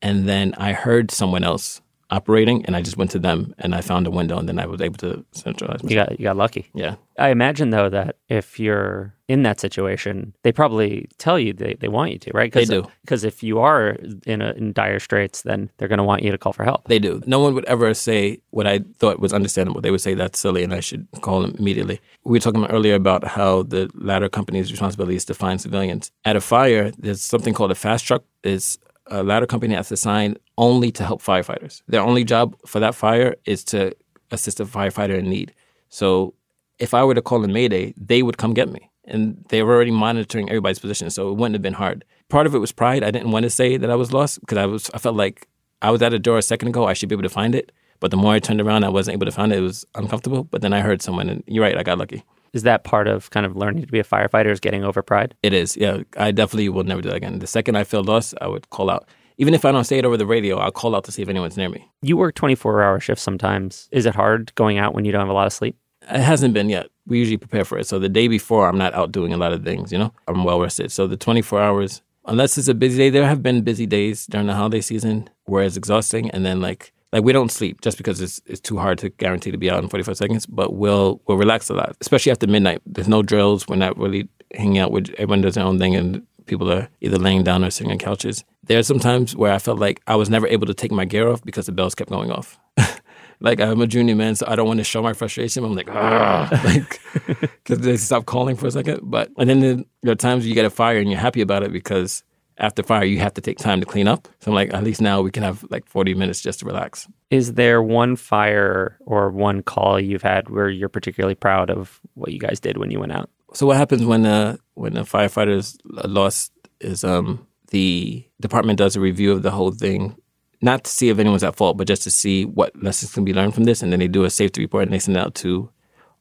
and 0.00 0.28
then 0.28 0.54
I 0.54 0.72
heard 0.72 1.10
someone 1.10 1.44
else 1.44 1.80
operating, 2.10 2.64
and 2.66 2.76
I 2.76 2.82
just 2.82 2.96
went 2.96 3.10
to 3.12 3.18
them 3.18 3.54
and 3.58 3.74
I 3.74 3.80
found 3.80 4.06
a 4.06 4.10
window, 4.10 4.38
and 4.38 4.48
then 4.48 4.58
I 4.58 4.66
was 4.66 4.80
able 4.80 4.98
to 4.98 5.24
centralize. 5.32 5.80
You 5.82 5.94
got 5.94 6.18
you 6.18 6.24
got 6.24 6.36
lucky. 6.36 6.70
Yeah. 6.74 6.96
I 7.18 7.28
imagine 7.28 7.70
though 7.70 7.90
that 7.90 8.16
if 8.28 8.58
you're 8.58 9.14
in 9.28 9.42
that 9.42 9.60
situation, 9.60 10.34
they 10.42 10.50
probably 10.50 11.08
tell 11.18 11.38
you 11.38 11.52
they, 11.52 11.74
they 11.74 11.86
want 11.86 12.10
you 12.10 12.18
to, 12.18 12.30
right? 12.32 12.50
They 12.50 12.64
do. 12.64 12.84
Because 13.02 13.22
if 13.22 13.42
you 13.42 13.60
are 13.60 13.96
in 14.26 14.40
a, 14.42 14.52
in 14.52 14.72
dire 14.72 14.98
straits, 14.98 15.42
then 15.42 15.70
they're 15.76 15.86
going 15.86 15.98
to 15.98 16.04
want 16.04 16.22
you 16.22 16.32
to 16.32 16.38
call 16.38 16.52
for 16.52 16.64
help. 16.64 16.88
They 16.88 16.98
do. 16.98 17.22
No 17.26 17.38
one 17.38 17.54
would 17.54 17.66
ever 17.66 17.94
say 17.94 18.40
what 18.50 18.66
I 18.66 18.80
thought 18.98 19.20
was 19.20 19.32
understandable. 19.32 19.80
They 19.80 19.90
would 19.90 20.00
say 20.00 20.14
that's 20.14 20.40
silly 20.40 20.64
and 20.64 20.74
I 20.74 20.80
should 20.80 21.06
call 21.20 21.42
them 21.42 21.54
immediately. 21.58 22.00
We 22.24 22.32
were 22.36 22.40
talking 22.40 22.66
earlier 22.66 22.94
about 22.94 23.22
how 23.24 23.62
the 23.62 23.90
ladder 23.94 24.28
company's 24.28 24.72
responsibility 24.72 25.16
is 25.16 25.24
to 25.26 25.34
find 25.34 25.60
civilians. 25.60 26.10
At 26.24 26.36
a 26.36 26.40
fire, 26.40 26.90
there's 26.98 27.22
something 27.22 27.54
called 27.54 27.70
a 27.70 27.76
fast 27.76 28.06
truck. 28.06 28.24
It's 28.42 28.78
a 29.10 29.22
ladder 29.22 29.46
company 29.46 29.74
that's 29.74 29.90
assigned 29.90 30.38
only 30.56 30.90
to 30.92 31.04
help 31.04 31.22
firefighters. 31.22 31.82
Their 31.88 32.00
only 32.00 32.24
job 32.24 32.56
for 32.66 32.80
that 32.80 32.94
fire 32.94 33.36
is 33.44 33.64
to 33.64 33.94
assist 34.30 34.60
a 34.60 34.64
firefighter 34.64 35.18
in 35.18 35.28
need. 35.28 35.52
So 35.88 36.34
if 36.78 36.94
I 36.94 37.04
were 37.04 37.14
to 37.14 37.22
call 37.22 37.44
a 37.44 37.48
mayday, 37.48 37.94
they 37.96 38.22
would 38.22 38.38
come 38.38 38.54
get 38.54 38.70
me. 38.70 38.90
And 39.04 39.44
they 39.48 39.62
were 39.62 39.74
already 39.74 39.90
monitoring 39.90 40.48
everybody's 40.48 40.78
position, 40.78 41.10
so 41.10 41.30
it 41.30 41.34
wouldn't 41.34 41.54
have 41.54 41.62
been 41.62 41.74
hard. 41.74 42.04
Part 42.28 42.46
of 42.46 42.54
it 42.54 42.58
was 42.58 42.70
pride. 42.70 43.02
I 43.02 43.10
didn't 43.10 43.32
want 43.32 43.42
to 43.42 43.50
say 43.50 43.76
that 43.76 43.90
I 43.90 43.96
was 43.96 44.12
lost 44.12 44.40
because 44.40 44.58
I 44.58 44.66
was 44.66 44.90
I 44.94 44.98
felt 44.98 45.16
like 45.16 45.48
I 45.82 45.90
was 45.90 46.00
at 46.00 46.14
a 46.14 46.18
door 46.18 46.38
a 46.38 46.42
second 46.42 46.68
ago. 46.68 46.86
I 46.86 46.92
should 46.92 47.08
be 47.08 47.14
able 47.14 47.24
to 47.24 47.28
find 47.28 47.54
it. 47.54 47.72
But 47.98 48.12
the 48.12 48.16
more 48.16 48.32
I 48.32 48.38
turned 48.38 48.60
around, 48.60 48.84
I 48.84 48.88
wasn't 48.88 49.14
able 49.14 49.26
to 49.26 49.32
find 49.32 49.52
it. 49.52 49.58
It 49.58 49.62
was 49.62 49.84
uncomfortable. 49.94 50.44
But 50.44 50.62
then 50.62 50.72
I 50.72 50.80
heard 50.80 51.02
someone, 51.02 51.28
and 51.28 51.42
you're 51.46 51.64
right, 51.64 51.76
I 51.76 51.82
got 51.82 51.98
lucky. 51.98 52.22
Is 52.52 52.62
that 52.64 52.84
part 52.84 53.06
of 53.06 53.30
kind 53.30 53.46
of 53.46 53.56
learning 53.56 53.86
to 53.86 53.92
be 53.92 54.00
a 54.00 54.04
firefighter 54.04 54.50
is 54.50 54.60
getting 54.60 54.84
over 54.84 55.02
pride? 55.02 55.34
It 55.42 55.52
is, 55.52 55.76
yeah. 55.76 56.02
I 56.16 56.30
definitely 56.32 56.68
will 56.68 56.84
never 56.84 57.00
do 57.00 57.08
that 57.08 57.16
again. 57.16 57.38
The 57.38 57.46
second 57.46 57.76
I 57.76 57.84
feel 57.84 58.02
lost, 58.02 58.34
I 58.40 58.48
would 58.48 58.68
call 58.70 58.90
out. 58.90 59.08
Even 59.38 59.54
if 59.54 59.64
I 59.64 59.72
don't 59.72 59.84
say 59.84 59.98
it 59.98 60.04
over 60.04 60.16
the 60.16 60.26
radio, 60.26 60.58
I'll 60.58 60.70
call 60.70 60.94
out 60.94 61.04
to 61.04 61.12
see 61.12 61.22
if 61.22 61.28
anyone's 61.28 61.56
near 61.56 61.68
me. 61.68 61.90
You 62.02 62.16
work 62.16 62.34
24 62.34 62.82
hour 62.82 63.00
shifts 63.00 63.22
sometimes. 63.22 63.88
Is 63.90 64.04
it 64.04 64.14
hard 64.14 64.54
going 64.54 64.78
out 64.78 64.94
when 64.94 65.04
you 65.04 65.12
don't 65.12 65.20
have 65.20 65.30
a 65.30 65.32
lot 65.32 65.46
of 65.46 65.52
sleep? 65.52 65.76
It 66.02 66.20
hasn't 66.20 66.52
been 66.54 66.68
yet. 66.68 66.88
We 67.06 67.18
usually 67.18 67.36
prepare 67.36 67.64
for 67.64 67.78
it. 67.78 67.86
So 67.86 67.98
the 67.98 68.08
day 68.08 68.28
before, 68.28 68.68
I'm 68.68 68.78
not 68.78 68.94
out 68.94 69.12
doing 69.12 69.32
a 69.32 69.36
lot 69.36 69.52
of 69.52 69.64
things, 69.64 69.92
you 69.92 69.98
know? 69.98 70.12
I'm 70.28 70.44
well 70.44 70.60
rested. 70.60 70.92
So 70.92 71.06
the 71.06 71.16
24 71.16 71.60
hours, 71.60 72.02
unless 72.26 72.58
it's 72.58 72.68
a 72.68 72.74
busy 72.74 72.98
day, 72.98 73.10
there 73.10 73.26
have 73.26 73.42
been 73.42 73.62
busy 73.62 73.86
days 73.86 74.26
during 74.26 74.46
the 74.46 74.54
holiday 74.54 74.80
season 74.80 75.30
where 75.44 75.62
it's 75.62 75.76
exhausting. 75.76 76.30
And 76.30 76.44
then, 76.44 76.60
like, 76.60 76.92
like 77.12 77.24
we 77.24 77.32
don't 77.32 77.50
sleep 77.50 77.80
just 77.80 77.96
because 77.96 78.20
it's 78.20 78.40
it's 78.46 78.60
too 78.60 78.78
hard 78.78 78.98
to 78.98 79.10
guarantee 79.10 79.50
to 79.50 79.58
be 79.58 79.70
out 79.70 79.82
in 79.82 79.88
45 79.88 80.16
seconds, 80.16 80.46
but 80.46 80.74
we'll 80.74 81.20
we'll 81.26 81.38
relax 81.38 81.68
a 81.70 81.74
lot, 81.74 81.96
especially 82.00 82.32
after 82.32 82.46
midnight. 82.46 82.82
There's 82.86 83.08
no 83.08 83.22
drills. 83.22 83.66
We're 83.68 83.76
not 83.76 83.98
really 83.98 84.28
hanging 84.54 84.78
out 84.78 84.90
with 84.90 85.10
everyone 85.18 85.40
does 85.40 85.54
their 85.54 85.64
own 85.64 85.78
thing 85.78 85.94
and 85.94 86.26
people 86.46 86.70
are 86.72 86.88
either 87.00 87.16
laying 87.18 87.44
down 87.44 87.64
or 87.64 87.70
sitting 87.70 87.92
on 87.92 87.98
couches. 87.98 88.44
There 88.64 88.78
are 88.78 88.82
some 88.82 88.98
times 88.98 89.34
where 89.34 89.52
I 89.52 89.58
felt 89.58 89.78
like 89.78 90.02
I 90.06 90.16
was 90.16 90.28
never 90.28 90.46
able 90.46 90.66
to 90.66 90.74
take 90.74 90.92
my 90.92 91.04
gear 91.04 91.28
off 91.28 91.42
because 91.44 91.66
the 91.66 91.72
bells 91.72 91.94
kept 91.94 92.10
going 92.10 92.30
off. 92.30 92.58
like 93.40 93.60
I'm 93.60 93.80
a 93.80 93.86
junior 93.86 94.14
man, 94.14 94.34
so 94.34 94.46
I 94.48 94.56
don't 94.56 94.66
want 94.66 94.78
to 94.78 94.84
show 94.84 95.02
my 95.02 95.12
frustration. 95.12 95.64
I'm 95.64 95.74
like, 95.74 95.88
ah, 95.90 96.48
like 96.64 97.00
because 97.40 97.78
they 97.78 97.96
stop 97.96 98.26
calling 98.26 98.56
for 98.56 98.66
a 98.66 98.70
second. 98.70 99.00
But 99.02 99.30
and 99.38 99.48
then 99.48 99.84
there 100.02 100.12
are 100.12 100.16
times 100.16 100.46
you 100.46 100.54
get 100.54 100.64
a 100.64 100.70
fire 100.70 100.98
and 100.98 101.10
you're 101.10 101.20
happy 101.20 101.40
about 101.40 101.62
it 101.62 101.72
because 101.72 102.22
after 102.60 102.82
fire 102.82 103.04
you 103.04 103.18
have 103.18 103.34
to 103.34 103.40
take 103.40 103.58
time 103.58 103.80
to 103.80 103.86
clean 103.86 104.06
up. 104.06 104.28
So 104.40 104.50
I'm 104.50 104.54
like, 104.54 104.72
at 104.72 104.84
least 104.84 105.00
now 105.00 105.22
we 105.22 105.30
can 105.30 105.42
have 105.42 105.64
like 105.70 105.86
40 105.86 106.14
minutes 106.14 106.40
just 106.40 106.60
to 106.60 106.66
relax. 106.66 107.08
Is 107.30 107.54
there 107.54 107.82
one 107.82 108.16
fire 108.16 108.98
or 109.06 109.30
one 109.30 109.62
call 109.62 109.98
you've 109.98 110.22
had 110.22 110.50
where 110.50 110.68
you're 110.68 110.88
particularly 110.88 111.34
proud 111.34 111.70
of 111.70 112.00
what 112.14 112.32
you 112.32 112.38
guys 112.38 112.60
did 112.60 112.76
when 112.76 112.90
you 112.90 113.00
went 113.00 113.12
out? 113.12 113.30
So 113.54 113.66
what 113.66 113.76
happens 113.76 114.04
when 114.04 114.26
uh 114.26 114.58
when 114.74 114.96
a 114.96 115.04
firefighter 115.04 115.56
is 115.56 115.78
lost 115.84 116.52
is 116.80 117.02
um 117.02 117.46
the 117.70 118.24
department 118.40 118.78
does 118.78 118.96
a 118.96 119.00
review 119.00 119.32
of 119.32 119.42
the 119.42 119.50
whole 119.50 119.70
thing, 119.70 120.16
not 120.60 120.84
to 120.84 120.90
see 120.90 121.08
if 121.08 121.18
anyone's 121.18 121.44
at 121.44 121.56
fault, 121.56 121.76
but 121.76 121.86
just 121.86 122.02
to 122.02 122.10
see 122.10 122.44
what 122.44 122.74
lessons 122.82 123.12
can 123.12 123.24
be 123.24 123.32
learned 123.32 123.54
from 123.54 123.64
this, 123.64 123.82
and 123.82 123.92
then 123.92 124.00
they 124.00 124.08
do 124.08 124.24
a 124.24 124.30
safety 124.30 124.60
report 124.60 124.84
and 124.84 124.92
they 124.92 124.98
send 124.98 125.16
it 125.16 125.20
out 125.20 125.34
to 125.36 125.70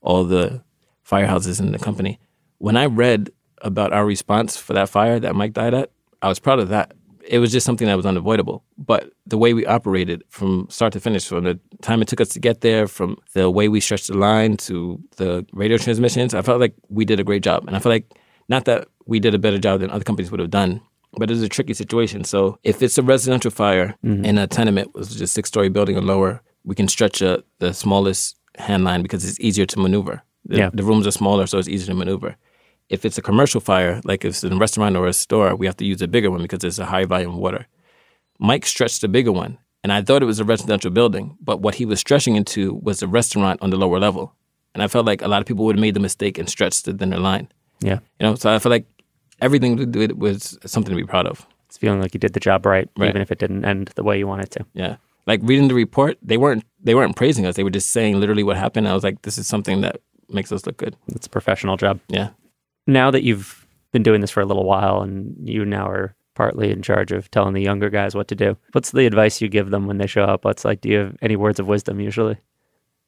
all 0.02 0.24
the 0.24 0.64
firehouses 1.06 1.60
in 1.60 1.72
the 1.72 1.80
company. 1.80 2.20
When 2.60 2.78
I 2.78 2.86
read 2.86 3.32
about 3.62 3.94
our 3.94 4.06
response 4.06 4.56
for 4.56 4.74
that 4.74 4.90
fire 4.90 5.20
that 5.20 5.36
Mike 5.36 5.54
died 5.54 5.74
at, 5.74 5.92
I 6.22 6.28
was 6.28 6.40
proud 6.40 6.60
of 6.60 6.70
that. 6.70 6.94
It 7.28 7.40
was 7.40 7.52
just 7.52 7.66
something 7.66 7.88
that 7.88 7.96
was 7.96 8.06
unavoidable. 8.06 8.64
But 8.78 9.12
the 9.28 9.38
way 9.38 9.54
we 9.54 9.66
operated 9.66 10.24
from 10.30 10.68
start 10.70 10.94
to 10.94 11.00
finish, 11.00 11.28
from 11.28 11.44
the 11.44 11.60
time 11.82 12.02
it 12.02 12.08
took 12.08 12.22
us 12.22 12.30
to 12.30 12.40
get 12.40 12.62
there, 12.62 12.88
from 12.88 13.18
the 13.34 13.50
way 13.50 13.68
we 13.68 13.80
stretched 13.80 14.08
the 14.08 14.18
line 14.18 14.58
to 14.58 15.00
the 15.18 15.46
radio 15.54 15.78
transmissions, 15.78 16.34
I 16.34 16.42
felt 16.42 16.60
like 16.60 16.74
we 16.90 17.06
did 17.06 17.20
a 17.20 17.24
great 17.24 17.44
job. 17.44 17.68
And 17.68 17.76
I 17.76 17.80
feel 17.80 17.92
like 17.92 18.12
not 18.48 18.66
that 18.66 18.88
we 19.06 19.20
did 19.20 19.36
a 19.36 19.40
better 19.40 19.60
job 19.60 19.82
than 19.82 19.92
other 19.92 20.04
companies 20.04 20.32
would 20.32 20.40
have 20.40 20.50
done, 20.50 20.82
but 21.14 21.30
it 21.30 21.34
was 21.34 21.44
a 21.44 21.50
tricky 21.50 21.74
situation. 21.74 22.24
So 22.24 22.58
if 22.64 22.82
it's 22.82 22.98
a 22.98 23.04
residential 23.04 23.52
fire 23.52 23.96
mm-hmm. 24.04 24.26
in 24.26 24.38
a 24.38 24.48
tenement, 24.48 24.94
which 24.94 25.10
is 25.10 25.22
a 25.22 25.28
six 25.28 25.50
story 25.50 25.70
building 25.70 25.98
or 25.98 26.02
lower, 26.02 26.42
we 26.64 26.76
can 26.76 26.88
stretch 26.88 27.22
a, 27.22 27.44
the 27.60 27.74
smallest 27.74 28.38
hand 28.58 28.84
line 28.84 29.02
because 29.02 29.28
it's 29.28 29.40
easier 29.40 29.66
to 29.68 29.80
maneuver. 29.80 30.24
The, 30.46 30.58
yeah. 30.58 30.70
the 30.74 30.84
rooms 30.84 31.06
are 31.06 31.12
smaller, 31.12 31.46
so 31.48 31.58
it's 31.58 31.68
easier 31.68 31.88
to 31.88 31.94
maneuver. 31.94 32.36
If 32.90 33.06
it's 33.06 33.18
a 33.18 33.22
commercial 33.22 33.62
fire, 33.62 34.02
like 34.04 34.26
if 34.26 34.30
it's 34.30 34.44
in 34.44 34.54
a 34.54 34.58
restaurant 34.58 34.96
or 34.96 35.08
a 35.08 35.14
store, 35.14 35.56
we 35.56 35.66
have 35.68 35.78
to 35.78 35.86
use 35.86 36.02
a 36.02 36.08
bigger 36.08 36.32
one 36.32 36.42
because 36.42 36.64
it's 36.64 36.80
a 36.80 36.86
high 36.86 37.06
volume 37.06 37.32
of 37.32 37.38
water. 37.38 37.68
Mike 38.40 38.66
stretched 38.66 39.04
a 39.04 39.08
bigger 39.08 39.32
one, 39.32 39.58
and 39.84 39.92
I 39.94 40.02
thought 40.02 40.22
it 40.24 40.26
was 40.26 40.40
a 40.40 40.46
residential 40.46 40.90
building, 40.92 41.38
but 41.42 41.62
what 41.62 41.76
he 41.76 41.86
was 41.86 42.00
stretching 42.00 42.36
into 42.36 42.74
was 42.74 43.02
a 43.04 43.08
restaurant 43.08 43.62
on 43.62 43.70
the 43.70 43.78
lower 43.78 44.00
level. 44.00 44.34
And 44.74 44.82
I 44.84 44.88
felt 44.88 45.06
like 45.06 45.22
a 45.22 45.28
lot 45.28 45.42
of 45.42 45.46
people 45.48 45.66
would 45.66 45.76
have 45.76 45.82
made 45.82 45.94
the 45.94 46.00
mistake 46.00 46.38
and 46.38 46.50
stretched 46.50 46.86
the 46.86 46.94
thinner 46.94 47.18
line. 47.20 47.48
Yeah. 47.82 48.00
You 48.20 48.28
know, 48.28 48.36
so 48.36 48.54
I 48.54 48.60
feel 48.60 48.70
like 48.72 48.86
everything 49.42 49.76
we 49.76 49.86
did 49.86 50.20
was 50.20 50.58
something 50.66 50.92
to 50.92 50.96
be 51.02 51.06
proud 51.08 51.28
of. 51.28 51.46
It's 51.68 51.78
feeling 51.78 52.02
like 52.02 52.14
you 52.14 52.20
did 52.20 52.34
the 52.34 52.40
job 52.40 52.66
right, 52.66 52.90
Right. 52.98 53.10
even 53.10 53.22
if 53.22 53.32
it 53.32 53.40
didn't 53.40 53.66
end 53.66 53.92
the 53.96 54.04
way 54.04 54.18
you 54.18 54.26
wanted 54.28 54.52
to. 54.52 54.66
Yeah. 54.74 54.96
Like 55.28 55.42
reading 55.44 55.68
the 55.68 55.76
report, 55.76 56.18
they 56.24 56.38
weren't 56.38 56.64
they 56.82 56.96
weren't 56.96 57.16
praising 57.16 57.46
us. 57.46 57.56
They 57.56 57.64
were 57.64 57.70
just 57.70 57.92
saying 57.92 58.20
literally 58.20 58.42
what 58.44 58.58
happened. 58.58 58.88
I 58.88 58.94
was 58.94 59.04
like, 59.04 59.22
this 59.24 59.38
is 59.38 59.46
something 59.48 59.82
that 59.82 60.02
makes 60.30 60.52
us 60.52 60.66
look 60.66 60.78
good. 60.78 60.96
It's 61.08 61.28
a 61.28 61.30
professional 61.30 61.78
job. 61.78 62.00
Yeah. 62.08 62.30
Now 62.88 63.12
that 63.12 63.24
you've 63.24 63.68
been 63.92 64.04
doing 64.04 64.22
this 64.22 64.32
for 64.32 64.42
a 64.42 64.46
little 64.46 64.66
while 64.66 65.02
and 65.02 65.36
you 65.48 65.66
now 65.66 65.88
are 65.88 66.16
partly 66.36 66.72
in 66.72 66.82
charge 66.82 67.12
of 67.12 67.30
telling 67.32 67.54
the 67.54 67.62
younger 67.62 67.90
guys 67.90 68.16
what 68.16 68.28
to 68.30 68.36
do, 68.36 68.58
what's 68.72 68.92
the 68.92 69.06
advice 69.06 69.42
you 69.42 69.50
give 69.50 69.72
them 69.72 69.88
when 69.88 69.98
they 69.98 70.08
show 70.08 70.24
up? 70.24 70.46
What's 70.46 70.64
like, 70.66 70.82
do 70.82 70.90
you 70.90 70.98
have 70.98 71.18
any 71.22 71.36
words 71.36 71.60
of 71.60 71.68
wisdom 71.68 72.00
usually? 72.00 72.38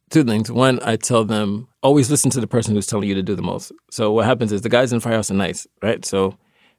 Two 0.10 0.26
things. 0.26 0.52
One, 0.52 0.80
I 0.84 0.98
tell 0.98 1.24
them 1.24 1.70
always 1.82 2.12
listen 2.12 2.30
to 2.32 2.42
the 2.42 2.48
person 2.48 2.76
who's 2.76 2.88
telling 2.88 3.08
you 3.08 3.16
to 3.16 3.24
do 3.24 3.36
the 3.36 3.42
most. 3.42 3.72
So 3.90 4.12
what 4.12 4.26
happens 4.26 4.52
is 4.52 4.62
the 4.62 4.70
guys 4.70 4.92
in 4.92 5.00
firehouse 5.00 5.32
are 5.32 5.36
nice, 5.36 5.66
right? 5.82 6.04
So 6.04 6.38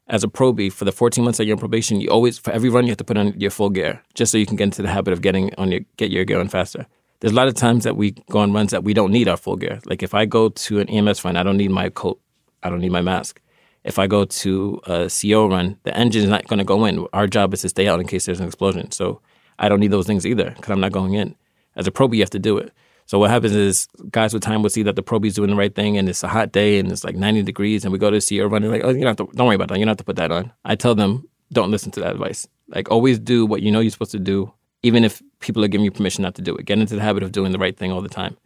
as 0.08 0.22
a 0.22 0.28
probie 0.28 0.70
for 0.70 0.84
the 0.84 0.92
14 0.92 1.24
months 1.24 1.38
that 1.38 1.46
you're 1.46 1.56
on 1.56 1.60
probation, 1.60 2.00
you 2.00 2.10
always 2.10 2.38
for 2.38 2.50
every 2.52 2.68
run 2.68 2.84
you 2.84 2.90
have 2.90 2.98
to 2.98 3.04
put 3.04 3.16
on 3.16 3.38
your 3.40 3.50
full 3.50 3.70
gear 3.70 4.02
just 4.14 4.32
so 4.32 4.38
you 4.38 4.46
can 4.46 4.56
get 4.56 4.64
into 4.64 4.82
the 4.82 4.88
habit 4.88 5.12
of 5.12 5.22
getting 5.22 5.54
on 5.56 5.72
your 5.72 5.80
get 5.96 6.10
your 6.10 6.24
gear 6.24 6.40
on 6.40 6.48
faster. 6.48 6.86
There's 7.20 7.32
a 7.32 7.36
lot 7.36 7.48
of 7.48 7.54
times 7.54 7.84
that 7.84 7.96
we 7.96 8.10
go 8.30 8.40
on 8.40 8.52
runs 8.52 8.72
that 8.72 8.84
we 8.84 8.94
don't 8.94 9.12
need 9.12 9.28
our 9.28 9.36
full 9.36 9.56
gear. 9.56 9.80
Like 9.86 10.02
if 10.02 10.12
I 10.12 10.26
go 10.26 10.50
to 10.50 10.80
an 10.80 10.88
EMS 10.90 11.24
run, 11.24 11.36
I 11.36 11.42
don't 11.42 11.56
need 11.56 11.70
my 11.70 11.88
coat, 11.88 12.20
I 12.62 12.70
don't 12.70 12.80
need 12.80 12.92
my 12.92 13.02
mask. 13.02 13.40
If 13.84 13.98
I 13.98 14.06
go 14.06 14.24
to 14.24 14.80
a 14.86 15.10
CO 15.10 15.48
run, 15.48 15.78
the 15.82 15.96
engine 15.96 16.22
is 16.22 16.28
not 16.28 16.46
going 16.46 16.58
to 16.58 16.64
go 16.64 16.84
in. 16.84 17.06
Our 17.12 17.26
job 17.26 17.52
is 17.52 17.62
to 17.62 17.68
stay 17.68 17.88
out 17.88 18.00
in 18.00 18.06
case 18.06 18.26
there's 18.26 18.40
an 18.40 18.46
explosion. 18.46 18.92
So 18.92 19.20
I 19.58 19.68
don't 19.68 19.80
need 19.80 19.90
those 19.90 20.06
things 20.06 20.24
either 20.24 20.50
because 20.50 20.70
I'm 20.70 20.80
not 20.80 20.92
going 20.92 21.14
in. 21.14 21.34
As 21.74 21.86
a 21.86 21.90
probie, 21.90 22.16
you 22.16 22.22
have 22.22 22.30
to 22.30 22.38
do 22.38 22.58
it. 22.58 22.72
So 23.06 23.18
what 23.18 23.30
happens 23.30 23.54
is 23.54 23.88
guys 24.10 24.32
with 24.32 24.42
time 24.42 24.62
will 24.62 24.70
see 24.70 24.84
that 24.84 24.96
the 24.96 25.02
probie's 25.02 25.34
doing 25.34 25.50
the 25.50 25.56
right 25.56 25.74
thing 25.74 25.98
and 25.98 26.08
it's 26.08 26.22
a 26.22 26.28
hot 26.28 26.52
day 26.52 26.78
and 26.78 26.90
it's 26.90 27.04
like 27.04 27.16
90 27.16 27.42
degrees 27.42 27.84
and 27.84 27.92
we 27.92 27.98
go 27.98 28.10
to 28.10 28.20
see 28.20 28.38
a 28.38 28.46
runner 28.46 28.68
like, 28.68 28.82
oh, 28.84 28.90
you 28.90 29.00
don't 29.00 29.18
have 29.18 29.28
to, 29.28 29.36
don't 29.36 29.46
worry 29.46 29.56
about 29.56 29.68
that. 29.68 29.78
You 29.78 29.84
don't 29.84 29.90
have 29.90 29.96
to 29.98 30.04
put 30.04 30.16
that 30.16 30.30
on. 30.30 30.52
I 30.64 30.76
tell 30.76 30.94
them, 30.94 31.28
don't 31.52 31.70
listen 31.70 31.90
to 31.92 32.00
that 32.00 32.12
advice. 32.12 32.46
Like 32.68 32.90
always 32.90 33.18
do 33.18 33.44
what 33.44 33.62
you 33.62 33.70
know 33.70 33.80
you're 33.80 33.90
supposed 33.90 34.12
to 34.12 34.18
do, 34.18 34.52
even 34.82 35.04
if 35.04 35.22
people 35.40 35.64
are 35.64 35.68
giving 35.68 35.84
you 35.84 35.90
permission 35.90 36.22
not 36.22 36.36
to 36.36 36.42
do 36.42 36.56
it. 36.56 36.64
Get 36.64 36.78
into 36.78 36.94
the 36.94 37.02
habit 37.02 37.22
of 37.22 37.32
doing 37.32 37.52
the 37.52 37.58
right 37.58 37.76
thing 37.76 37.92
all 37.92 38.00
the 38.00 38.08
time. 38.08 38.36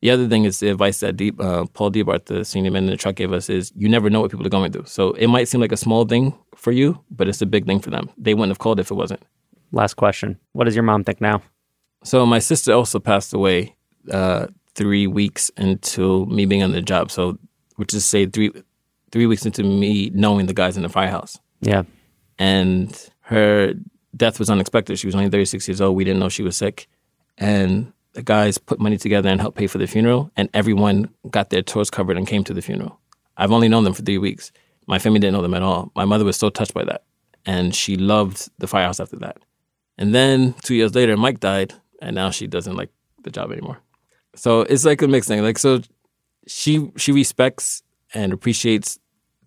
The 0.00 0.10
other 0.10 0.28
thing 0.28 0.44
is 0.44 0.60
the 0.60 0.70
advice 0.70 1.00
that 1.00 1.16
Deep, 1.16 1.38
uh, 1.40 1.66
Paul 1.66 1.90
Diebart, 1.90 2.24
the 2.24 2.44
senior 2.44 2.70
man 2.70 2.84
in 2.84 2.90
the 2.90 2.96
truck, 2.96 3.16
gave 3.16 3.32
us 3.32 3.50
is 3.50 3.70
you 3.76 3.88
never 3.88 4.08
know 4.08 4.20
what 4.22 4.30
people 4.30 4.46
are 4.46 4.50
going 4.50 4.72
through. 4.72 4.86
So 4.86 5.12
it 5.12 5.26
might 5.26 5.46
seem 5.46 5.60
like 5.60 5.72
a 5.72 5.76
small 5.76 6.06
thing 6.06 6.34
for 6.56 6.72
you, 6.72 6.98
but 7.10 7.28
it's 7.28 7.42
a 7.42 7.46
big 7.46 7.66
thing 7.66 7.80
for 7.80 7.90
them. 7.90 8.08
They 8.16 8.32
wouldn't 8.32 8.50
have 8.50 8.58
called 8.58 8.80
if 8.80 8.90
it 8.90 8.94
wasn't. 8.94 9.22
Last 9.72 9.94
question. 9.94 10.38
What 10.52 10.64
does 10.64 10.74
your 10.74 10.84
mom 10.84 11.04
think 11.04 11.20
now? 11.20 11.42
So 12.02 12.24
my 12.24 12.38
sister 12.38 12.72
also 12.72 12.98
passed 12.98 13.34
away 13.34 13.76
uh, 14.10 14.46
three 14.74 15.06
weeks 15.06 15.50
into 15.56 16.24
me 16.26 16.46
being 16.46 16.62
on 16.62 16.72
the 16.72 16.80
job. 16.80 17.10
So, 17.10 17.38
which 17.76 17.92
is 17.92 18.04
say 18.04 18.26
three 18.26 18.52
three 19.12 19.26
weeks 19.26 19.44
into 19.44 19.62
me 19.62 20.10
knowing 20.14 20.46
the 20.46 20.54
guys 20.54 20.76
in 20.76 20.82
the 20.82 20.88
firehouse. 20.88 21.38
Yeah. 21.60 21.82
And 22.38 23.10
her 23.22 23.74
death 24.16 24.38
was 24.38 24.48
unexpected. 24.50 24.98
She 24.98 25.06
was 25.06 25.14
only 25.14 25.28
36 25.28 25.68
years 25.68 25.80
old. 25.80 25.96
We 25.96 26.04
didn't 26.04 26.20
know 26.20 26.28
she 26.28 26.42
was 26.42 26.56
sick. 26.56 26.88
And 27.36 27.92
the 28.14 28.22
guys 28.22 28.58
put 28.58 28.80
money 28.80 28.96
together 28.98 29.28
and 29.28 29.40
helped 29.40 29.56
pay 29.58 29.66
for 29.66 29.78
the 29.78 29.86
funeral. 29.86 30.30
And 30.36 30.48
everyone 30.54 31.08
got 31.30 31.50
their 31.50 31.62
tours 31.62 31.90
covered 31.90 32.16
and 32.16 32.26
came 32.26 32.44
to 32.44 32.54
the 32.54 32.62
funeral. 32.62 32.98
I've 33.36 33.52
only 33.52 33.68
known 33.68 33.84
them 33.84 33.94
for 33.94 34.02
three 34.02 34.18
weeks. 34.18 34.52
My 34.86 34.98
family 34.98 35.20
didn't 35.20 35.34
know 35.34 35.42
them 35.42 35.54
at 35.54 35.62
all. 35.62 35.92
My 35.94 36.04
mother 36.04 36.24
was 36.24 36.36
so 36.36 36.50
touched 36.50 36.74
by 36.74 36.84
that. 36.84 37.02
and 37.46 37.74
she 37.74 37.96
loved 37.96 38.50
the 38.58 38.66
firehouse 38.66 39.00
after 39.00 39.16
that. 39.16 39.38
And 39.98 40.14
then 40.14 40.54
two 40.62 40.74
years 40.74 40.94
later, 40.94 41.16
Mike 41.16 41.40
died, 41.40 41.74
and 42.02 42.14
now 42.14 42.30
she 42.30 42.46
doesn't 42.46 42.76
like 42.76 42.90
the 43.22 43.30
job 43.30 43.52
anymore. 43.52 43.78
So 44.34 44.62
it's 44.62 44.84
like 44.84 45.02
a 45.02 45.08
mixed 45.08 45.28
thing. 45.28 45.42
Like 45.42 45.58
so, 45.58 45.80
she 46.46 46.90
she 46.96 47.12
respects 47.12 47.82
and 48.14 48.32
appreciates 48.32 48.98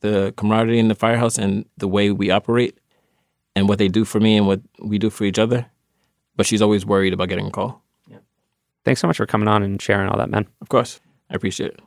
the 0.02 0.34
camaraderie 0.38 0.80
in 0.80 0.88
the 0.90 0.96
firehouse 0.96 1.38
and 1.38 1.66
the 1.78 1.88
way 1.88 2.12
we 2.12 2.32
operate 2.32 2.78
and 3.56 3.70
what 3.70 3.78
they 3.80 3.90
do 3.90 4.06
for 4.06 4.20
me 4.20 4.38
and 4.38 4.48
what 4.48 4.62
we 4.84 4.98
do 5.00 5.10
for 5.12 5.26
each 5.26 5.40
other. 5.40 5.68
But 6.36 6.48
she's 6.48 6.62
always 6.64 6.86
worried 6.86 7.14
about 7.14 7.30
getting 7.30 7.48
a 7.48 7.52
call. 7.52 7.83
Thanks 8.86 9.00
so 9.02 9.08
much 9.08 9.18
for 9.18 9.26
coming 9.26 9.48
on 9.48 9.64
and 9.64 9.82
sharing 9.82 10.10
all 10.10 10.18
that, 10.18 10.30
man. 10.30 10.48
Of 10.62 10.70
course, 10.70 11.00
I 11.30 11.36
appreciate 11.36 11.72
it. 11.72 11.80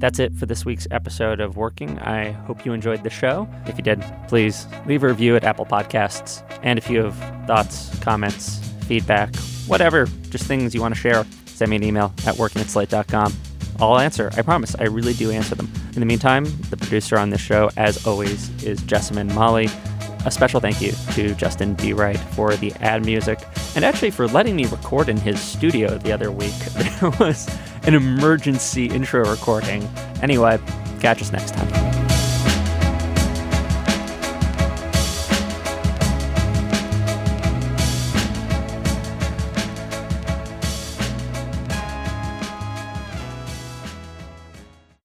That's 0.00 0.18
it 0.18 0.34
for 0.34 0.46
this 0.46 0.64
week's 0.64 0.88
episode 0.90 1.40
of 1.40 1.58
Working. 1.58 1.98
I 1.98 2.30
hope 2.30 2.64
you 2.64 2.72
enjoyed 2.72 3.02
the 3.02 3.10
show. 3.10 3.46
If 3.66 3.76
you 3.76 3.84
did, 3.84 4.02
please 4.28 4.66
leave 4.86 5.04
a 5.04 5.08
review 5.08 5.36
at 5.36 5.44
Apple 5.44 5.66
Podcasts. 5.66 6.42
And 6.62 6.78
if 6.78 6.88
you 6.88 7.04
have 7.04 7.46
thoughts, 7.46 7.96
comments, 7.98 8.66
feedback, 8.86 9.36
whatever, 9.66 10.06
just 10.30 10.44
things 10.44 10.74
you 10.74 10.80
want 10.80 10.94
to 10.94 11.00
share, 11.00 11.26
send 11.44 11.70
me 11.70 11.76
an 11.76 11.82
email 11.82 12.14
at 12.26 12.38
working 12.38 12.62
at 12.62 12.68
slate.com. 12.68 13.34
I'll 13.78 13.98
answer. 13.98 14.30
I 14.38 14.42
promise. 14.42 14.74
I 14.78 14.84
really 14.84 15.12
do 15.12 15.30
answer 15.30 15.54
them. 15.54 15.70
In 15.92 16.00
the 16.00 16.06
meantime, 16.06 16.46
the 16.70 16.78
producer 16.78 17.18
on 17.18 17.28
this 17.28 17.42
show, 17.42 17.70
as 17.76 18.06
always, 18.06 18.48
is 18.64 18.80
Jessamine 18.84 19.28
Molli. 19.34 19.68
A 20.26 20.30
special 20.30 20.60
thank 20.60 20.80
you 20.80 20.92
to 21.12 21.34
Justin 21.34 21.74
D. 21.74 21.92
Wright 21.92 22.18
for 22.18 22.54
the 22.56 22.72
ad 22.80 23.04
music 23.04 23.40
and 23.74 23.84
actually 23.84 24.10
for 24.10 24.28
letting 24.28 24.54
me 24.54 24.66
record 24.66 25.08
in 25.08 25.16
his 25.16 25.40
studio 25.40 25.96
the 25.98 26.12
other 26.12 26.30
week. 26.30 26.54
There 27.00 27.10
was 27.18 27.48
an 27.84 27.94
emergency 27.94 28.86
intro 28.86 29.24
recording. 29.24 29.88
Anyway, 30.20 30.58
catch 31.00 31.22
us 31.22 31.32
next 31.32 31.54
time. 31.54 31.99